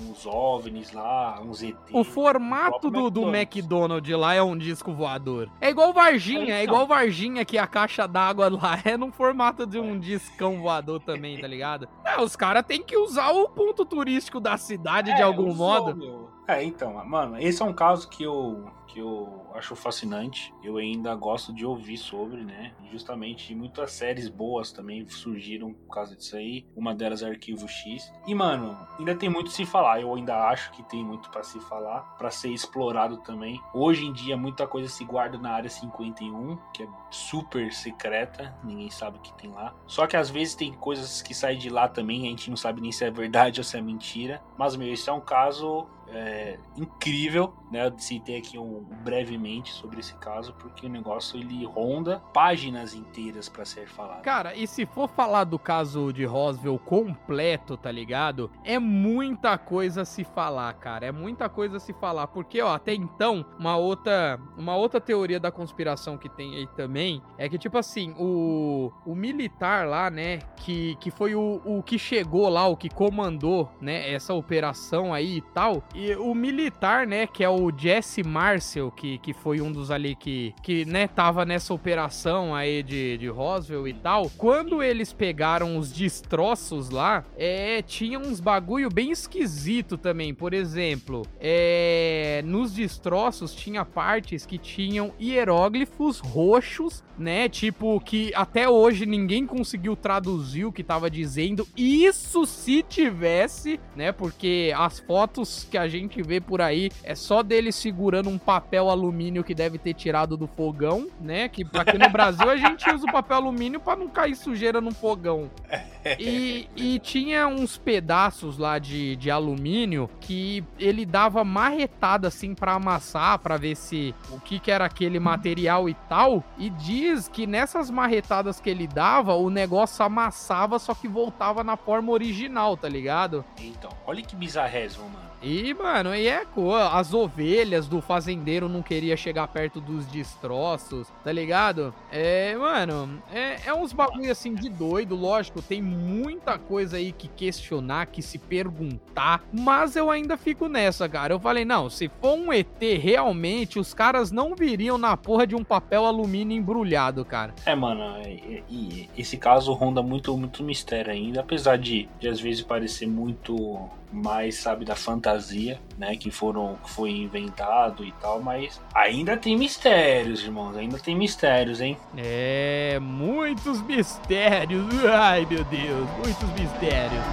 uns 0.00 0.26
OVNIs 0.26 0.92
lá, 0.92 1.40
uns 1.40 1.62
ET. 1.62 1.76
O 1.92 2.02
formato 2.02 2.90
do, 2.90 3.08
do 3.10 3.22
McDonald's. 3.22 3.56
McDonald's 3.56 4.16
lá 4.18 4.34
é 4.34 4.42
um 4.42 4.56
disco 4.58 4.92
voador. 4.92 5.48
É 5.60 5.70
igual 5.70 5.92
Varginha, 5.92 6.54
é 6.56 6.62
Então. 6.64 6.74
igual 6.74 6.86
Varginha 6.86 7.44
que 7.44 7.58
a 7.58 7.66
caixa 7.66 8.06
d'água 8.08 8.48
lá 8.48 8.78
é 8.84 8.96
no 8.96 9.12
formato 9.12 9.66
de 9.66 9.78
um 9.78 9.98
discão 9.98 10.60
voador 10.60 11.00
também, 11.00 11.38
tá 11.40 11.46
ligado? 11.46 11.88
É, 12.04 12.20
os 12.20 12.34
caras 12.34 12.64
têm 12.66 12.82
que 12.82 12.96
usar 12.96 13.30
o 13.30 13.48
ponto 13.48 13.84
turístico 13.84 14.40
da 14.40 14.56
cidade 14.56 15.14
de 15.14 15.20
É, 15.20 15.22
algum 15.22 15.48
usou, 15.50 15.56
modo. 15.56 15.96
meu. 15.96 16.31
É, 16.46 16.62
então, 16.62 16.92
mano, 17.06 17.38
esse 17.38 17.62
é 17.62 17.64
um 17.64 17.72
caso 17.72 18.08
que 18.08 18.24
eu, 18.24 18.68
que 18.88 18.98
eu 18.98 19.46
acho 19.54 19.76
fascinante. 19.76 20.52
Eu 20.62 20.76
ainda 20.76 21.14
gosto 21.14 21.52
de 21.52 21.64
ouvir 21.64 21.96
sobre, 21.96 22.42
né? 22.42 22.74
Justamente 22.90 23.54
muitas 23.54 23.92
séries 23.92 24.28
boas 24.28 24.72
também 24.72 25.06
surgiram 25.08 25.72
por 25.72 25.94
causa 25.94 26.16
disso 26.16 26.36
aí. 26.36 26.66
Uma 26.74 26.94
delas 26.94 27.22
é 27.22 27.28
Arquivo 27.28 27.68
X. 27.68 28.12
E, 28.26 28.34
mano, 28.34 28.76
ainda 28.98 29.14
tem 29.14 29.28
muito 29.28 29.50
se 29.50 29.64
falar. 29.64 30.00
Eu 30.00 30.14
ainda 30.14 30.48
acho 30.48 30.72
que 30.72 30.82
tem 30.82 31.04
muito 31.04 31.30
pra 31.30 31.42
se 31.42 31.60
falar, 31.60 32.00
pra 32.18 32.30
ser 32.30 32.50
explorado 32.50 33.18
também. 33.18 33.60
Hoje 33.72 34.04
em 34.04 34.12
dia, 34.12 34.36
muita 34.36 34.66
coisa 34.66 34.88
se 34.88 35.04
guarda 35.04 35.38
na 35.38 35.52
área 35.52 35.70
51, 35.70 36.58
que 36.74 36.82
é 36.82 36.88
super 37.10 37.72
secreta. 37.72 38.54
Ninguém 38.64 38.90
sabe 38.90 39.18
o 39.18 39.20
que 39.20 39.32
tem 39.34 39.50
lá. 39.50 39.74
Só 39.86 40.06
que 40.06 40.16
às 40.16 40.28
vezes 40.28 40.54
tem 40.54 40.72
coisas 40.72 41.22
que 41.22 41.34
saem 41.34 41.58
de 41.58 41.70
lá 41.70 41.88
também. 41.88 42.26
A 42.26 42.30
gente 42.30 42.50
não 42.50 42.56
sabe 42.56 42.80
nem 42.80 42.90
se 42.90 43.04
é 43.04 43.10
verdade 43.10 43.58
ou 43.60 43.64
se 43.64 43.76
é 43.76 43.80
mentira. 43.80 44.42
Mas, 44.58 44.74
meu, 44.74 44.92
esse 44.92 45.08
é 45.08 45.12
um 45.12 45.20
caso 45.20 45.86
é, 46.08 46.58
incrível, 46.76 47.54
né? 47.70 47.86
Eu 47.86 47.98
citei 47.98 48.38
aqui 48.38 48.58
um, 48.58 48.84
brevemente 49.02 49.72
sobre 49.72 50.00
esse 50.00 50.14
caso, 50.14 50.52
porque 50.54 50.86
o 50.86 50.88
negócio 50.88 51.38
ele 51.38 51.64
ronda 51.64 52.20
páginas 52.32 52.94
inteiras 52.94 53.48
pra 53.48 53.64
ser 53.64 53.86
falado. 53.88 54.22
Cara, 54.22 54.54
e 54.54 54.66
se 54.66 54.84
for 54.84 55.08
falar 55.08 55.44
do 55.44 55.58
caso 55.58 56.12
de 56.12 56.24
Roswell 56.24 56.78
completo, 56.78 57.76
tá 57.76 57.90
ligado? 57.90 58.50
É 58.64 58.78
muita 58.78 59.56
coisa 59.56 60.02
a 60.02 60.04
se 60.04 60.24
falar, 60.24 60.72
cara. 60.74 61.06
É 61.06 61.12
muita 61.12 61.48
coisa 61.48 61.78
a 61.78 61.80
se 61.80 61.92
falar. 61.92 62.26
Porque, 62.26 62.60
ó, 62.60 62.74
até 62.74 62.94
então, 62.94 63.44
uma 63.58 63.76
outra, 63.76 64.38
uma 64.56 64.76
outra 64.76 65.00
teoria 65.00 65.40
da 65.40 65.50
conspiração 65.50 66.18
que 66.18 66.28
tem 66.28 66.56
aí 66.56 66.66
também 66.76 67.22
é 67.38 67.48
que, 67.48 67.58
tipo 67.58 67.78
assim, 67.78 68.14
o, 68.18 68.92
o 69.06 69.14
militar 69.14 69.86
lá, 69.86 70.10
né, 70.10 70.40
que, 70.56 70.96
que 70.96 71.10
foi 71.10 71.34
o, 71.34 71.60
o 71.64 71.82
que 71.82 71.98
chegou 71.98 72.48
lá, 72.48 72.66
o 72.66 72.76
que 72.76 72.88
comandou, 72.88 73.70
né, 73.80 74.12
essa 74.12 74.34
operação 74.34 75.14
aí 75.14 75.38
e 75.38 75.40
tal. 75.40 75.82
E 75.94 76.14
o 76.14 76.34
militar, 76.34 77.06
né, 77.06 77.26
que 77.26 77.44
é 77.44 77.48
o 77.48 77.70
Jesse 77.76 78.22
Marcel, 78.22 78.90
que, 78.90 79.18
que 79.18 79.32
foi 79.32 79.60
um 79.60 79.70
dos 79.70 79.90
ali 79.90 80.14
que, 80.14 80.54
que, 80.62 80.84
né, 80.84 81.06
tava 81.06 81.44
nessa 81.44 81.74
operação 81.74 82.54
aí 82.54 82.82
de, 82.82 83.18
de 83.18 83.28
Roswell 83.28 83.86
e 83.86 83.92
tal. 83.92 84.30
Quando 84.36 84.82
eles 84.82 85.12
pegaram 85.12 85.76
os 85.76 85.92
destroços 85.92 86.90
lá, 86.90 87.24
é, 87.36 87.82
tinha 87.82 88.18
uns 88.18 88.40
bagulho 88.40 88.88
bem 88.88 89.10
esquisito 89.10 89.98
também. 89.98 90.34
Por 90.34 90.54
exemplo, 90.54 91.22
é, 91.38 92.42
nos 92.44 92.72
destroços 92.72 93.54
tinha 93.54 93.84
partes 93.84 94.46
que 94.46 94.58
tinham 94.58 95.12
hieróglifos 95.20 96.20
roxos, 96.20 97.04
né? 97.18 97.48
Tipo, 97.48 98.00
que 98.00 98.32
até 98.34 98.68
hoje 98.68 99.04
ninguém 99.04 99.46
conseguiu 99.46 99.94
traduzir 99.94 100.64
o 100.64 100.72
que 100.72 100.82
tava 100.82 101.10
dizendo. 101.10 101.66
Isso 101.76 102.46
se 102.46 102.82
tivesse, 102.82 103.78
né? 103.94 104.10
Porque 104.10 104.72
as 104.76 104.98
fotos 105.00 105.66
que 105.70 105.76
a 105.76 105.81
gente 105.88 106.22
vê 106.22 106.40
por 106.40 106.60
aí 106.60 106.90
é 107.02 107.14
só 107.14 107.42
dele 107.42 107.72
segurando 107.72 108.28
um 108.28 108.38
papel 108.38 108.88
alumínio 108.88 109.44
que 109.44 109.54
deve 109.54 109.78
ter 109.78 109.94
tirado 109.94 110.36
do 110.36 110.46
fogão, 110.46 111.08
né? 111.20 111.48
Que 111.48 111.64
aqui 111.74 111.98
no 111.98 112.08
Brasil 112.10 112.48
a 112.48 112.56
gente 112.56 112.88
usa 112.90 113.06
o 113.06 113.12
papel 113.12 113.36
alumínio 113.36 113.80
pra 113.80 113.96
não 113.96 114.08
cair 114.08 114.34
sujeira 114.34 114.80
no 114.80 114.92
fogão. 114.92 115.50
E, 116.18 116.68
e 116.74 116.98
tinha 116.98 117.46
uns 117.46 117.78
pedaços 117.78 118.58
lá 118.58 118.78
de, 118.78 119.14
de 119.14 119.30
alumínio 119.30 120.10
que 120.20 120.64
ele 120.76 121.06
dava 121.06 121.44
marretada 121.44 122.26
assim 122.26 122.56
pra 122.56 122.72
amassar, 122.72 123.38
pra 123.38 123.56
ver 123.56 123.76
se 123.76 124.12
o 124.30 124.40
que, 124.40 124.58
que 124.58 124.70
era 124.70 124.84
aquele 124.84 125.20
material 125.20 125.88
e 125.88 125.94
tal. 126.08 126.42
E 126.58 126.70
diz 126.70 127.28
que 127.28 127.46
nessas 127.46 127.88
marretadas 127.88 128.60
que 128.60 128.68
ele 128.68 128.88
dava, 128.88 129.34
o 129.34 129.48
negócio 129.48 130.04
amassava, 130.04 130.78
só 130.78 130.94
que 130.94 131.06
voltava 131.06 131.62
na 131.62 131.76
forma 131.76 132.10
original, 132.10 132.76
tá 132.76 132.88
ligado? 132.88 133.44
Então, 133.58 133.90
olha 134.06 134.22
que 134.22 134.34
bizarrésimo, 134.34 135.04
mano. 135.04 135.31
E, 135.42 135.74
mano, 135.74 136.14
e 136.14 136.28
é 136.28 136.46
as 136.92 137.12
ovelhas 137.12 137.88
do 137.88 138.00
fazendeiro 138.00 138.68
não 138.68 138.82
queria 138.82 139.16
chegar 139.16 139.48
perto 139.48 139.80
dos 139.80 140.06
destroços, 140.06 141.08
tá 141.24 141.32
ligado? 141.32 141.92
É, 142.10 142.54
mano, 142.56 143.22
é, 143.32 143.56
é 143.66 143.74
uns 143.74 143.92
bagulho 143.92 144.30
assim 144.30 144.54
de 144.54 144.68
doido, 144.68 145.16
lógico, 145.16 145.60
tem 145.60 145.82
muita 145.82 146.58
coisa 146.58 146.96
aí 146.96 147.10
que 147.12 147.26
questionar, 147.26 148.06
que 148.06 148.22
se 148.22 148.38
perguntar, 148.38 149.42
mas 149.52 149.96
eu 149.96 150.10
ainda 150.10 150.36
fico 150.36 150.68
nessa, 150.68 151.08
cara. 151.08 151.34
Eu 151.34 151.40
falei, 151.40 151.64
não, 151.64 151.90
se 151.90 152.08
for 152.20 152.34
um 152.34 152.52
ET 152.52 152.80
realmente, 153.00 153.78
os 153.78 153.92
caras 153.92 154.30
não 154.30 154.54
viriam 154.54 154.96
na 154.98 155.16
porra 155.16 155.46
de 155.46 155.56
um 155.56 155.64
papel 155.64 156.04
alumínio 156.04 156.56
embrulhado, 156.56 157.24
cara. 157.24 157.54
É, 157.66 157.74
mano, 157.74 158.02
e, 158.26 158.62
e- 158.70 159.10
esse 159.16 159.36
caso 159.36 159.72
ronda 159.72 160.02
muito, 160.02 160.36
muito 160.36 160.62
mistério 160.62 161.10
ainda, 161.12 161.40
apesar 161.40 161.76
de, 161.78 162.08
de 162.20 162.28
às 162.28 162.40
vezes 162.40 162.62
parecer 162.62 163.06
muito 163.06 163.88
mais, 164.12 164.56
sabe, 164.56 164.84
da 164.84 164.94
fantasia, 164.94 165.80
né, 165.96 166.16
que 166.16 166.30
foram, 166.30 166.76
que 166.82 166.90
foi 166.90 167.10
inventado 167.10 168.04
e 168.04 168.12
tal, 168.12 168.42
mas 168.42 168.80
ainda 168.94 169.36
tem 169.36 169.56
mistérios, 169.56 170.42
irmãos, 170.42 170.76
ainda 170.76 170.98
tem 170.98 171.16
mistérios, 171.16 171.80
hein? 171.80 171.96
É, 172.16 172.98
muitos 173.00 173.80
mistérios. 173.82 174.86
Ai, 175.12 175.46
meu 175.48 175.64
Deus, 175.64 176.08
muitos 176.18 176.48
mistérios. 176.60 177.24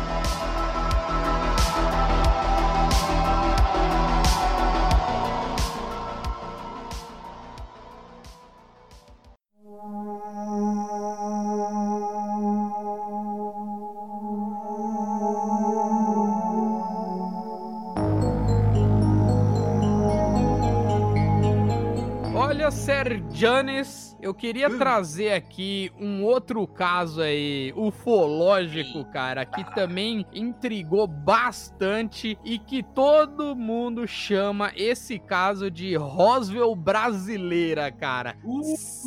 Olha, 22.69 22.71
Serjanes, 22.71 24.09
eu 24.21 24.34
queria 24.34 24.69
trazer 24.77 25.34
aqui 25.34 25.91
um 25.99 26.23
outro 26.23 26.65
caso 26.67 27.21
aí, 27.21 27.73
ufológico, 27.75 29.05
cara, 29.05 29.45
que 29.45 29.63
também 29.73 30.25
intrigou 30.34 31.08
bastante 31.08 32.38
e 32.43 32.60
que 32.60 32.84
todo 32.84 33.55
mundo 33.55 34.08
chama 34.08 34.71
esse 34.75 35.19
caso 35.19 35.71
de 35.71 35.95
Roswell 35.95 36.75
brasileira, 36.75 37.91
cara. 37.91 38.36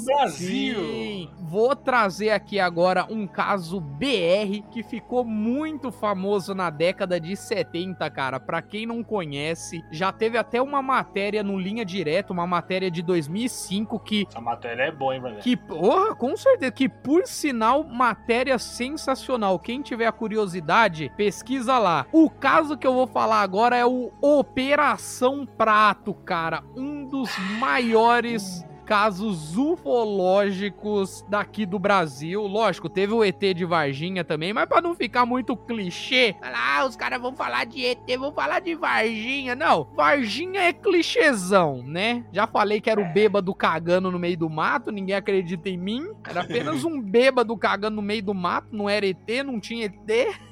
Brasil! 0.04 0.80
Sim, 0.80 1.30
vou 1.40 1.76
trazer 1.76 2.30
aqui 2.30 2.58
agora 2.58 3.06
um 3.10 3.26
caso 3.26 3.80
BR 3.80 4.62
que 4.70 4.82
ficou 4.82 5.24
muito 5.24 5.92
famoso 5.92 6.54
na 6.54 6.70
década 6.70 7.20
de 7.20 7.36
70, 7.36 8.08
cara. 8.10 8.40
Pra 8.40 8.62
quem 8.62 8.86
não 8.86 9.02
conhece, 9.02 9.84
já 9.90 10.12
teve 10.12 10.38
até 10.38 10.60
uma 10.60 10.80
matéria 10.82 11.42
no 11.42 11.58
Linha 11.58 11.84
Direta, 11.84 12.32
uma 12.32 12.46
matéria 12.46 12.90
de 12.90 13.02
2005 13.02 13.98
que 13.98 14.26
Essa 14.28 14.40
matéria 14.40 14.84
é 14.84 14.92
hein, 15.10 15.22
que, 15.40 15.56
porra, 15.56 16.14
com 16.14 16.36
certeza, 16.36 16.70
que 16.70 16.88
por 16.88 17.26
sinal, 17.26 17.82
matéria 17.82 18.58
sensacional. 18.58 19.58
Quem 19.58 19.80
tiver 19.80 20.06
a 20.06 20.12
curiosidade, 20.12 21.10
pesquisa 21.16 21.78
lá. 21.78 22.06
O 22.12 22.28
caso 22.28 22.76
que 22.76 22.86
eu 22.86 22.92
vou 22.92 23.06
falar 23.06 23.40
agora 23.40 23.74
é 23.74 23.86
o 23.86 24.12
Operação 24.20 25.46
Prato, 25.46 26.12
cara. 26.12 26.62
Um 26.76 27.06
dos 27.06 27.30
maiores 27.58 28.64
casos 28.84 29.56
ufológicos 29.56 31.24
daqui 31.28 31.64
do 31.66 31.78
Brasil. 31.78 32.42
Lógico, 32.46 32.88
teve 32.88 33.12
o 33.12 33.24
ET 33.24 33.40
de 33.54 33.64
Varginha 33.64 34.24
também, 34.24 34.52
mas 34.52 34.66
pra 34.66 34.80
não 34.80 34.94
ficar 34.94 35.24
muito 35.26 35.56
clichê, 35.56 36.34
ah, 36.42 36.84
os 36.86 36.96
caras 36.96 37.20
vão 37.20 37.34
falar 37.34 37.64
de 37.64 37.84
ET, 37.84 37.98
vão 38.18 38.32
falar 38.32 38.60
de 38.60 38.74
Varginha. 38.74 39.54
Não, 39.54 39.84
Varginha 39.94 40.60
é 40.62 40.72
clichêzão, 40.72 41.82
né? 41.84 42.24
Já 42.32 42.46
falei 42.46 42.80
que 42.80 42.90
era 42.90 43.00
o 43.00 43.12
bêbado 43.12 43.54
cagando 43.54 44.10
no 44.10 44.18
meio 44.18 44.36
do 44.36 44.50
mato, 44.50 44.90
ninguém 44.90 45.14
acredita 45.14 45.68
em 45.68 45.76
mim. 45.76 46.08
Era 46.28 46.42
apenas 46.42 46.84
um 46.84 47.00
bêbado 47.00 47.56
cagando 47.56 47.96
no 47.96 48.02
meio 48.02 48.22
do 48.22 48.34
mato, 48.34 48.68
não 48.72 48.88
era 48.88 49.06
ET, 49.06 49.28
não 49.44 49.58
tinha 49.60 49.86
ET. 49.86 49.92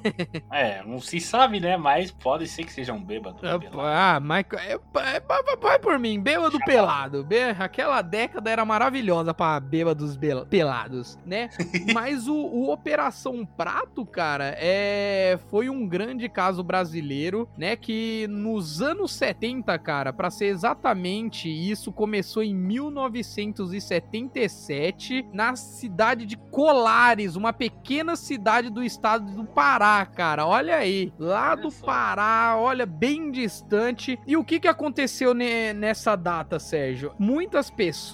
É, 0.51 0.83
não 0.85 0.99
se 0.99 1.19
sabe, 1.19 1.59
né? 1.59 1.77
Mas 1.77 2.11
pode 2.11 2.47
ser 2.47 2.63
que 2.63 2.71
seja 2.73 2.93
um 2.93 3.01
bêbado. 3.03 3.37
Pelado. 3.39 3.79
Ah, 3.79 4.19
mas 4.21 4.45
é, 4.53 4.73
é, 4.73 5.19
vai- 5.61 5.79
por 5.79 5.97
mim, 5.97 6.19
bêbado 6.19 6.57
pelado. 6.65 7.23
Bê- 7.23 7.51
Aquela 7.57 8.01
década 8.01 8.20
década 8.21 8.49
era 8.51 8.63
maravilhosa 8.63 9.33
pra 9.33 9.59
bêbados 9.59 10.15
pelados, 10.49 11.17
né? 11.25 11.49
Mas 11.93 12.27
o, 12.27 12.35
o 12.35 12.71
Operação 12.71 13.43
Prato, 13.45 14.05
cara, 14.05 14.55
é, 14.59 15.39
foi 15.49 15.69
um 15.69 15.87
grande 15.87 16.27
caso 16.29 16.63
brasileiro, 16.63 17.49
né? 17.57 17.75
Que 17.75 18.27
nos 18.29 18.79
anos 18.81 19.11
70, 19.13 19.77
cara, 19.79 20.13
pra 20.13 20.29
ser 20.29 20.45
exatamente 20.47 21.49
isso, 21.49 21.91
começou 21.91 22.43
em 22.43 22.53
1977 22.53 25.25
na 25.33 25.55
cidade 25.55 26.25
de 26.25 26.37
Colares, 26.37 27.35
uma 27.35 27.51
pequena 27.53 28.15
cidade 28.15 28.69
do 28.69 28.83
estado 28.83 29.31
do 29.31 29.45
Pará, 29.45 30.05
cara. 30.05 30.45
Olha 30.45 30.75
aí, 30.75 31.11
lá 31.17 31.55
do. 31.55 31.71
Pará, 31.71 32.57
olha, 32.59 32.85
bem 32.85 33.31
distante. 33.31 34.19
E 34.27 34.35
o 34.37 34.43
que 34.43 34.59
que 34.59 34.67
aconteceu 34.67 35.33
ne- 35.33 35.73
nessa 35.73 36.15
data, 36.15 36.59
Sérgio? 36.59 37.13
Muitas 37.17 37.71
pessoas 37.71 38.10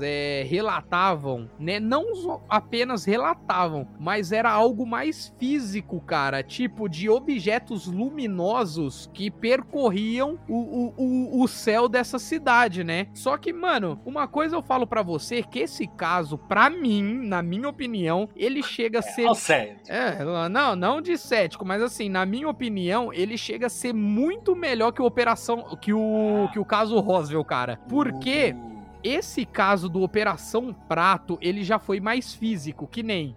é, 0.00 0.44
relatavam, 0.48 1.48
né? 1.58 1.78
Não 1.78 2.04
apenas 2.48 3.04
relatavam, 3.04 3.86
mas 3.98 4.32
era 4.32 4.50
algo 4.50 4.86
mais 4.86 5.34
físico, 5.38 6.00
cara. 6.00 6.42
Tipo, 6.42 6.88
de 6.88 7.08
objetos 7.08 7.86
luminosos 7.86 9.10
que 9.12 9.30
percorriam 9.30 10.38
o, 10.48 10.54
o, 10.56 10.94
o, 10.96 11.42
o 11.42 11.48
céu 11.48 11.88
dessa 11.88 12.18
cidade, 12.18 12.84
né? 12.84 13.08
Só 13.12 13.36
que, 13.36 13.52
mano, 13.52 14.00
uma 14.04 14.26
coisa 14.26 14.56
eu 14.56 14.62
falo 14.62 14.86
pra 14.86 15.02
você, 15.02 15.42
que 15.42 15.60
esse 15.60 15.86
caso, 15.86 16.38
pra 16.38 16.70
mim, 16.70 17.02
na 17.02 17.42
minha 17.42 17.68
opinião, 17.68 18.28
ele 18.36 18.62
chega 18.62 19.00
a 19.00 19.02
ser 19.02 19.34
sério. 19.34 19.76
é, 19.88 20.24
não, 20.48 20.76
não 20.76 21.00
de 21.00 21.16
cético, 21.18 21.64
mas 21.64 21.82
assim, 21.82 22.08
na 22.08 22.24
minha 22.24 22.48
opinião, 22.48 23.12
ele 23.12 23.36
chega 23.36 23.66
a 23.66 23.70
ser 23.70 23.92
muito 23.92 24.56
melhor 24.56 24.92
que 24.92 25.02
o 25.02 25.04
Operação. 25.04 25.76
que 25.80 25.92
o, 25.92 26.48
que 26.52 26.58
o 26.58 26.64
caso 26.64 26.98
Roswell, 26.98 27.44
cara. 27.44 27.78
Porque 27.88 28.54
Uh, 28.54 28.73
esse 29.04 29.44
caso 29.44 29.88
do 29.88 30.02
Operação 30.02 30.72
Prato, 30.88 31.38
ele 31.40 31.62
já 31.62 31.78
foi 31.78 32.00
mais 32.00 32.34
físico, 32.34 32.86
que 32.86 33.02
nem 33.02 33.36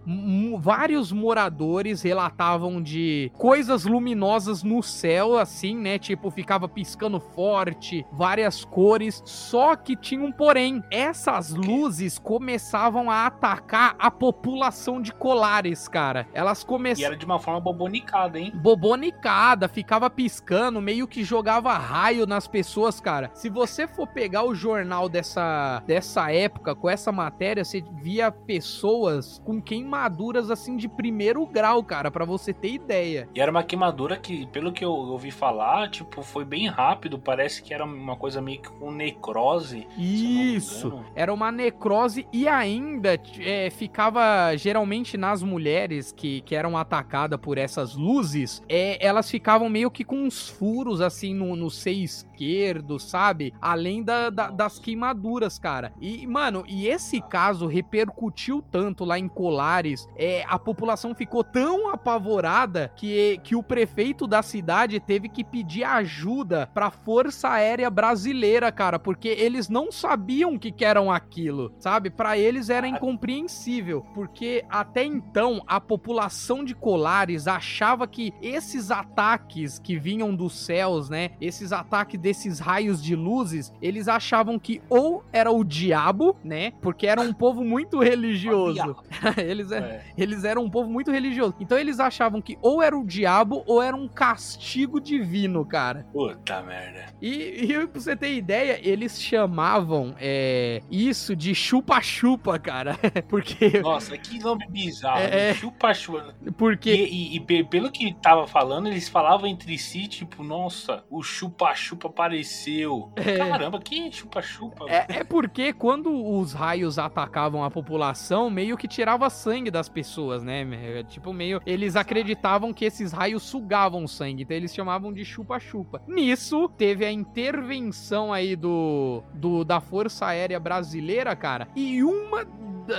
vários 0.58 1.12
moradores 1.12 2.01
relatavam 2.01 2.82
de 2.82 3.32
coisas 3.38 3.86
luminosas 3.86 4.63
no 4.63 4.82
céu, 4.82 5.38
assim, 5.38 5.75
né? 5.75 5.99
Tipo, 5.99 6.32
ficava 6.32 6.67
piscando 6.69 7.19
forte, 7.19 8.06
várias 8.12 8.63
cores. 8.63 9.21
Só 9.25 9.75
que 9.75 9.95
tinha 9.95 10.23
um 10.23 10.32
porém. 10.32 10.82
Essas 10.89 11.53
luzes 11.53 12.17
começavam 12.17 13.12
a 13.12 13.25
atacar 13.25 13.95
a 13.99 14.10
população 14.10 15.01
de 15.01 15.12
Colares, 15.12 15.88
cara. 15.88 16.27
Elas 16.34 16.62
E 16.62 16.65
começaram 16.65 17.08
era 17.08 17.17
de 17.17 17.25
uma 17.25 17.39
forma 17.39 17.60
bobonicada, 17.60 18.39
hein? 18.39 18.51
bobonicada, 18.56 19.67
ficava 19.67 20.10
piscando, 20.10 20.82
meio 20.82 21.08
que 21.08 21.23
jogava 21.23 21.73
raio 21.77 22.25
nas 22.25 22.47
pessoas, 22.47 22.99
cara. 22.99 23.32
Se 23.34 23.49
você 23.49 23.88
for 23.88 24.08
pegar 24.08 24.43
o 24.43 24.56
jornal 24.56 25.10
dessa, 25.10 25.57
dessa 25.86 26.32
época, 26.32 26.76
com 26.76 26.89
essa 26.89 27.12
matéria, 27.12 27.63
você 27.63 27.84
via 28.02 28.32
pessoas 28.32 29.41
com 29.46 29.62
queimaduras 29.62 30.50
assim 30.52 30.76
de 30.78 30.88
primeiro 30.88 31.46
grau, 31.46 31.84
cara, 31.84 32.10
pra 32.12 32.26
você 32.26 32.54
ter 32.54 32.72
ideia. 32.74 33.28
E 33.34 33.39
era 33.41 33.50
uma 33.52 33.63
queimadura 33.63 34.17
que, 34.17 34.46
pelo 34.48 34.72
que 34.72 34.84
eu 34.84 34.91
ouvi 34.91 35.32
falar, 35.32 35.89
tipo, 35.89 36.22
foi 36.22 36.43
bem 36.46 36.67
rápido. 36.67 37.17
Parece 37.20 37.62
que 37.63 37.74
era 37.74 37.86
uma 37.86 38.15
coisa 38.15 38.41
meio 38.41 38.62
que 38.62 38.70
com 38.70 38.91
necrose. 38.91 39.88
Isso. 39.98 41.04
Era 41.15 41.34
uma 41.34 41.52
necrose 41.52 42.28
e 42.32 42.48
ainda 42.48 43.20
é, 43.39 43.70
ficava 43.70 44.56
geralmente 44.56 45.17
nas 45.17 45.41
mulheres 45.41 46.12
que, 46.12 46.41
que 46.41 46.56
eram 46.56 46.78
atacadas 46.78 47.39
por 47.39 47.58
essas 47.58 47.96
luzes, 47.96 48.62
é, 48.70 49.04
elas 49.06 49.30
ficavam 49.30 49.70
meio 49.70 49.89
que 49.91 50.04
com 50.04 50.17
uns 50.24 50.48
furos 50.50 51.02
assim 51.02 51.34
no, 51.34 51.56
no 51.56 51.70
seio 51.70 52.04
esquerdo, 52.04 53.00
sabe? 53.00 53.54
Além 53.62 54.04
da, 54.04 54.30
da- 54.30 54.50
das 54.50 54.80
queimaduras, 54.80 55.47
cara. 55.58 55.94
E, 56.02 56.26
mano, 56.26 56.64
e 56.68 56.88
esse 56.88 57.22
caso 57.22 57.68
repercutiu 57.68 58.64
tanto 58.72 59.06
lá 59.06 59.20
em 59.20 59.28
Colares, 59.28 60.08
é, 60.16 60.44
a 60.48 60.58
população 60.58 61.14
ficou 61.14 61.44
tão 61.44 61.90
apavorada 61.90 62.92
que, 62.96 63.40
que 63.44 63.56
o 63.56 63.64
prefeito 63.64 64.26
da 64.26 64.42
cidade 64.42 65.00
teve 65.00 65.30
que 65.30 65.44
pedir 65.44 65.84
ajuda 65.84 66.70
pra 66.74 66.90
Força 66.90 67.50
Aérea 67.50 67.90
Brasileira, 67.90 68.72
cara, 68.72 68.98
porque 68.98 69.28
eles 69.28 69.70
não 69.70 69.92
sabiam 69.92 70.56
o 70.56 70.60
que, 70.60 70.72
que 70.72 70.84
eram 70.84 71.12
aquilo, 71.12 71.74
sabe? 71.80 72.10
Pra 72.10 72.38
eles 72.38 72.70
era 72.70 72.88
incompreensível, 72.88 74.06
porque 74.14 74.66
até 74.70 75.04
então 75.04 75.64
a 75.68 75.80
população 75.80 76.64
de 76.64 76.74
Colares 76.74 77.48
achava 77.48 78.08
que 78.08 78.34
esses 78.42 78.92
ataques 78.92 79.80
que 79.80 79.98
vinham 79.98 80.36
dos 80.36 80.54
céus, 80.54 81.10
né? 81.10 81.32
Esses 81.40 81.72
ataques 81.72 82.20
desses 82.20 82.60
raios 82.60 83.02
de 83.02 83.16
luzes, 83.16 83.74
eles 83.82 84.08
achavam 84.08 84.58
que 84.58 84.82
ou 84.90 85.24
era 85.38 85.52
o 85.52 85.63
diabo, 85.63 86.36
né? 86.43 86.71
Porque 86.82 87.08
era 87.08 87.21
um 87.21 87.32
povo 87.34 87.63
muito 87.63 88.00
religioso. 88.02 88.97
eles, 89.38 89.71
é- 89.71 89.78
É. 89.78 90.06
eles 90.17 90.43
eram 90.43 90.63
um 90.63 90.69
povo 90.69 90.89
muito 90.89 91.12
religioso. 91.12 91.56
Então 91.60 91.78
eles 91.78 92.00
achavam 92.00 92.41
que 92.41 92.58
ou 92.62 92.82
era 92.82 92.97
o 92.97 93.06
diabo 93.06 93.63
ou 93.65 93.82
era 93.82 93.95
um 93.95 94.08
castigo 94.08 95.00
divino, 95.00 95.65
cara. 95.65 96.06
Puta 96.12 96.62
merda. 96.63 97.06
E, 97.21 97.65
e 97.71 97.88
pra 97.88 98.02
você 98.02 98.15
ter 98.15 98.34
ideia, 98.36 98.80
eles 98.84 99.21
chamavam 99.21 100.15
é, 100.19 100.82
isso 100.91 101.36
de 101.36 101.54
chupa-chupa, 101.56 102.58
cara. 102.60 102.97
Porque. 103.30 103.80
Nossa, 103.82 104.17
que 104.17 104.39
nome 104.39 104.65
bizarro. 104.69 105.19
É, 105.19 105.50
é. 105.50 105.54
Chupa-chupa. 105.54 106.36
Porque. 106.58 106.91
E, 106.93 107.34
e- 107.34 107.36
e 107.36 107.39
pe- 107.39 107.63
pelo 107.63 107.91
que 107.91 108.13
tava 108.15 108.47
falando, 108.47 108.88
eles 108.88 109.08
falavam 109.10 109.47
entre 109.47 109.78
si, 109.78 110.08
tipo, 110.08 110.43
nossa, 110.43 111.04
o 111.10 111.21
chupa-chupa 111.23 112.08
apareceu. 112.08 113.12
É. 113.15 113.38
Caramba, 113.38 113.80
que 113.80 114.12
chupa-chupa? 114.12 114.86
É, 114.89 115.06
é 115.19 115.23
porque 115.30 115.74
quando 115.74 116.13
os 116.13 116.54
raios 116.54 116.98
atacavam 116.98 117.63
a 117.63 117.72
população, 117.72 118.50
meio 118.50 118.78
que 118.78 118.88
tirava 118.88 119.30
sangue 119.30 119.72
das 119.72 119.90
pessoas, 119.90 120.44
né? 120.44 120.68
É, 120.72 121.04
Tipo, 121.04 121.34
meio. 121.34 121.62
Eles 121.66 121.96
acreditavam 121.96 122.74
que 122.74 122.86
esses 122.86 123.12
raios 123.12 123.44
sugavam 123.44 124.08
sangue, 124.08 124.44
então 124.44 124.56
eles 124.56 124.74
chamavam 124.74 125.13
de 125.13 125.24
chupa-chupa. 125.24 126.02
Nisso, 126.08 126.70
teve 126.78 127.06
a 127.06 127.12
intervenção 127.12 128.34
aí 128.34 128.56
do, 128.56 129.24
do 129.34 129.63
da 129.63 129.80
Força 129.80 130.28
Aérea 130.28 130.60
Brasileira, 130.60 131.36
cara, 131.36 131.68
e 131.76 132.04
uma 132.04 132.46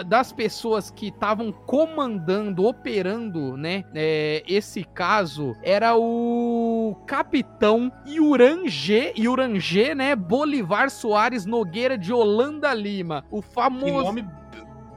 das 0.07 0.33
pessoas 0.33 0.91
que 0.91 1.09
estavam 1.09 1.51
comandando, 1.53 2.65
operando, 2.67 3.57
né, 3.57 3.85
é, 3.95 4.43
esse 4.47 4.85
caso, 4.85 5.55
era 5.63 5.97
o 5.97 6.97
capitão 7.07 7.91
Iurangê, 8.07 9.13
Iurangê, 9.17 9.95
né, 9.95 10.15
Bolivar 10.15 10.91
Soares 10.91 11.47
Nogueira 11.47 11.97
de 11.99 12.13
Holanda 12.13 12.73
Lima, 12.75 13.25
o 13.31 13.41
Que 13.43 13.49
famoso... 13.49 14.03
nome 14.05 14.23
b- 14.23 14.48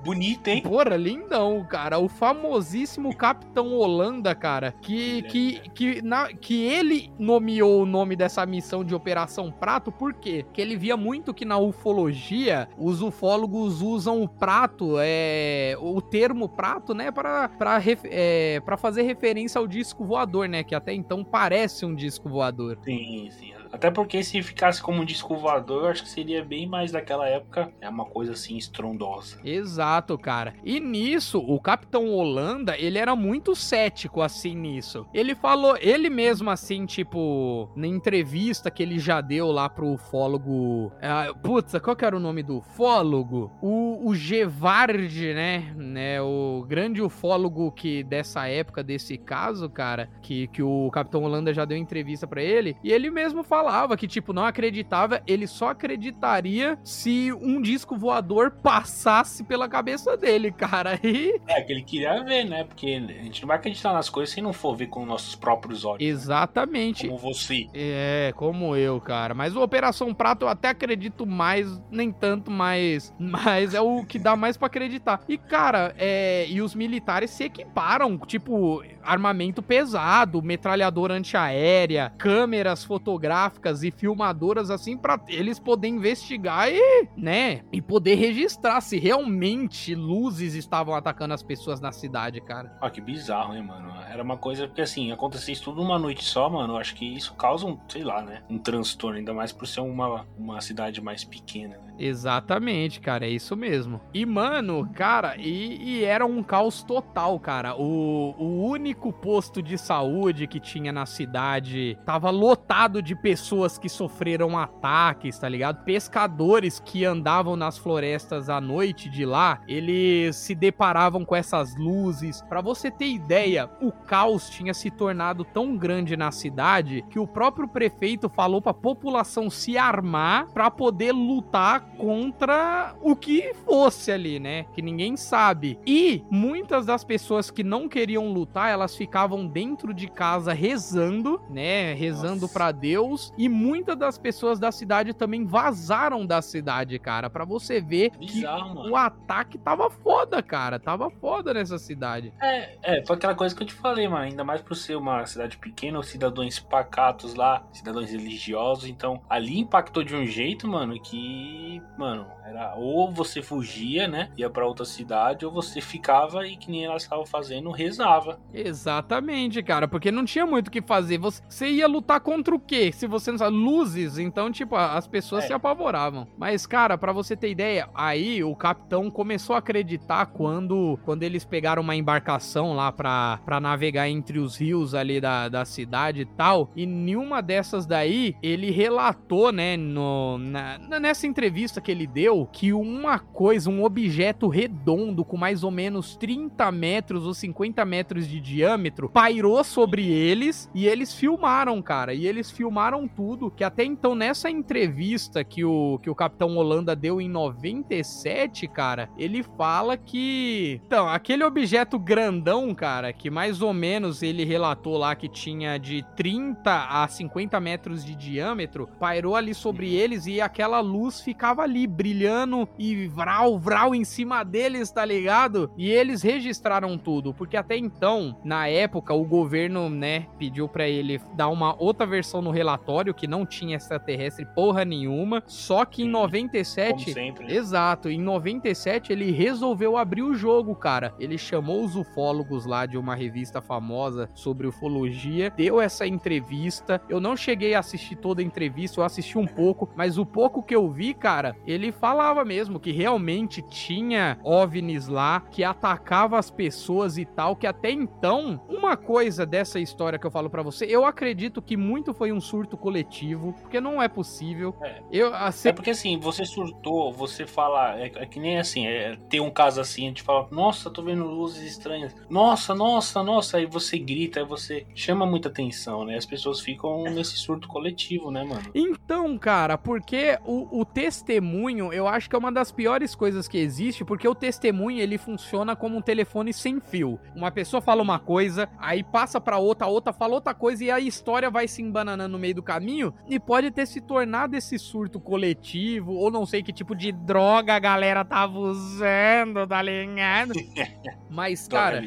bonito, 0.04 0.48
hein? 0.48 0.62
Porra, 0.62 0.96
lindão, 0.96 1.64
cara. 1.64 2.00
O 2.00 2.08
famosíssimo 2.08 3.16
Capitão 3.16 3.74
Holanda, 3.74 4.34
cara. 4.36 4.74
Que, 4.82 4.94
Ele 4.94 5.28
é, 5.28 5.30
que, 5.30 5.70
que, 5.70 6.02
na, 6.02 6.34
que 6.34 6.64
ele 6.64 7.12
nomeou 7.18 7.84
o 7.84 7.86
nome 7.86 8.16
dessa 8.16 8.46
missão 8.46 8.84
de 8.84 8.94
Operação 8.94 9.52
Prato, 9.52 9.92
por 9.92 10.14
quê? 10.14 10.44
Porque 10.46 10.62
ele 10.62 10.76
via 10.76 10.98
muito 10.98 11.34
que 11.34 11.46
na 11.46 11.58
ufologia 11.58 12.68
os 12.78 13.02
ufólogos 13.02 13.82
usam 13.82 14.22
o 14.22 14.28
prato, 14.28 14.96
é, 15.00 15.76
o 15.80 16.02
termo 16.02 16.50
prato, 16.50 16.94
né, 16.94 17.12
para 17.12 17.50
pra, 17.50 17.82
é, 18.06 18.60
pra 18.62 18.78
fazer 18.78 19.04
referência 19.04 19.60
ao 19.60 19.68
disco 19.68 20.06
voador, 20.06 20.48
né? 20.48 20.64
Que 20.64 20.76
até 20.76 20.94
então 20.94 21.24
parece 21.24 21.86
um 21.86 21.94
disco 21.94 22.30
voador. 22.30 22.78
Sim, 22.84 23.30
sim. 23.32 23.54
Até 23.71 23.89
porque 23.89 24.23
se 24.23 24.41
ficasse 24.41 24.81
como 24.81 25.01
um 25.01 25.05
disco 25.05 25.36
voador, 25.36 25.84
eu 25.84 25.89
acho 25.89 26.03
que 26.03 26.10
seria 26.10 26.43
bem 26.43 26.67
mais 26.67 26.91
daquela 26.91 27.27
época. 27.27 27.71
É 27.79 27.89
uma 27.89 28.05
coisa 28.05 28.34
assim 28.34 28.57
estrondosa. 28.57 29.39
Exato, 29.43 30.17
cara. 30.17 30.53
E 30.63 30.79
nisso, 30.79 31.39
o 31.39 31.60
Capitão 31.60 32.10
Holanda, 32.10 32.77
ele 32.77 32.97
era 32.97 33.15
muito 33.15 33.55
cético 33.55 34.21
assim 34.21 34.55
nisso. 34.55 35.05
Ele 35.13 35.36
falou, 35.36 35.77
ele 35.79 36.10
mesmo 36.10 36.49
assim, 36.49 36.86
tipo, 36.86 37.69
na 37.75 37.88
entrevista 37.88 38.69
que 38.69 38.84
ele 38.84 38.99
já 38.99 39.21
deu 39.21 39.51
lá 39.51 39.69
pro 39.69 39.93
ufólogo. 39.93 40.91
ah, 41.01 41.34
putz, 41.41 41.73
qual 41.79 41.95
que 41.95 42.05
era 42.05 42.15
o 42.15 42.19
nome 42.19 42.43
do 42.43 42.57
ufólogo? 42.57 43.51
O, 43.62 44.10
o 44.10 44.15
Gevard, 44.15 45.34
né? 45.34 45.73
né? 45.75 46.21
O 46.21 46.65
grande 46.67 47.01
ufólogo 47.01 47.71
que 47.71 48.03
dessa 48.03 48.47
época, 48.47 48.84
desse 48.84 49.17
caso, 49.17 49.69
cara, 49.69 50.10
que, 50.21 50.47
que 50.47 50.62
o 50.62 50.89
Capitão 50.91 51.23
Holanda 51.23 51.53
já 51.53 51.65
deu 51.65 51.77
entrevista 51.77 52.27
pra 52.27 52.41
ele. 52.41 52.75
E 52.84 52.91
ele 52.91 53.10
mesmo 53.10 53.43
falava 53.62 53.95
que, 53.95 54.08
tipo, 54.08 54.34
não 54.34 54.43
acreditava, 54.43 55.21
ele 55.28 55.45
só 55.45 55.69
acreditaria 55.69 56.80
se 56.84 57.32
um 57.32 57.62
disco 57.62 57.95
voador 57.95 58.50
passasse 58.50 59.43
pela 59.43 59.69
cabeça 59.69 60.17
dele, 60.17 60.52
cara. 60.52 61.00
E 61.04 61.39
É, 61.47 61.62
que 61.62 61.71
ele 61.71 61.84
queria 61.84 62.24
ver, 62.24 62.45
né? 62.45 62.63
Porque 62.63 62.88
a 62.88 63.24
gente 63.24 63.41
não 63.41 63.47
vai 63.47 63.58
acreditar 63.58 63.93
nas 63.93 64.10
coisas 64.10 64.34
se 64.34 64.41
não 64.41 64.52
for 64.54 64.76
ver 64.76 64.88
com 64.88 65.06
nossos 65.06 65.36
próprios 65.36 65.86
olhos. 65.86 66.02
né? 66.02 66.08
exatamente. 66.08 67.08
Como 67.08 67.19
você. 67.19 67.67
É, 67.74 68.34
como 68.36 68.76
eu, 68.76 69.00
cara. 69.00 69.34
Mas 69.36 69.56
o 69.56 69.62
Operação 69.62 70.13
Prato 70.13 70.45
eu 70.45 70.50
até 70.50 70.69
acredito 70.69 71.26
mais, 71.26 71.80
nem 71.91 72.12
tanto, 72.12 72.50
mas, 72.50 73.13
mas 73.19 73.74
é 73.74 73.82
o 73.82 74.04
que 74.04 74.17
dá 74.17 74.36
mais 74.36 74.58
pra 74.58 74.67
acreditar. 74.67 75.21
E, 75.30 75.38
cara, 75.38 75.93
é, 75.97 76.47
e 76.50 76.62
os 76.62 76.74
militares 76.74 77.30
se 77.30 77.43
equiparam, 77.43 78.17
tipo, 78.17 78.84
armamento 79.04 79.62
pesado, 79.62 80.41
metralhadora 80.41 81.13
antiaérea, 81.13 82.13
câmeras 82.17 82.84
fotográficas 82.84 83.51
fotográficas 83.52 83.84
e 83.84 83.92
filmadoras 83.92 84.70
assim 84.70 84.98
para 84.98 85.20
eles 85.28 85.60
poderem 85.60 85.96
investigar 85.96 86.70
e, 86.72 87.08
né, 87.18 87.62
e 87.72 87.82
poder 87.82 88.16
registrar 88.16 88.80
se 88.82 88.98
realmente 88.98 89.94
luzes 89.94 90.56
estavam 90.56 90.96
atacando 90.96 91.34
as 91.34 91.44
pessoas 91.44 91.82
na 91.82 91.92
cidade, 91.92 92.40
cara. 92.42 92.76
Ah, 92.82 92.90
que 92.90 93.02
bizarro, 93.02 93.56
hein, 93.56 93.64
mano? 93.64 93.92
Era 94.10 94.24
uma 94.24 94.38
coisa 94.38 94.68
porque 94.68 94.82
assim, 94.82 95.12
acontecia 95.12 95.54
isso 95.54 95.64
tudo 95.64 95.82
numa 95.82 96.00
noite 96.00 96.24
só, 96.24 96.50
mano. 96.50 96.78
Acho 96.78 96.96
que 96.96 97.06
isso 97.06 97.34
causa 97.36 97.66
um, 97.66 97.78
sei 97.88 98.04
lá, 98.04 98.22
né? 98.22 98.42
Um 98.50 98.58
transtorno, 98.58 99.18
ainda 99.18 99.34
mais 99.34 99.52
por 99.52 99.68
ser 99.68 99.82
uma, 99.82 100.26
uma 100.38 100.62
cidade 100.62 101.02
mais 101.02 101.24
pequena, 101.24 101.78
né? 101.78 101.92
Exatamente, 102.00 103.00
cara, 103.00 103.26
é 103.26 103.30
isso 103.30 103.56
mesmo. 103.56 104.02
E, 104.14 104.26
mano, 104.26 104.90
cara, 104.94 105.36
e, 105.38 106.00
e 106.00 106.04
era 106.04 106.26
um 106.26 106.42
caos 106.42 106.82
total, 106.84 107.40
cara. 107.40 107.76
O, 107.76 108.34
o 108.40 108.66
único 108.66 109.14
posto 109.14 109.62
de 109.62 109.78
saúde 109.78 110.48
que 110.48 110.60
tinha 110.60 110.92
na 110.92 111.06
cidade 111.06 111.98
tava 112.06 112.30
lotado 112.30 113.02
de 113.02 113.16
pessoas 113.16 113.40
que 113.80 113.89
sofreram 113.89 114.58
ataques, 114.58 115.38
tá 115.38 115.47
ligado? 115.47 115.84
Pescadores 115.84 116.80
que 116.80 117.06
andavam 117.06 117.56
nas 117.56 117.77
florestas 117.77 118.49
à 118.49 118.61
noite 118.61 119.09
de 119.09 119.26
lá, 119.26 119.61
eles 119.68 120.36
se 120.36 120.55
deparavam 120.55 121.26
com 121.26 121.36
essas 121.36 121.76
luzes. 121.76 122.41
Pra 122.43 122.61
você 122.61 122.89
ter 122.89 123.07
ideia, 123.07 123.70
o 123.82 123.91
caos 123.91 124.49
tinha 124.49 124.74
se 124.74 124.89
tornado 124.89 125.43
tão 125.43 125.76
grande 125.76 126.16
na 126.16 126.32
cidade 126.32 127.03
que 127.09 127.20
o 127.20 127.28
próprio 127.28 127.68
prefeito 127.68 128.30
falou 128.30 128.61
pra 128.61 128.74
população 128.74 129.49
se 129.49 129.78
armar 129.78 130.47
pra 130.53 130.72
poder 130.72 131.11
lutar 131.11 131.82
contra 131.97 132.95
o 133.01 133.16
que 133.16 133.53
fosse 133.66 134.11
ali, 134.11 134.39
né? 134.39 134.66
Que 134.74 134.82
ninguém 134.82 135.18
sabe. 135.18 135.80
E 135.86 136.24
muitas 136.30 136.86
das 136.86 137.03
pessoas 137.03 137.51
que 137.51 137.63
não 137.63 137.88
queriam 137.88 138.32
lutar, 138.32 138.70
elas 138.70 138.95
ficavam 138.95 139.45
dentro 139.45 139.93
de 139.93 140.07
casa 140.07 140.53
rezando, 140.53 141.41
né? 141.49 141.93
Rezando 141.93 142.47
para 142.47 142.72
Deus. 142.72 143.30
E 143.38 143.47
muitas 143.47 143.97
das 143.97 144.17
pessoas 144.17 144.59
da 144.59 144.71
cidade 144.71 145.13
também 145.13 145.45
vazaram 145.45 146.25
da 146.25 146.41
cidade, 146.41 146.97
cara. 146.99 147.29
para 147.29 147.45
você 147.45 147.79
ver 147.82 148.11
Bizarro, 148.17 148.69
que 148.69 148.75
mano. 148.75 148.91
o 148.91 148.95
ataque 148.95 149.57
tava 149.57 149.89
foda, 149.89 150.41
cara. 150.43 150.79
Tava 150.79 151.09
foda 151.09 151.53
nessa 151.53 151.77
cidade. 151.77 152.34
É, 152.41 152.77
é, 152.84 153.05
foi 153.05 153.15
aquela 153.15 153.36
coisa 153.36 153.55
que 153.55 153.63
eu 153.63 153.67
te 153.67 153.73
falei, 153.73 154.07
mano. 154.07 154.23
Ainda 154.23 154.43
mais 154.43 154.61
por 154.61 154.75
ser 154.75 154.95
uma 154.95 155.25
cidade 155.25 155.57
pequena, 155.57 155.99
os 155.99 156.07
cidadãos 156.07 156.59
pacatos 156.59 157.36
lá, 157.36 157.65
cidadãos 157.71 158.09
religiosos. 158.11 158.86
Então, 158.86 159.21
ali 159.29 159.59
impactou 159.59 160.03
de 160.03 160.15
um 160.15 160.25
jeito, 160.25 160.67
mano, 160.67 160.99
que, 161.01 161.82
mano, 161.97 162.27
era 162.45 162.75
ou 162.75 163.11
você 163.11 163.41
fugia, 163.41 164.07
né? 164.07 164.29
Ia 164.38 164.49
pra 164.49 164.65
outra 164.65 164.86
cidade, 164.86 165.45
ou 165.45 165.51
você 165.51 165.79
ficava 165.82 166.45
e 166.45 166.57
que 166.57 166.69
nem 166.69 166.86
elas 166.86 167.03
estavam 167.03 167.25
fazendo, 167.25 167.71
rezava. 167.71 168.39
Exatamente, 168.53 169.61
cara, 169.63 169.88
porque 169.88 170.11
não 170.11 170.25
tinha 170.25 170.45
muito 170.45 170.67
o 170.67 170.71
que 170.71 170.82
fazer. 170.82 171.17
Você, 171.17 171.41
você 171.47 171.67
ia 171.69 171.88
lutar 171.88 172.19
contra 172.19 172.53
o 172.53 172.59
quê? 172.59 172.91
Se 172.91 173.07
você 173.12 173.32
não 173.32 173.38
sabe, 173.38 173.55
luzes, 173.55 174.18
então, 174.18 174.51
tipo, 174.51 174.76
as 174.76 175.05
pessoas 175.07 175.43
É. 175.43 175.47
se 175.47 175.53
apavoravam. 175.53 176.28
Mas, 176.38 176.66
cara, 176.66 176.97
pra 176.97 177.12
você 177.12 177.36
ter 177.36 177.51
ideia, 177.51 177.88
aí 177.93 178.43
o 178.43 178.55
capitão 178.55 179.09
começou 179.12 179.55
a 179.55 179.59
acreditar 179.59 180.26
quando, 180.28 180.97
quando 181.05 181.24
eles 181.24 181.45
pegaram 181.45 181.82
uma 181.84 181.95
embarcação 181.95 182.74
lá 182.74 182.91
pra, 182.91 183.39
pra 183.45 183.59
navegar 183.59 184.09
entre 184.09 184.39
os 184.39 184.55
rios 184.57 184.95
ali 184.95 185.20
da, 185.22 185.47
da 185.49 185.66
cidade 185.66 186.22
e 186.22 186.26
tal. 186.26 186.72
E 186.76 186.86
nenhuma 186.86 187.41
dessas 187.41 187.86
daí, 187.86 188.36
ele 188.41 188.72
relatou, 188.72 189.51
né, 189.51 189.76
no, 189.78 190.38
na- 190.38 190.78
na- 190.80 190.99
nessa 190.99 191.28
entrevista 191.28 191.82
que 191.82 191.91
ele 191.91 192.07
deu, 192.07 192.47
que 192.51 192.72
uma 192.74 193.20
coisa, 193.20 193.70
um 193.70 193.84
objeto 193.84 194.47
redondo 194.47 195.26
com 195.26 195.38
mais 195.38 195.64
ou 195.64 195.72
menos 195.72 196.16
30 196.16 196.72
metros 196.72 197.26
ou 197.26 197.34
50 197.34 197.84
metros 197.86 198.28
de 198.28 198.39
diâmetro 198.39 199.09
pairou 199.09 199.64
sobre 199.64 200.07
eles 200.09 200.70
e 200.74 200.88
eles 200.88 201.14
filmaram, 201.14 201.82
cara. 201.82 202.14
E 202.14 202.26
eles 202.28 202.49
filmaram 202.51 203.01
tudo. 203.08 203.52
Que 203.52 203.64
até 203.64 203.84
então, 203.84 204.16
nessa 204.16 204.49
entrevista 204.49 205.43
que 205.43 205.64
o, 205.64 205.99
que 206.02 206.10
o 206.10 206.16
Capitão 206.16 206.56
Holanda 206.58 206.95
deu 206.95 207.22
em 207.22 207.30
97, 207.30 208.68
cara, 208.68 209.10
ele 209.18 209.43
fala 209.43 209.97
que. 209.97 210.82
Então, 210.86 211.08
aquele 211.08 211.43
objeto 211.43 211.97
grandão, 211.97 212.74
cara, 212.74 213.14
que 213.14 213.30
mais 213.30 213.62
ou 213.62 213.74
menos 213.74 214.22
ele 214.22 214.43
relatou 214.43 214.97
lá 214.97 215.16
que 215.16 215.28
tinha 215.28 215.78
de 215.78 216.06
30 216.16 216.88
a 216.89 217.08
50 217.08 217.60
metros 217.60 218.04
de 218.06 218.16
diâmetro, 218.16 218.88
pairou 218.99 219.36
ali 219.36 219.54
sobre 219.54 219.93
eles 219.93 220.26
e 220.26 220.41
aquela 220.41 220.80
luz 220.80 221.22
ficava 221.22 221.64
ali 221.64 221.88
brilhando 221.88 222.68
e 222.78 223.08
vral, 223.08 223.58
vral 223.58 223.95
em 223.95 224.04
cima 224.04 224.43
deles, 224.43 224.91
tá 224.91 225.06
ligado? 225.06 225.72
E 225.78 225.89
eles 225.89 226.22
registraram 226.22 226.97
tudo, 226.97 227.34
porque 227.34 227.58
até 227.58 227.78
então, 227.78 228.38
na 228.43 228.68
época, 228.68 229.14
o 229.14 229.24
governo, 229.24 229.89
né, 229.89 230.28
pediu 230.38 230.68
pra 230.68 230.88
ele 230.88 231.20
dar 231.36 231.49
uma 231.49 231.76
outra 231.82 232.06
versão 232.06 232.41
no 232.41 232.52
relatório 232.52 232.91
que 233.14 233.28
não 233.28 233.46
tinha 233.46 233.78
extraterrestre 233.78 234.46
porra 234.46 234.84
nenhuma, 234.84 235.44
só 235.48 235.86
que 235.86 236.02
em 236.04 236.06
Sim, 236.06 236.12
97 236.12 237.04
Como 237.06 237.14
sempre. 237.14 237.46
né? 237.46 237.54
Exato, 237.54 238.10
em 238.10 238.20
97 238.20 239.12
ele 239.14 239.32
resolveu 239.32 239.98
abrir 239.98 240.24
o 240.24 240.34
jogo, 240.34 240.76
cara. 240.76 241.14
Ele 241.20 241.38
chamou 241.38 241.84
os 241.84 241.96
ufólogos 241.96 242.66
lá 242.66 242.86
de 242.86 242.98
uma 242.98 243.16
revista 243.16 243.62
famosa 243.62 244.30
sobre 244.34 244.68
ufologia, 244.68 245.52
deu 245.56 245.80
essa 245.80 246.06
entrevista. 246.06 247.02
Eu 247.10 247.20
não 247.20 247.36
cheguei 247.36 247.74
a 247.74 247.80
assistir 247.80 248.16
toda 248.16 248.42
a 248.42 248.46
entrevista, 248.46 249.00
eu 249.00 249.04
assisti 249.06 249.38
um 249.38 249.48
pouco, 249.48 249.89
mas 249.96 250.18
o 250.18 250.26
pouco 250.26 250.64
que 250.64 250.76
eu 250.76 250.89
vi, 250.89 251.14
cara, 251.14 251.56
ele 251.66 251.92
falava 251.92 252.44
mesmo 252.44 252.80
que 252.80 252.92
realmente 252.92 253.62
tinha 253.70 254.38
OVNIs 254.44 255.08
lá, 255.08 255.42
que 255.52 255.64
atacava 255.64 256.38
as 256.38 256.50
pessoas 256.52 257.18
e 257.18 257.26
tal, 257.26 257.56
que 257.56 257.68
até 257.68 257.92
então, 257.92 258.62
uma 258.70 258.96
coisa 258.98 259.46
dessa 259.46 259.80
história 259.80 260.18
que 260.20 260.26
eu 260.26 260.32
falo 260.32 260.50
pra 260.50 260.64
você, 260.64 260.86
eu 260.86 261.06
acredito 261.06 261.62
que 261.62 261.78
muito 261.78 262.14
foi 262.14 262.32
um 262.32 262.39
surto 262.42 262.78
coletivo, 262.82 263.53
porque 263.61 263.79
não 263.79 264.01
é 264.01 264.07
possível. 264.07 264.75
É. 264.82 265.01
Eu, 265.11 265.34
a, 265.34 265.51
É 265.63 265.71
porque 265.71 265.91
assim, 265.91 266.17
você 266.19 266.43
surtou, 266.43 267.13
você 267.13 267.45
fala. 267.45 267.97
É, 267.99 268.11
é 268.15 268.25
que 268.25 268.39
nem 268.39 268.59
assim, 268.59 268.88
é, 268.88 269.15
tem 269.29 269.39
um 269.39 269.51
caso 269.51 269.79
assim, 269.79 270.05
a 270.05 270.07
gente 270.07 270.23
fala, 270.23 270.47
nossa, 270.51 270.89
tô 270.89 271.01
vendo 271.03 271.23
luzes 271.23 271.63
estranhas. 271.63 272.13
Nossa, 272.29 272.75
nossa, 272.75 273.23
nossa. 273.23 273.57
Aí 273.57 273.65
você 273.65 273.97
grita, 273.97 274.39
aí 274.39 274.45
você 274.45 274.86
chama 274.95 275.25
muita 275.25 275.49
atenção, 275.49 276.03
né? 276.03 276.17
As 276.17 276.25
pessoas 276.25 276.59
ficam 276.59 277.03
nesse 277.03 277.38
surto 277.38 277.67
coletivo, 277.67 278.32
né, 278.32 278.43
mano? 278.43 278.63
Então, 278.73 279.38
cara, 279.38 279.77
porque 279.77 280.38
o, 280.45 280.82
o 280.82 280.86
testemunho, 280.86 281.93
eu 281.93 282.07
acho 282.07 282.29
que 282.29 282.36
é 282.36 282.39
uma 282.39 282.51
das 282.51 282.71
piores 282.71 283.13
coisas 283.13 283.47
que 283.47 283.57
existe, 283.57 284.03
porque 284.03 284.27
o 284.27 284.36
testemunho 284.36 284.99
ele 284.99 285.17
funciona 285.17 285.75
como 285.75 285.97
um 285.97 286.01
telefone 286.01 286.51
sem 286.51 286.79
fio. 286.79 287.19
Uma 287.36 287.51
pessoa 287.51 287.82
fala 287.82 288.01
uma 288.01 288.19
coisa, 288.19 288.67
aí 288.79 289.03
passa 289.03 289.39
pra 289.39 289.57
outra, 289.57 289.86
a 289.86 289.89
outra 289.89 290.11
fala 290.11 290.34
outra 290.34 290.53
coisa 290.53 290.84
e 290.84 290.91
a 290.91 290.99
história 290.99 291.49
vai 291.49 291.67
se 291.67 291.82
embananando 291.82 292.32
no 292.32 292.39
meio 292.39 292.55
do 292.55 292.63
caminho 292.72 293.13
e 293.28 293.39
pode 293.39 293.69
ter 293.72 293.86
se 293.86 293.99
tornado 293.99 294.55
esse 294.55 294.80
surto 294.80 295.19
coletivo, 295.19 296.13
ou 296.13 296.32
não 296.32 296.45
sei 296.45 296.63
que 296.63 296.72
tipo 296.72 296.95
de 296.95 297.11
droga 297.11 297.76
a 297.76 297.80
galera 297.80 298.24
tava 298.24 298.57
usando, 298.57 299.67
tá 299.67 299.82
ligado? 299.82 300.53
Mas, 301.30 301.67
cara. 301.67 302.01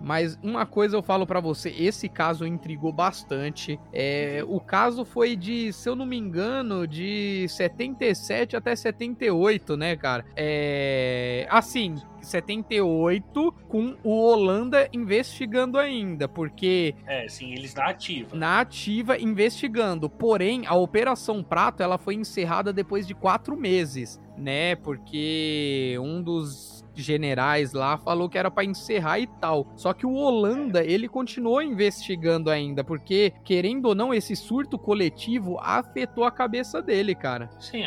Mas 0.00 0.38
uma 0.42 0.64
coisa 0.66 0.96
eu 0.96 1.02
falo 1.02 1.26
pra 1.26 1.40
você, 1.40 1.70
esse 1.70 2.08
caso 2.08 2.46
intrigou 2.46 2.92
bastante. 2.92 3.78
É, 3.92 4.42
o 4.46 4.58
caso 4.60 5.04
foi 5.04 5.36
de, 5.36 5.72
se 5.72 5.88
eu 5.88 5.94
não 5.96 6.06
me 6.06 6.16
engano, 6.16 6.86
de 6.86 7.46
77 7.48 8.56
até 8.56 8.74
78, 8.74 9.76
né, 9.76 9.96
cara? 9.96 10.24
É, 10.36 11.46
assim, 11.50 11.96
78 12.22 13.52
com 13.68 13.96
o 14.02 14.10
Holanda 14.20 14.88
investigando 14.92 15.78
ainda, 15.78 16.28
porque 16.28 16.94
É, 17.06 17.28
sim, 17.28 17.52
eles 17.52 17.74
na 17.74 17.86
ativa. 17.88 18.36
na 18.36 18.60
ativa 18.60 19.18
investigando. 19.18 20.08
Porém, 20.08 20.66
a 20.66 20.74
Operação 20.74 21.42
Prato 21.42 21.82
ela 21.82 21.98
foi 21.98 22.14
encerrada 22.14 22.72
depois 22.72 23.06
de 23.06 23.14
quatro 23.14 23.56
meses, 23.56 24.20
né? 24.36 24.76
Porque 24.76 25.96
um 26.00 26.22
dos 26.22 26.79
generais 27.02 27.72
lá 27.72 27.96
falou 27.98 28.28
que 28.28 28.38
era 28.38 28.50
pra 28.50 28.64
encerrar 28.64 29.18
e 29.18 29.26
tal. 29.26 29.66
Só 29.76 29.92
que 29.92 30.06
o 30.06 30.14
Holanda 30.14 30.84
ele 30.84 31.08
continuou 31.08 31.62
investigando 31.62 32.50
ainda, 32.50 32.84
porque 32.84 33.32
querendo 33.44 33.86
ou 33.86 33.94
não 33.94 34.12
esse 34.12 34.34
surto 34.36 34.78
coletivo 34.78 35.58
afetou 35.60 36.24
a 36.24 36.30
cabeça 36.30 36.82
dele, 36.82 37.14
cara. 37.14 37.50
Sim, 37.58 37.84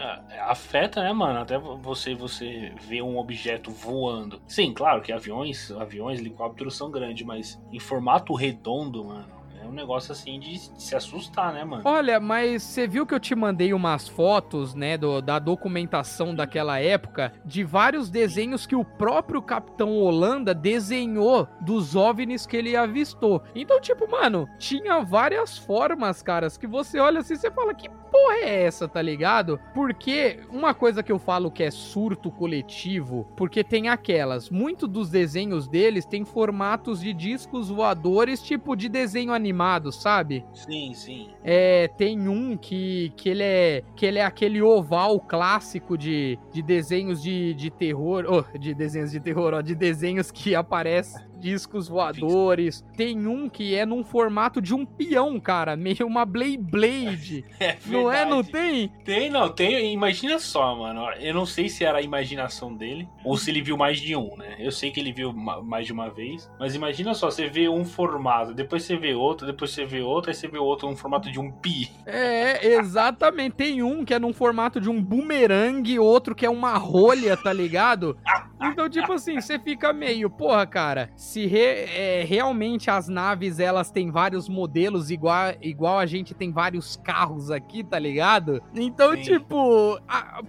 afeta, 0.47 1.01
né, 1.01 1.13
mano? 1.13 1.39
Até 1.39 1.57
você 1.57 2.15
você 2.15 2.73
vê 2.81 3.01
um 3.01 3.17
objeto 3.17 3.71
voando. 3.71 4.41
Sim, 4.47 4.73
claro 4.73 5.01
que 5.01 5.11
aviões, 5.11 5.71
aviões, 5.71 6.19
helicópteros 6.19 6.75
são 6.75 6.89
grandes, 6.89 7.25
mas 7.25 7.61
em 7.71 7.79
formato 7.79 8.33
redondo, 8.33 9.03
mano, 9.05 9.42
um 9.73 9.75
negócio 9.75 10.11
assim 10.11 10.39
de 10.39 10.57
se 10.77 10.95
assustar, 10.95 11.51
né, 11.53 11.63
mano? 11.65 11.81
Olha, 11.85 12.19
mas 12.19 12.61
você 12.63 12.87
viu 12.87 13.05
que 13.05 13.13
eu 13.13 13.19
te 13.19 13.35
mandei 13.35 13.73
umas 13.73 14.07
fotos, 14.07 14.73
né, 14.75 14.97
do- 14.97 15.21
da 15.21 15.39
documentação 15.39 16.33
daquela 16.33 16.79
época, 16.79 17.33
de 17.43 17.63
vários 17.63 18.09
desenhos 18.09 18.65
que 18.65 18.75
o 18.75 18.85
próprio 18.85 19.41
Capitão 19.41 19.97
Holanda 19.97 20.53
desenhou 20.53 21.47
dos 21.59 21.95
OVNIs 21.95 22.45
que 22.45 22.55
ele 22.55 22.75
avistou. 22.75 23.41
Então, 23.55 23.81
tipo, 23.81 24.09
mano, 24.09 24.47
tinha 24.59 25.01
várias 25.01 25.57
formas, 25.57 26.21
caras, 26.21 26.55
que 26.57 26.67
você 26.67 26.99
olha 26.99 27.19
assim 27.19 27.33
e 27.33 27.37
você 27.37 27.49
fala, 27.51 27.73
que 27.73 27.89
porra 27.89 28.35
é 28.43 28.63
essa, 28.65 28.87
tá 28.87 29.01
ligado? 29.01 29.59
Porque 29.73 30.41
uma 30.51 30.73
coisa 30.73 31.01
que 31.01 31.11
eu 31.11 31.17
falo 31.17 31.49
que 31.49 31.63
é 31.63 31.71
surto 31.71 32.29
coletivo, 32.31 33.27
porque 33.35 33.63
tem 33.63 33.89
aquelas, 33.89 34.49
muito 34.51 34.87
dos 34.87 35.09
desenhos 35.09 35.67
deles 35.67 36.05
tem 36.05 36.23
formatos 36.23 37.01
de 37.01 37.11
discos 37.11 37.69
voadores, 37.69 38.41
tipo 38.41 38.75
de 38.75 38.87
desenho 38.87 39.33
animado 39.33 39.62
sabe? 39.91 40.45
Sim, 40.53 40.93
sim. 40.93 41.29
É, 41.43 41.87
tem 41.97 42.27
um 42.27 42.57
que, 42.57 43.11
que, 43.15 43.29
ele 43.29 43.43
é, 43.43 43.83
que 43.95 44.05
ele 44.05 44.19
é 44.19 44.25
aquele 44.25 44.61
oval 44.61 45.19
clássico 45.19 45.97
de, 45.97 46.37
de 46.51 46.61
desenhos 46.61 47.21
de, 47.21 47.53
de 47.53 47.69
terror. 47.69 48.25
Oh, 48.27 48.57
de 48.57 48.73
desenhos 48.73 49.11
de 49.11 49.19
terror, 49.19 49.53
ó, 49.53 49.61
de 49.61 49.75
desenhos 49.75 50.31
que 50.31 50.55
aparece 50.55 51.32
discos 51.43 51.87
voadores. 51.89 52.83
Tem 52.95 53.27
um 53.27 53.49
que 53.49 53.75
é 53.75 53.85
num 53.85 54.03
formato 54.03 54.61
de 54.61 54.73
um 54.73 54.85
peão, 54.85 55.39
cara. 55.39 55.75
Meio 55.83 56.07
uma 56.07 56.25
Blade 56.25 56.57
Blade. 56.57 57.45
É 57.59 57.77
não 57.85 58.11
é? 58.11 58.25
Não 58.25 58.43
tem? 58.43 58.87
Tem, 59.05 59.29
não, 59.29 59.49
tem. 59.49 59.93
Imagina 59.93 60.39
só, 60.39 60.75
mano. 60.75 61.01
Eu 61.19 61.33
não 61.33 61.45
sei 61.45 61.69
se 61.69 61.83
era 61.83 61.97
a 61.99 62.01
imaginação 62.01 62.73
dele 62.73 63.07
ou 63.23 63.37
se 63.37 63.51
ele 63.51 63.61
viu 63.61 63.77
mais 63.77 63.99
de 63.99 64.15
um, 64.15 64.35
né? 64.37 64.55
Eu 64.59 64.71
sei 64.71 64.91
que 64.91 64.99
ele 64.99 65.11
viu 65.13 65.31
ma- 65.33 65.61
mais 65.61 65.85
de 65.85 65.93
uma 65.93 66.09
vez, 66.09 66.49
mas 66.59 66.75
imagina 66.75 67.13
só, 67.13 67.29
você 67.29 67.47
vê 67.47 67.67
um 67.69 67.83
formato, 67.85 68.53
depois 68.53 68.83
você 68.83 68.95
vê 68.97 69.13
outro, 69.13 69.45
depois 69.45 69.71
você 69.71 69.85
vê 69.85 70.01
outro, 70.01 70.29
aí 70.31 70.35
você 70.35 70.47
vê 70.47 70.57
outro 70.57 70.87
num 70.89 70.95
formato 70.95 71.31
de 71.31 71.39
um 71.39 71.51
pi. 71.51 71.89
É, 72.05 72.73
exatamente. 72.75 73.55
Tem 73.55 73.83
um 73.83 74.03
que 74.05 74.13
é 74.13 74.19
num 74.19 74.33
formato 74.33 74.79
de 74.79 74.89
um 74.89 75.01
bumerangue, 75.01 75.99
outro 75.99 76.35
que 76.35 76.45
é 76.45 76.49
uma 76.49 76.73
rolha, 76.77 77.35
tá 77.37 77.51
ligado? 77.51 78.17
Então, 78.65 78.89
tipo 78.89 79.11
assim, 79.11 79.41
você 79.41 79.59
fica 79.59 79.91
meio, 79.91 80.29
porra, 80.29 80.65
cara, 80.65 81.09
se 81.33 81.47
re- 81.47 81.85
é, 81.89 82.23
realmente 82.27 82.91
as 82.91 83.07
naves 83.07 83.59
elas 83.59 83.89
têm 83.89 84.11
vários 84.11 84.47
modelos, 84.47 85.09
igual, 85.09 85.53
igual 85.61 85.97
a 85.97 86.05
gente 86.05 86.33
tem 86.35 86.51
vários 86.51 86.95
carros 86.97 87.49
aqui, 87.49 87.83
tá 87.83 87.97
ligado? 87.97 88.61
Então, 88.75 89.15
Sim. 89.15 89.21
tipo, 89.23 89.99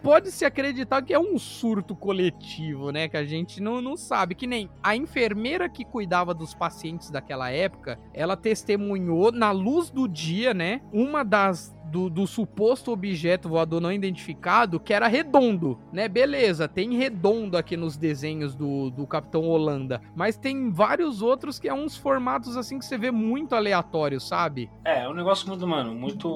pode-se 0.03 0.45
acreditar 0.45 1.01
que 1.03 1.15
é 1.15 1.19
um 1.19 1.39
surto 1.39 1.97
coletivo, 1.97 2.91
né? 2.91 3.09
Que 3.09 3.17
a 3.17 3.25
gente 3.25 3.63
não, 3.63 3.81
não 3.81 3.97
sabe. 3.97 4.35
Que 4.35 4.47
nem 4.47 4.69
a 4.83 4.95
enfermeira 4.95 5.69
que 5.71 5.85
cuidava 5.85 6.35
dos 6.35 6.55
pacientes 6.55 7.11
daquela 7.11 7.51
época, 7.51 7.99
ela 8.13 8.37
testemunhou 8.37 9.33
na 9.33 9.51
luz 9.51 9.89
do 9.89 10.07
dia, 10.07 10.53
né? 10.53 10.83
Uma 10.93 11.25
das. 11.25 11.74
Do, 11.95 12.11
do 12.11 12.27
suposto 12.27 12.91
objeto 12.91 13.49
voador 13.49 13.81
não 13.81 13.93
identificado, 13.93 14.81
que 14.81 14.93
era 14.93 15.07
redondo, 15.07 15.79
né? 15.93 16.09
Beleza, 16.09 16.67
tem 16.67 16.97
redondo 16.97 17.57
aqui 17.57 17.77
nos 17.77 17.97
desenhos 17.97 18.53
do, 18.53 18.91
do 18.91 19.07
Capitão 19.07 19.45
Holanda, 19.45 20.01
mas 20.17 20.37
tem 20.37 20.73
vários 20.73 21.23
outros 21.23 21.57
que 21.57 21.69
é 21.69 21.73
uns 21.73 21.97
formatos 21.97 22.57
assim 22.57 22.81
que 22.81 22.85
você 22.85 22.99
vê 22.99 23.13
muito 23.13 23.55
aleatório, 23.55 24.21
sabe? 24.21 24.69
É, 24.85 25.05
é 25.05 25.09
um 25.09 25.15
negócio 25.15 25.47
muito, 25.47 25.65
mano, 25.69 25.95
muito. 25.95 26.29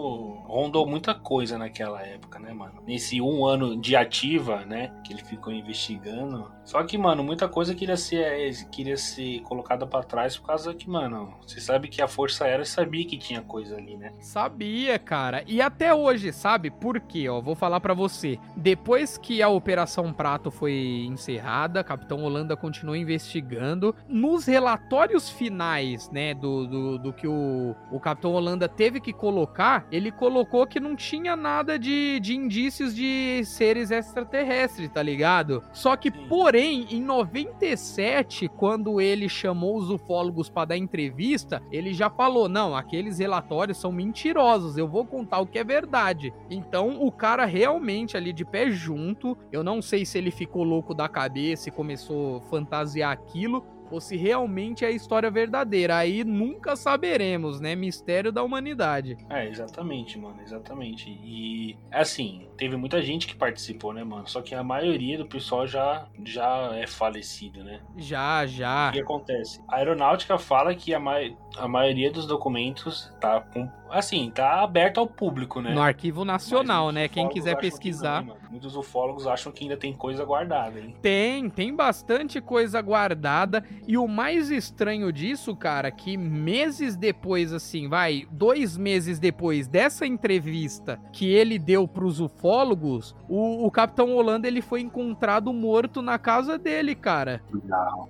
Rondou 0.47 0.87
muita 0.87 1.13
coisa 1.13 1.59
naquela 1.59 2.01
época, 2.03 2.39
né, 2.39 2.53
mano? 2.53 2.81
Nesse 2.87 3.21
um 3.21 3.45
ano 3.45 3.77
de 3.81 3.97
ativa, 3.97 4.65
né? 4.65 4.93
Que 5.03 5.13
ele 5.13 5.25
ficou 5.25 5.53
investigando. 5.53 6.53
Só 6.65 6.85
que, 6.85 6.97
mano, 6.97 7.25
muita 7.25 7.49
coisa 7.49 7.75
queria 7.75 7.97
ser, 7.97 8.53
queria 8.71 8.97
ser 8.97 9.41
colocada 9.41 9.87
pra 9.87 10.03
trás 10.03 10.37
por 10.37 10.47
causa 10.47 10.73
que, 10.73 10.89
mano, 10.89 11.35
você 11.41 11.61
sabe 11.61 11.89
que 11.89 12.01
a 12.01 12.07
Força 12.07 12.45
Aérea 12.45 12.65
sabia 12.65 13.05
que 13.05 13.17
tinha 13.17 13.41
coisa 13.43 13.77
ali, 13.77 13.97
né? 13.97 14.13
Sabia, 14.21 14.99
cara. 14.99 15.43
E 15.51 15.63
até 15.63 15.95
hoje, 15.95 16.31
sabe? 16.31 16.71
Por 16.71 17.01
quê? 17.01 17.27
Ó, 17.27 17.41
vou 17.41 17.55
falar 17.55 17.81
pra 17.81 17.95
você. 17.95 18.39
Depois 18.55 19.17
que 19.17 19.43
a 19.43 19.49
Operação 19.49 20.13
Prato 20.13 20.51
foi 20.51 21.07
encerrada, 21.09 21.83
Capitão 21.83 22.23
Holanda 22.23 22.55
continuou 22.55 22.95
investigando. 22.95 23.97
Nos 24.07 24.45
relatórios 24.45 25.31
finais, 25.31 26.11
né, 26.11 26.35
do, 26.35 26.67
do, 26.67 26.99
do 26.99 27.13
que 27.15 27.27
o, 27.27 27.75
o 27.91 27.99
Capitão 27.99 28.35
Holanda 28.35 28.69
teve 28.69 29.01
que 29.01 29.11
colocar, 29.11 29.87
ele 29.91 30.13
colocou 30.13 30.67
que 30.67 30.79
não 30.79 30.95
tinha 30.95 31.35
nada 31.35 31.79
de, 31.79 32.21
de 32.21 32.37
indícios 32.37 32.95
de 32.95 33.43
seres 33.47 33.91
extraterrestres, 33.91 34.91
tá 34.91 35.03
ligado? 35.03 35.65
Só 35.73 35.97
que, 35.97 36.11
porém, 36.11 36.89
em 36.91 37.01
97, 37.01 38.49
quando 38.49 39.01
ele 39.01 39.31
chamou 39.31 39.79
os 39.79 39.89
ufólogos 39.89 40.51
pra 40.51 40.67
dar 40.67 40.77
entrevista, 40.77 41.63
ele 41.73 41.95
já 41.95 42.11
falou: 42.11 42.51
não, 42.51 42.77
aqueles 42.77 43.19
relatórios 43.19 43.79
são 43.79 43.91
mentirosos, 43.91 44.77
eu 44.77 44.87
vou 44.87 45.07
contar 45.07 45.38
o 45.41 45.47
que 45.47 45.59
é 45.59 45.65
verdade. 45.65 46.33
Então, 46.51 47.03
o 47.03 47.11
cara 47.13 47.45
realmente 47.45 48.17
ali 48.17 48.33
de 48.33 48.45
pé 48.45 48.71
junto, 48.71 49.37
eu 49.53 49.63
não 49.63 49.81
sei 49.83 50.05
se 50.05 50.19
ele 50.19 50.31
ficou 50.31 50.63
louco 50.65 50.95
da 50.95 51.09
cabeça 51.09 51.69
e 51.69 51.73
começou 51.73 52.39
a 52.39 52.41
fantasiar 52.43 53.13
aquilo. 53.13 53.65
Ou 53.91 54.03
se 54.03 54.19
realmente 54.19 54.85
é 54.85 54.89
a 54.89 54.91
história 54.91 55.31
verdadeira. 55.31 55.97
Aí 55.97 56.23
nunca 56.23 56.77
saberemos, 56.77 57.59
né? 57.59 57.75
Mistério 57.75 58.31
da 58.31 58.43
humanidade. 58.43 59.17
É, 59.31 59.49
exatamente, 59.49 60.19
mano, 60.19 60.43
exatamente. 60.43 61.09
E 61.25 61.75
assim, 61.91 62.47
teve 62.59 62.77
muita 62.77 63.01
gente 63.01 63.27
que 63.27 63.35
participou, 63.35 63.95
né, 63.95 64.05
mano? 64.05 64.29
Só 64.29 64.43
que 64.43 64.55
a 64.55 64.63
maioria 64.63 65.17
do 65.17 65.25
pessoal 65.27 65.67
já, 65.67 66.07
já 66.23 66.71
é 66.77 66.87
falecido, 66.87 67.65
né? 67.65 67.81
Já, 67.97 68.45
já. 68.45 68.91
O 68.91 68.93
que 68.93 69.01
acontece? 69.01 69.63
A 69.67 69.77
aeronáutica 69.77 70.37
fala 70.37 70.75
que 70.75 70.93
a, 70.93 71.01
mai- 71.01 71.35
a 71.57 71.67
maioria 71.67 72.11
dos 72.13 72.27
documentos 72.27 73.11
tá 73.19 73.41
com. 73.41 73.67
Assim, 73.91 74.31
tá 74.35 74.63
aberto 74.63 74.99
ao 74.99 75.07
público, 75.07 75.61
né? 75.61 75.75
No 75.75 75.81
Arquivo 75.81 76.25
Nacional, 76.25 76.87
Mas 76.87 76.95
né? 76.95 77.09
Quem 77.09 77.29
quiser 77.29 77.55
que 77.57 77.63
pesquisar. 77.63 78.21
não, 78.23 78.35
mano? 78.35 78.41
Muitos 78.51 78.77
ufólogos 78.77 79.27
acham 79.27 79.53
que 79.53 79.65
ainda 79.65 79.77
tem 79.77 79.93
coisa 79.93 80.25
guardada, 80.25 80.79
hein? 80.79 80.95
Tem, 81.01 81.49
tem 81.49 81.75
bastante 81.75 82.41
coisa 82.41 82.81
guardada. 82.81 83.65
E 83.87 83.97
o 83.97 84.07
mais 84.07 84.51
estranho 84.51 85.13
disso, 85.13 85.55
cara, 85.55 85.91
que 85.91 86.17
meses 86.17 86.97
depois, 86.97 87.53
assim, 87.53 87.89
vai, 87.89 88.27
dois 88.31 88.77
meses 88.77 89.19
depois 89.19 89.67
dessa 89.67 90.07
entrevista 90.07 91.01
que 91.13 91.31
ele 91.31 91.59
deu 91.59 91.87
pros 91.87 92.21
ufólogos, 92.21 93.15
o, 93.29 93.67
o 93.67 93.71
Capitão 93.71 94.15
Holanda 94.15 94.47
ele 94.47 94.63
foi 94.63 94.81
encontrado 94.81 95.53
morto 95.53 96.03
na 96.03 96.19
casa 96.19 96.59
dele, 96.59 96.95
cara. 96.95 97.43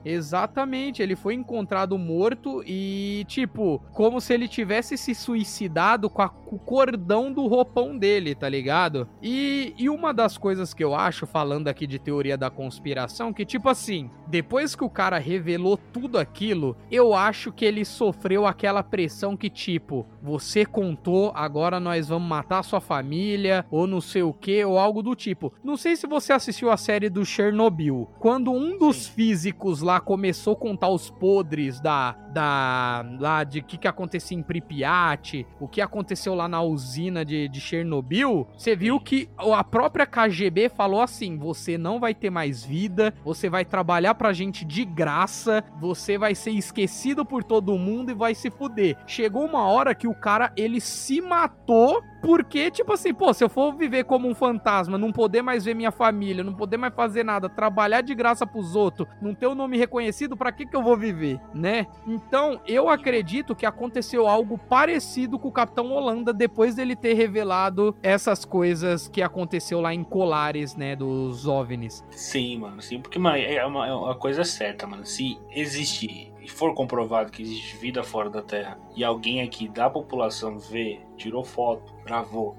Exatamente, 0.05 1.03
ele 1.03 1.16
foi 1.16 1.35
encontrado 1.35 1.99
morto 1.99 2.62
e, 2.66 3.24
tipo, 3.29 3.83
como 3.93 4.20
se 4.20 4.33
ele 4.35 4.49
tivesse 4.49 4.97
se 4.97 5.14
suicidado 5.14 5.68
com, 6.11 6.23
a- 6.23 6.29
com 6.29 6.57
o 6.57 6.59
cordão 6.59 7.33
do 7.33 7.47
roupão 7.47 7.97
dele, 7.99 8.35
tá 8.35 8.49
ligado? 8.49 9.09
E, 9.23 9.75
e 9.79 9.89
uma 9.91 10.12
das 10.14 10.37
coisas 10.39 10.73
que 10.73 10.83
eu 10.83 10.95
acho, 10.95 11.27
falando 11.27 11.69
aqui 11.69 11.87
de 11.87 11.99
teoria 11.99 12.37
da 12.37 12.51
conspiração, 12.51 13.33
que, 13.33 13.45
tipo 13.45 13.69
assim, 13.69 14.11
depois 14.27 14.75
que 14.75 14.85
o 14.85 14.91
cara 14.91 15.19
revelou 15.19 15.77
tudo 15.93 16.19
aquilo, 16.19 16.77
eu 16.91 17.14
acho 17.14 17.53
que 17.53 17.64
ele 17.64 17.85
sofreu 17.85 18.47
aquela 18.47 18.83
pressão 18.83 19.37
que, 19.37 19.51
tipo, 19.51 20.07
você 20.23 20.64
contou, 20.64 21.33
agora 21.35 21.79
nós 21.81 22.09
vamos 22.09 22.29
matar 22.29 22.62
sua 22.62 22.81
família, 22.81 23.64
ou 23.71 23.87
não 23.87 24.01
sei 24.01 24.23
o 24.23 24.33
que, 24.33 24.64
ou 24.64 24.79
algo 24.79 25.03
do 25.03 25.14
tipo. 25.14 25.53
Não 25.62 25.77
sei 25.77 25.97
se 25.97 26.07
você 26.07 26.33
assistiu 26.33 26.71
a 26.71 26.77
série 26.77 27.09
do 27.09 27.25
Chernobyl. 27.25 28.09
Quando 28.19 28.53
um 28.53 28.79
dos 28.79 28.97
Sim. 29.05 29.12
físicos 29.12 29.83
lá 29.83 30.01
começou 30.01 30.55
a 30.55 30.57
contar 30.57 30.89
os 30.89 31.11
podres 31.11 31.81
da. 31.81 32.12
da. 32.33 33.05
lá 33.19 33.45
de 33.45 33.62
que, 33.62 33.77
que 33.79 33.89
acontecia 33.89 34.37
em 34.37 34.43
Pripyat, 34.43 35.47
o 35.61 35.69
que 35.69 35.81
aconteceu 35.81 36.35
lá 36.35 36.49
na 36.49 36.63
usina 36.63 37.25
de, 37.25 37.49
de 37.49 37.61
Chernobyl, 37.61 38.47
você 38.57 38.77
viu 38.77 39.01
que 39.01 39.29
a 39.37 39.65
própria 39.65 40.07
KGB 40.07 40.69
falou 40.69 41.01
assim: 41.01 41.37
você 41.37 41.77
não 41.77 42.01
vai 42.01 42.15
ter 42.15 42.31
mais 42.31 42.65
vida, 42.65 43.15
você 43.25 43.49
vai 43.49 43.65
trabalhar 43.65 44.15
pra 44.15 44.33
gente 44.33 44.65
de 44.65 44.85
graça, 44.85 45.65
você 45.81 46.19
vai 46.19 46.35
ser 46.35 46.51
esquecido 46.51 47.25
por 47.25 47.43
todo 47.43 47.79
mundo 47.79 48.11
e 48.11 48.15
vai 48.15 48.35
se 48.35 48.51
fuder. 48.51 48.97
Chegou 49.07 49.45
uma 49.45 49.65
hora 49.65 49.95
que 49.95 50.07
o 50.07 50.15
cara 50.15 50.53
ele 50.57 50.81
se 50.81 51.21
matou 51.21 52.03
porque, 52.21 52.71
tipo 52.71 52.93
assim, 52.93 53.14
pô, 53.14 53.33
se 53.33 53.45
eu 53.45 53.49
for 53.49 53.75
viver 53.75 54.05
como 54.05 54.29
um 54.29 54.35
fantasma, 54.35 54.99
não 54.99 55.12
poder 55.12 55.43
mais 55.43 55.64
ver 55.64 55.75
minha 55.75 55.91
família, 55.91 56.45
não 56.45 56.55
poder 56.55 56.77
mais 56.77 56.95
fazer 56.95 57.25
nada, 57.25 57.49
trabalhar 57.49 58.01
de 58.01 58.14
graça 58.14 58.47
pros 58.47 58.75
outros, 58.75 59.09
não 59.21 59.35
ter 59.35 59.47
o 59.47 59.55
nome 59.55 59.77
reconhecido, 59.77 60.37
pra 60.37 60.53
que 60.53 60.66
que 60.66 60.77
eu 60.77 60.83
vou 60.83 60.97
viver, 60.97 61.41
né? 61.55 61.87
Então, 62.07 62.61
eu 62.66 62.89
acredito 62.89 63.55
que 63.55 63.66
aconteceu 63.66 64.27
algo 64.27 64.59
parecido 64.59 65.39
com 65.39 65.49
o 65.49 65.53
Capitão 65.53 65.93
Holanda 65.93 66.33
depois 66.33 66.75
dele 66.75 66.97
ter 66.97 67.14
revelado 67.14 67.97
essas 68.03 68.45
coisas 68.45 69.09
que 69.09 69.23
aconteceu 69.23 69.81
lá 69.81 69.95
em 69.95 70.05
Colares, 70.05 70.77
né, 70.77 70.97
dos 70.97 71.47
OVNIs. 71.47 72.05
Sim, 72.11 72.59
mano, 72.59 72.81
sim, 72.81 73.01
porque, 73.01 73.19
mano, 73.19 73.37
é 73.37 73.64
uma, 73.64 73.87
é 73.87 73.93
uma 73.93 74.14
coisa 74.14 74.45
certa, 74.45 74.87
mano. 74.87 75.05
Se 75.05 75.39
existe 75.51 76.33
e 76.49 76.51
for 76.51 76.74
comprovado 76.74 77.30
que 77.30 77.42
existe 77.42 77.76
vida 77.76 78.03
fora 78.03 78.30
da 78.30 78.40
Terra 78.40 78.80
e 78.96 79.05
alguém 79.05 79.42
aqui 79.42 79.68
da 79.68 79.90
população 79.90 80.59
vê, 80.59 80.99
tirou 81.14 81.44
foto, 81.44 81.94
gravou, 82.03 82.57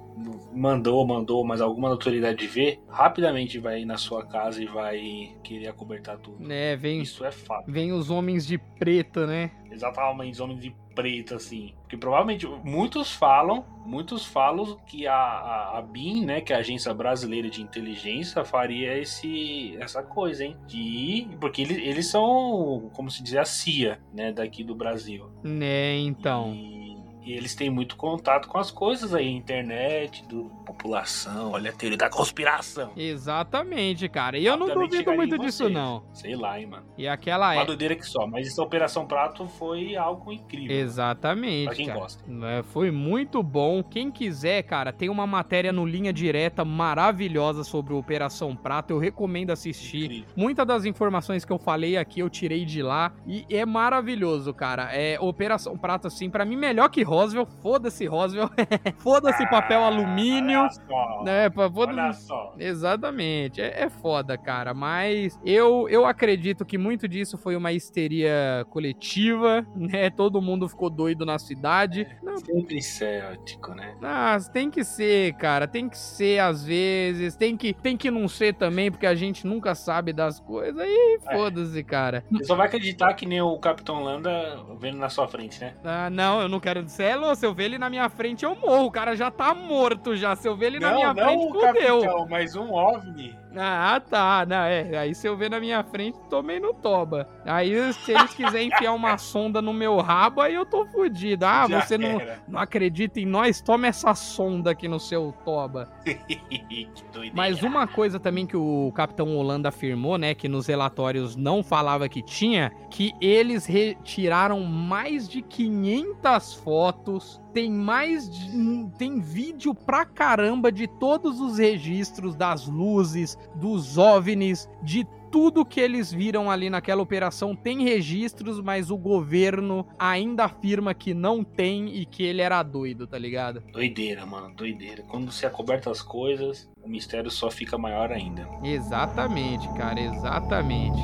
mandou, 0.53 1.05
mandou, 1.05 1.43
mas 1.45 1.61
alguma 1.61 1.89
autoridade 1.89 2.45
vê, 2.47 2.79
rapidamente 2.89 3.59
vai 3.59 3.81
ir 3.81 3.85
na 3.85 3.97
sua 3.97 4.25
casa 4.25 4.61
e 4.61 4.65
vai 4.65 5.31
querer 5.43 5.67
acobertar 5.67 6.17
tudo. 6.17 6.45
Né, 6.45 6.75
vem, 6.75 7.01
Isso 7.01 7.23
é 7.25 7.31
fato. 7.31 7.71
vem 7.71 7.91
os 7.91 8.09
homens 8.09 8.45
de 8.45 8.57
preto, 8.57 9.25
né? 9.25 9.51
Exatamente, 9.71 10.41
homens 10.41 10.59
de 10.61 10.75
preto, 10.95 11.35
assim. 11.35 11.73
Porque 11.81 11.95
provavelmente 11.95 12.45
muitos 12.63 13.13
falam, 13.13 13.65
muitos 13.85 14.25
falam 14.25 14.77
que 14.85 15.07
a, 15.07 15.13
a, 15.13 15.77
a 15.77 15.81
BIM, 15.81 16.25
né, 16.25 16.41
que 16.41 16.51
é 16.51 16.55
a 16.55 16.59
Agência 16.59 16.93
Brasileira 16.93 17.49
de 17.49 17.61
Inteligência, 17.61 18.43
faria 18.43 18.97
esse, 18.97 19.77
essa 19.79 20.03
coisa, 20.03 20.43
hein? 20.43 20.57
De. 20.67 21.27
Porque 21.39 21.61
eles, 21.61 21.77
eles 21.77 22.07
são, 22.07 22.89
como 22.93 23.09
se 23.09 23.23
diz, 23.23 23.35
a 23.35 23.45
CIA, 23.45 23.99
né, 24.13 24.33
daqui 24.33 24.63
do 24.63 24.75
Brasil. 24.75 25.29
Né, 25.43 25.97
então. 25.99 26.53
E 26.53 26.88
E 27.21 27.33
eles 27.33 27.53
têm 27.53 27.69
muito 27.69 27.95
contato 27.95 28.47
com 28.47 28.57
as 28.57 28.71
coisas 28.71 29.13
aí, 29.13 29.29
internet, 29.29 30.25
do 30.27 30.45
população, 30.65 31.51
olha 31.51 31.69
a 31.71 31.73
teoria 31.73 31.97
da 31.97 32.09
conspiração. 32.09 32.91
Exatamente, 32.95 34.07
cara. 34.07 34.37
E 34.37 34.45
eu 34.45 34.55
não 34.55 34.73
duvido 34.73 35.11
muito 35.13 35.37
disso, 35.37 35.63
vocês. 35.63 35.73
não. 35.73 36.03
Sei 36.13 36.35
lá, 36.35 36.59
hein, 36.59 36.67
mano. 36.67 36.85
E 36.97 37.07
aquela 37.07 37.51
Uma 37.53 37.63
é. 37.63 37.65
doideira 37.65 37.95
que 37.95 38.05
só, 38.05 38.25
mas 38.25 38.47
essa 38.47 38.61
Operação 38.61 39.05
Prato 39.05 39.47
foi 39.47 39.95
algo 39.95 40.31
incrível. 40.31 40.75
Exatamente. 40.75 41.65
Pra 41.65 41.75
quem 41.75 41.87
cara. 41.87 41.99
gosta. 41.99 42.23
É, 42.45 42.63
foi 42.63 42.91
muito 42.91 43.43
bom. 43.43 43.83
Quem 43.83 44.11
quiser, 44.11 44.63
cara, 44.63 44.93
tem 44.93 45.09
uma 45.09 45.27
matéria 45.27 45.71
no 45.71 45.85
Linha 45.85 46.13
Direta 46.13 46.63
maravilhosa 46.63 47.63
sobre 47.63 47.93
o 47.93 47.97
Operação 47.97 48.55
Prato. 48.55 48.91
Eu 48.91 48.99
recomendo 48.99 49.51
assistir. 49.51 50.05
Incrível. 50.05 50.29
Muitas 50.35 50.65
das 50.65 50.85
informações 50.85 51.43
que 51.43 51.51
eu 51.51 51.59
falei 51.59 51.97
aqui 51.97 52.19
eu 52.19 52.29
tirei 52.29 52.65
de 52.65 52.81
lá 52.81 53.11
e 53.27 53.45
é 53.49 53.65
maravilhoso, 53.65 54.53
cara. 54.53 54.93
É 54.93 55.19
Operação 55.19 55.77
Prato, 55.77 56.07
assim, 56.07 56.29
pra 56.29 56.45
mim 56.45 56.55
melhor 56.55 56.89
que 56.89 57.03
Roswell. 57.09 57.45
Foda-se 57.45 58.05
Roswell. 58.05 58.49
Foda-se 58.99 59.45
papel 59.49 59.83
alumínio. 59.83 60.61
Olha 60.61 60.69
só. 60.69 61.23
Né, 61.23 61.49
Olha 61.89 62.13
só. 62.13 62.53
Exatamente, 62.57 63.61
é, 63.61 63.83
é 63.83 63.89
foda, 63.89 64.37
cara. 64.37 64.73
Mas 64.73 65.39
eu, 65.45 65.87
eu 65.89 66.05
acredito 66.05 66.65
que 66.65 66.77
muito 66.77 67.07
disso 67.07 67.37
foi 67.37 67.55
uma 67.55 67.71
histeria 67.71 68.65
coletiva, 68.69 69.65
né? 69.75 70.09
Todo 70.09 70.41
mundo 70.41 70.67
ficou 70.67 70.89
doido 70.89 71.25
na 71.25 71.37
cidade. 71.39 72.07
Não, 72.23 72.37
Sempre 72.37 72.81
cético, 72.81 73.73
né? 73.73 73.95
mas 74.01 74.47
tem 74.47 74.69
que 74.69 74.83
ser, 74.83 75.33
cara. 75.33 75.67
Tem 75.67 75.89
que 75.89 75.97
ser 75.97 76.39
às 76.39 76.63
vezes. 76.65 77.35
Tem 77.35 77.57
que, 77.57 77.73
tem 77.73 77.97
que 77.97 78.09
não 78.11 78.27
ser 78.27 78.53
também, 78.53 78.91
porque 78.91 79.05
a 79.05 79.15
gente 79.15 79.45
nunca 79.45 79.75
sabe 79.75 80.13
das 80.13 80.39
coisas. 80.39 80.81
E 80.87 81.19
É. 81.27 81.35
foda-se, 81.35 81.83
cara. 81.83 82.23
Você 82.31 82.45
só 82.45 82.55
vai 82.55 82.67
acreditar 82.67 83.13
que 83.13 83.25
nem 83.25 83.41
o 83.41 83.57
Capitão 83.57 84.03
Landa 84.03 84.59
vendo 84.79 84.97
na 84.97 85.09
sua 85.09 85.27
frente, 85.27 85.59
né? 85.59 85.73
Ah, 85.83 86.09
não, 86.09 86.41
eu 86.41 86.47
não 86.49 86.59
quero 86.59 86.81
louco, 87.15 87.35
se 87.35 87.45
eu 87.45 87.53
ver 87.53 87.65
ele 87.65 87.77
na 87.77 87.89
minha 87.89 88.09
frente, 88.09 88.45
eu 88.45 88.55
morro. 88.55 88.85
O 88.85 88.91
cara 88.91 89.15
já 89.15 89.31
tá 89.31 89.53
morto 89.53 90.15
já. 90.15 90.35
Se 90.35 90.47
eu 90.47 90.55
ver 90.55 90.67
ele 90.67 90.79
na 90.79 90.93
minha 90.93 91.13
frente, 91.13 91.45
o 91.45 91.51
fudeu. 91.51 92.01
Capitão, 92.01 92.27
mas 92.29 92.55
um 92.55 92.73
OVNI. 92.73 93.37
Ah, 93.55 93.99
tá. 93.99 94.45
Não, 94.47 94.57
é. 94.63 94.97
Aí 94.97 95.15
se 95.15 95.27
eu 95.27 95.35
ver 95.35 95.49
na 95.49 95.59
minha 95.59 95.83
frente, 95.83 96.17
tomei 96.29 96.59
no 96.59 96.73
toba. 96.73 97.27
Aí 97.45 97.93
se 97.93 98.11
eles 98.11 98.33
quiserem 98.33 98.67
enfiar 98.67 98.93
uma 98.93 99.17
sonda 99.17 99.61
no 99.61 99.73
meu 99.73 99.97
rabo, 99.97 100.41
aí 100.41 100.53
eu 100.53 100.65
tô 100.65 100.85
fudido. 100.85 101.45
Ah, 101.45 101.65
Já 101.67 101.81
você 101.81 101.97
não, 101.97 102.19
era. 102.19 102.39
não 102.47 102.59
acredita 102.59 103.19
em 103.19 103.25
nós? 103.25 103.61
Toma 103.61 103.87
essa 103.87 104.13
sonda 104.13 104.71
aqui 104.71 104.87
no 104.87 104.99
seu 104.99 105.33
toba. 105.43 105.89
que 106.05 106.87
doideira. 107.11 107.35
Mas 107.35 107.63
uma 107.63 107.87
coisa 107.87 108.19
também 108.19 108.45
que 108.45 108.57
o 108.57 108.91
Capitão 108.93 109.35
Holanda 109.35 109.69
afirmou, 109.69 110.17
né, 110.17 110.33
que 110.33 110.47
nos 110.47 110.67
relatórios 110.67 111.35
não 111.35 111.63
falava 111.63 112.07
que 112.07 112.21
tinha, 112.21 112.71
que 112.89 113.13
eles 113.19 113.65
retiraram 113.65 114.61
mais 114.61 115.27
de 115.27 115.41
500 115.41 116.53
fotos, 116.55 117.41
tem 117.53 117.71
mais 117.71 118.29
de, 118.29 118.49
tem 118.97 119.19
vídeo 119.19 119.73
pra 119.73 120.05
caramba 120.05 120.71
de 120.71 120.87
todos 120.87 121.39
os 121.39 121.57
registros 121.57 122.35
das 122.35 122.67
luzes, 122.67 123.37
dos 123.55 123.97
OVNIs, 123.97 124.69
de 124.83 125.05
tudo 125.31 125.65
que 125.65 125.79
eles 125.79 126.11
viram 126.11 126.49
ali 126.49 126.69
naquela 126.69 127.01
operação 127.01 127.55
tem 127.55 127.83
registros, 127.83 128.59
mas 128.59 128.89
o 128.89 128.97
governo 128.97 129.85
ainda 129.97 130.45
afirma 130.45 130.93
que 130.93 131.13
não 131.13 131.43
tem 131.43 131.95
e 131.95 132.05
que 132.05 132.23
ele 132.23 132.41
era 132.41 132.61
doido, 132.63 133.05
tá 133.05 133.17
ligado? 133.17 133.61
Doideira, 133.71 134.25
mano, 134.25 134.53
doideira. 134.55 135.03
Quando 135.03 135.31
se 135.31 135.45
acoberta 135.45 135.91
as 135.91 136.01
coisas, 136.01 136.69
o 136.81 136.89
mistério 136.89 137.29
só 137.29 137.51
fica 137.51 137.77
maior 137.77 138.11
ainda. 138.11 138.47
Exatamente, 138.63 139.67
cara, 139.73 139.99
exatamente. 139.99 140.99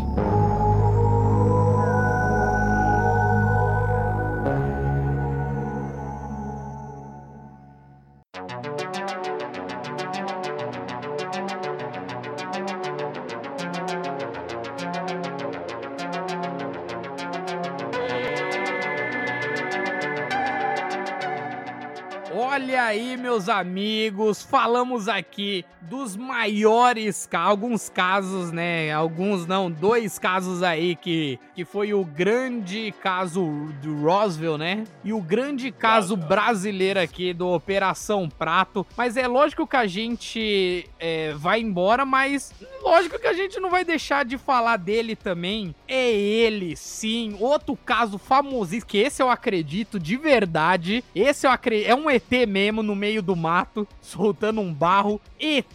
Olha 22.55 22.83
aí, 22.83 23.17
meus 23.17 23.49
amigos, 23.49 24.41
falamos 24.41 25.09
aqui 25.09 25.65
dos 25.81 26.15
maiores, 26.15 27.27
alguns 27.33 27.89
casos, 27.89 28.49
né? 28.49 28.93
Alguns 28.93 29.45
não, 29.45 29.69
dois 29.69 30.17
casos 30.17 30.63
aí 30.63 30.95
que, 30.95 31.37
que 31.53 31.65
foi 31.65 31.93
o 31.93 32.05
grande 32.05 32.93
caso 33.03 33.43
do 33.81 34.01
Roswell, 34.01 34.57
né? 34.57 34.85
E 35.03 35.11
o 35.11 35.21
grande 35.21 35.69
caso 35.69 36.15
brasileiro 36.15 36.99
aqui 36.99 37.33
do 37.33 37.49
Operação 37.49 38.29
Prato. 38.29 38.87
Mas 38.95 39.17
é 39.17 39.27
lógico 39.27 39.67
que 39.67 39.75
a 39.75 39.85
gente 39.85 40.89
é, 40.97 41.33
vai 41.33 41.59
embora, 41.59 42.05
mas 42.05 42.53
lógico 42.81 43.19
que 43.19 43.27
a 43.27 43.33
gente 43.33 43.59
não 43.59 43.69
vai 43.69 43.83
deixar 43.83 44.23
de 44.23 44.37
falar 44.37 44.77
dele 44.77 45.13
também. 45.13 45.75
É 45.87 46.09
ele, 46.09 46.75
sim, 46.77 47.35
outro 47.39 47.75
caso 47.75 48.17
famosíssimo, 48.17 48.89
que 48.89 48.97
esse 48.97 49.21
eu 49.21 49.29
acredito 49.29 49.99
de 49.99 50.15
verdade. 50.15 51.03
Esse 51.13 51.45
eu 51.45 51.51
acredito, 51.51 51.89
é 51.89 51.95
um 51.95 52.09
ET 52.09 52.44
mesmo 52.45 52.83
no 52.83 52.95
meio 52.95 53.21
do 53.21 53.35
mato, 53.35 53.87
soltando 54.01 54.61
um 54.61 54.73
barro. 54.73 55.19
ET 55.39 55.65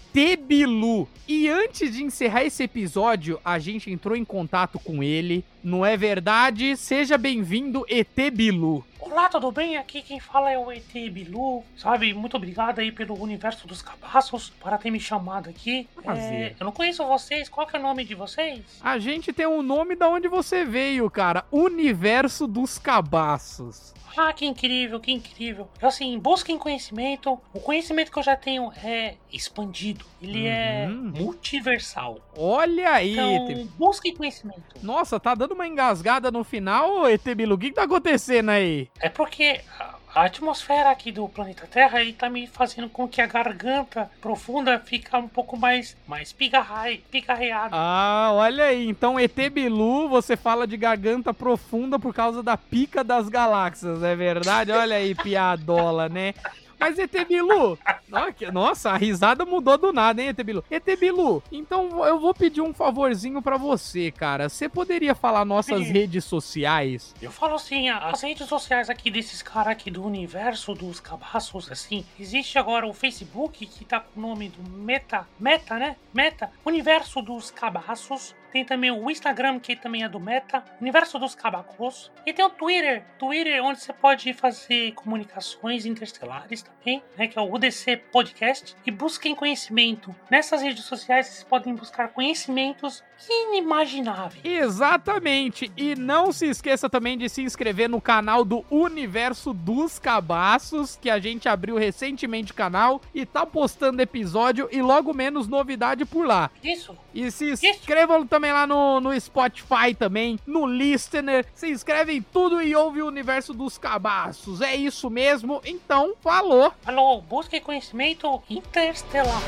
Bilu. 0.46 1.08
E 1.28 1.48
antes 1.48 1.92
de 1.92 2.02
encerrar 2.02 2.44
esse 2.44 2.62
episódio, 2.62 3.38
a 3.44 3.58
gente 3.58 3.90
entrou 3.90 4.16
em 4.16 4.24
contato 4.24 4.78
com 4.78 5.02
ele. 5.02 5.44
Não 5.62 5.84
é 5.84 5.94
verdade? 5.96 6.74
Seja 6.76 7.18
bem-vindo, 7.18 7.84
ET 7.88 8.08
Bilu. 8.32 8.82
Olá, 8.98 9.28
tudo 9.28 9.50
bem? 9.52 9.76
Aqui 9.76 10.00
quem 10.00 10.18
fala 10.18 10.50
é 10.50 10.58
o 10.58 10.70
ET 10.72 10.90
Bilu, 11.10 11.62
sabe? 11.76 12.14
Muito 12.14 12.36
obrigado 12.36 12.78
aí 12.78 12.90
pelo 12.90 13.20
universo 13.20 13.66
dos 13.66 13.82
cabaços 13.82 14.48
para 14.60 14.78
ter 14.78 14.90
me 14.90 15.00
chamado 15.00 15.50
aqui. 15.50 15.86
Prazer. 16.02 16.32
É, 16.32 16.54
eu 16.58 16.64
não 16.64 16.72
conheço 16.72 17.04
vocês, 17.06 17.48
qual 17.48 17.66
que 17.66 17.76
é 17.76 17.78
o 17.78 17.82
nome 17.82 18.04
de 18.04 18.14
vocês? 18.14 18.62
A 18.80 18.98
gente 18.98 19.32
tem 19.34 19.46
um 19.46 19.62
nome 19.62 19.94
da 19.96 20.08
onde 20.08 20.28
você 20.28 20.64
veio, 20.64 21.10
cara. 21.10 21.44
Universo 21.52 22.46
dos 22.46 22.78
Cabaços. 22.78 23.92
Ah, 24.16 24.32
que 24.32 24.44
incrível, 24.44 24.98
que 24.98 25.12
incrível. 25.12 25.68
Assim, 25.80 26.18
busquem 26.18 26.58
conhecimento. 26.58 27.38
O 27.54 27.60
conhecimento 27.60 28.10
que 28.10 28.18
eu 28.18 28.22
já 28.24 28.34
tenho 28.34 28.72
é 28.82 29.14
expandido. 29.32 30.04
Ele 30.20 30.48
é 30.48 30.86
Uhum. 30.90 31.12
multiversal. 31.16 32.18
Olha 32.36 32.90
aí, 32.90 33.12
Então, 33.12 33.50
ET. 33.52 33.68
busquem 33.78 34.12
conhecimento. 34.14 34.60
Nossa, 34.82 35.20
tá 35.20 35.32
dando 35.36 35.49
uma 35.54 35.66
engasgada 35.66 36.30
no 36.30 36.44
final, 36.44 37.08
ET 37.08 37.22
Bilu. 37.34 37.54
O 37.54 37.58
que, 37.58 37.68
que 37.68 37.74
tá 37.74 37.84
acontecendo 37.84 38.50
aí? 38.50 38.88
É 39.00 39.08
porque 39.08 39.60
a- 39.78 39.94
a 40.12 40.24
atmosfera 40.24 40.90
aqui 40.90 41.12
do 41.12 41.28
planeta 41.28 41.68
Terra 41.70 42.00
ele 42.00 42.12
tá 42.12 42.28
me 42.28 42.46
fazendo 42.48 42.88
com 42.88 43.06
que 43.06 43.20
a 43.22 43.26
garganta 43.26 44.10
profunda 44.20 44.76
fica 44.84 45.16
um 45.18 45.28
pouco 45.28 45.56
mais 45.56 45.96
mais 46.06 46.32
pigarrai, 46.32 47.00
pigarreada. 47.10 47.70
Ah, 47.72 48.30
olha 48.34 48.64
aí. 48.64 48.88
Então, 48.88 49.20
ET 49.20 49.48
Bilu, 49.50 50.08
você 50.08 50.36
fala 50.36 50.66
de 50.66 50.76
garganta 50.76 51.32
profunda 51.32 51.96
por 51.98 52.12
causa 52.12 52.42
da 52.42 52.56
pica 52.56 53.04
das 53.04 53.28
galáxias, 53.28 54.02
é 54.02 54.16
verdade? 54.16 54.72
Olha 54.72 54.96
aí, 54.96 55.14
piadola, 55.14 56.08
né? 56.08 56.34
Mas 56.80 56.98
ET 56.98 57.12
Bilu, 57.28 57.78
ó, 58.10 58.32
que- 58.32 58.50
nossa, 58.50 58.90
a 58.90 58.96
risada 58.96 59.44
mudou 59.44 59.76
do 59.76 59.92
nada, 59.92 60.20
hein, 60.22 60.28
ET 60.28 60.42
Bilu? 60.42 60.64
ET 60.70 60.96
Bilu, 60.98 61.42
então 61.52 62.04
eu 62.06 62.18
vou 62.18 62.32
pedir 62.34 62.62
um 62.62 62.72
favorzinho 62.72 63.42
pra 63.42 63.58
você, 63.58 64.10
cara. 64.10 64.48
Você 64.48 64.68
poderia 64.68 65.14
falar 65.14 65.44
nossas 65.44 65.86
Sim. 65.86 65.92
redes 65.92 66.24
sociais? 66.24 67.14
Eu 67.20 67.30
falo 67.30 67.54
assim, 67.54 67.88
as 67.90 68.22
redes 68.22 68.48
sociais 68.48 68.88
aqui 68.88 69.10
desses 69.10 69.42
caras 69.42 69.72
aqui 69.72 69.90
do 69.90 70.02
universo 70.04 70.74
dos 70.74 70.98
cabaços, 71.00 71.70
assim, 71.70 72.04
existe 72.18 72.58
agora 72.58 72.86
o 72.86 72.94
Facebook 72.94 73.66
que 73.66 73.84
tá 73.84 74.00
com 74.00 74.18
o 74.18 74.22
nome 74.22 74.48
do 74.48 74.70
Meta, 74.70 75.26
Meta, 75.38 75.78
né? 75.78 75.96
Meta, 76.14 76.50
Universo 76.64 77.20
dos 77.20 77.50
Cabaços. 77.50 78.34
Tem 78.52 78.64
também 78.64 78.90
o 78.90 79.10
Instagram, 79.10 79.60
que 79.60 79.76
também 79.76 80.02
é 80.02 80.08
do 80.08 80.18
Meta, 80.18 80.64
Universo 80.80 81.18
dos 81.18 81.34
Cabacos. 81.34 82.10
E 82.26 82.32
tem 82.32 82.44
o 82.44 82.50
Twitter, 82.50 83.04
Twitter, 83.18 83.64
onde 83.64 83.80
você 83.80 83.92
pode 83.92 84.32
fazer 84.32 84.92
comunicações 84.92 85.86
interestelares 85.86 86.62
também, 86.62 87.02
né? 87.16 87.26
Que 87.26 87.38
é 87.38 87.42
o 87.42 87.52
UDC 87.52 87.96
Podcast. 88.12 88.76
E 88.84 88.90
busquem 88.90 89.34
conhecimento. 89.34 90.14
Nessas 90.30 90.62
redes 90.62 90.84
sociais 90.84 91.26
vocês 91.26 91.44
podem 91.44 91.74
buscar 91.74 92.08
conhecimentos 92.08 93.02
inimagináveis. 93.28 94.40
Exatamente. 94.44 95.70
E 95.76 95.94
não 95.94 96.32
se 96.32 96.46
esqueça 96.46 96.88
também 96.88 97.18
de 97.18 97.28
se 97.28 97.42
inscrever 97.42 97.88
no 97.88 98.00
canal 98.00 98.44
do 98.44 98.64
Universo 98.70 99.52
dos 99.52 99.98
Cabaços, 99.98 100.96
que 101.00 101.10
a 101.10 101.18
gente 101.18 101.48
abriu 101.48 101.76
recentemente 101.76 102.52
o 102.52 102.54
canal 102.54 103.00
e 103.14 103.26
tá 103.26 103.44
postando 103.44 104.02
episódio 104.02 104.68
e 104.70 104.80
logo 104.80 105.12
menos 105.12 105.48
novidade 105.48 106.04
por 106.04 106.26
lá. 106.26 106.50
Isso. 106.62 106.96
E 107.14 107.30
se 107.30 107.52
inscrevam 107.52 108.26
também 108.26 108.52
lá 108.52 108.66
no, 108.66 109.00
no 109.00 109.18
Spotify 109.20 109.94
também, 109.98 110.38
no 110.46 110.66
Listener. 110.66 111.44
Se 111.54 111.68
inscreve 111.68 112.12
em 112.12 112.22
tudo 112.22 112.62
e 112.62 112.74
ouve 112.74 113.02
o 113.02 113.06
Universo 113.06 113.52
dos 113.52 113.78
Cabaços. 113.78 114.60
É 114.60 114.74
isso 114.74 115.10
mesmo. 115.10 115.60
Então, 115.64 116.14
falou. 116.22 116.72
Alô, 116.86 117.20
busque 117.20 117.60
conhecimento 117.60 118.42
interestelar. 118.48 119.40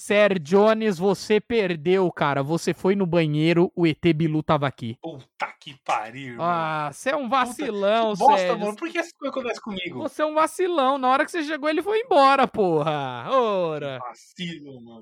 Ser 0.00 0.38
Jones, 0.38 0.98
você 0.98 1.38
perdeu, 1.38 2.10
cara. 2.10 2.42
Você 2.42 2.72
foi 2.72 2.96
no 2.96 3.04
banheiro, 3.04 3.70
o 3.76 3.86
ET 3.86 4.00
Bilu 4.14 4.42
tava 4.42 4.66
aqui. 4.66 4.96
Puta 5.02 5.46
que 5.60 5.76
pariu, 5.84 6.32
irmão. 6.32 6.46
Ah, 6.46 6.90
você 6.90 7.10
é 7.10 7.16
um 7.16 7.28
vacilão, 7.28 8.14
que 8.14 8.18
bosta, 8.18 8.56
mano. 8.56 8.74
Por 8.76 8.90
que 8.90 8.96
essas 8.96 9.12
coisas 9.12 9.36
acontecem 9.36 9.62
comigo? 9.62 9.98
Você 9.98 10.22
é 10.22 10.24
um 10.26 10.34
vacilão. 10.34 10.96
Na 10.96 11.08
hora 11.08 11.26
que 11.26 11.30
você 11.30 11.42
chegou, 11.44 11.68
ele 11.68 11.82
foi 11.82 12.00
embora, 12.00 12.48
porra. 12.48 13.28
Ora. 13.30 13.98
Vacilo, 13.98 14.80
mano. 14.80 14.98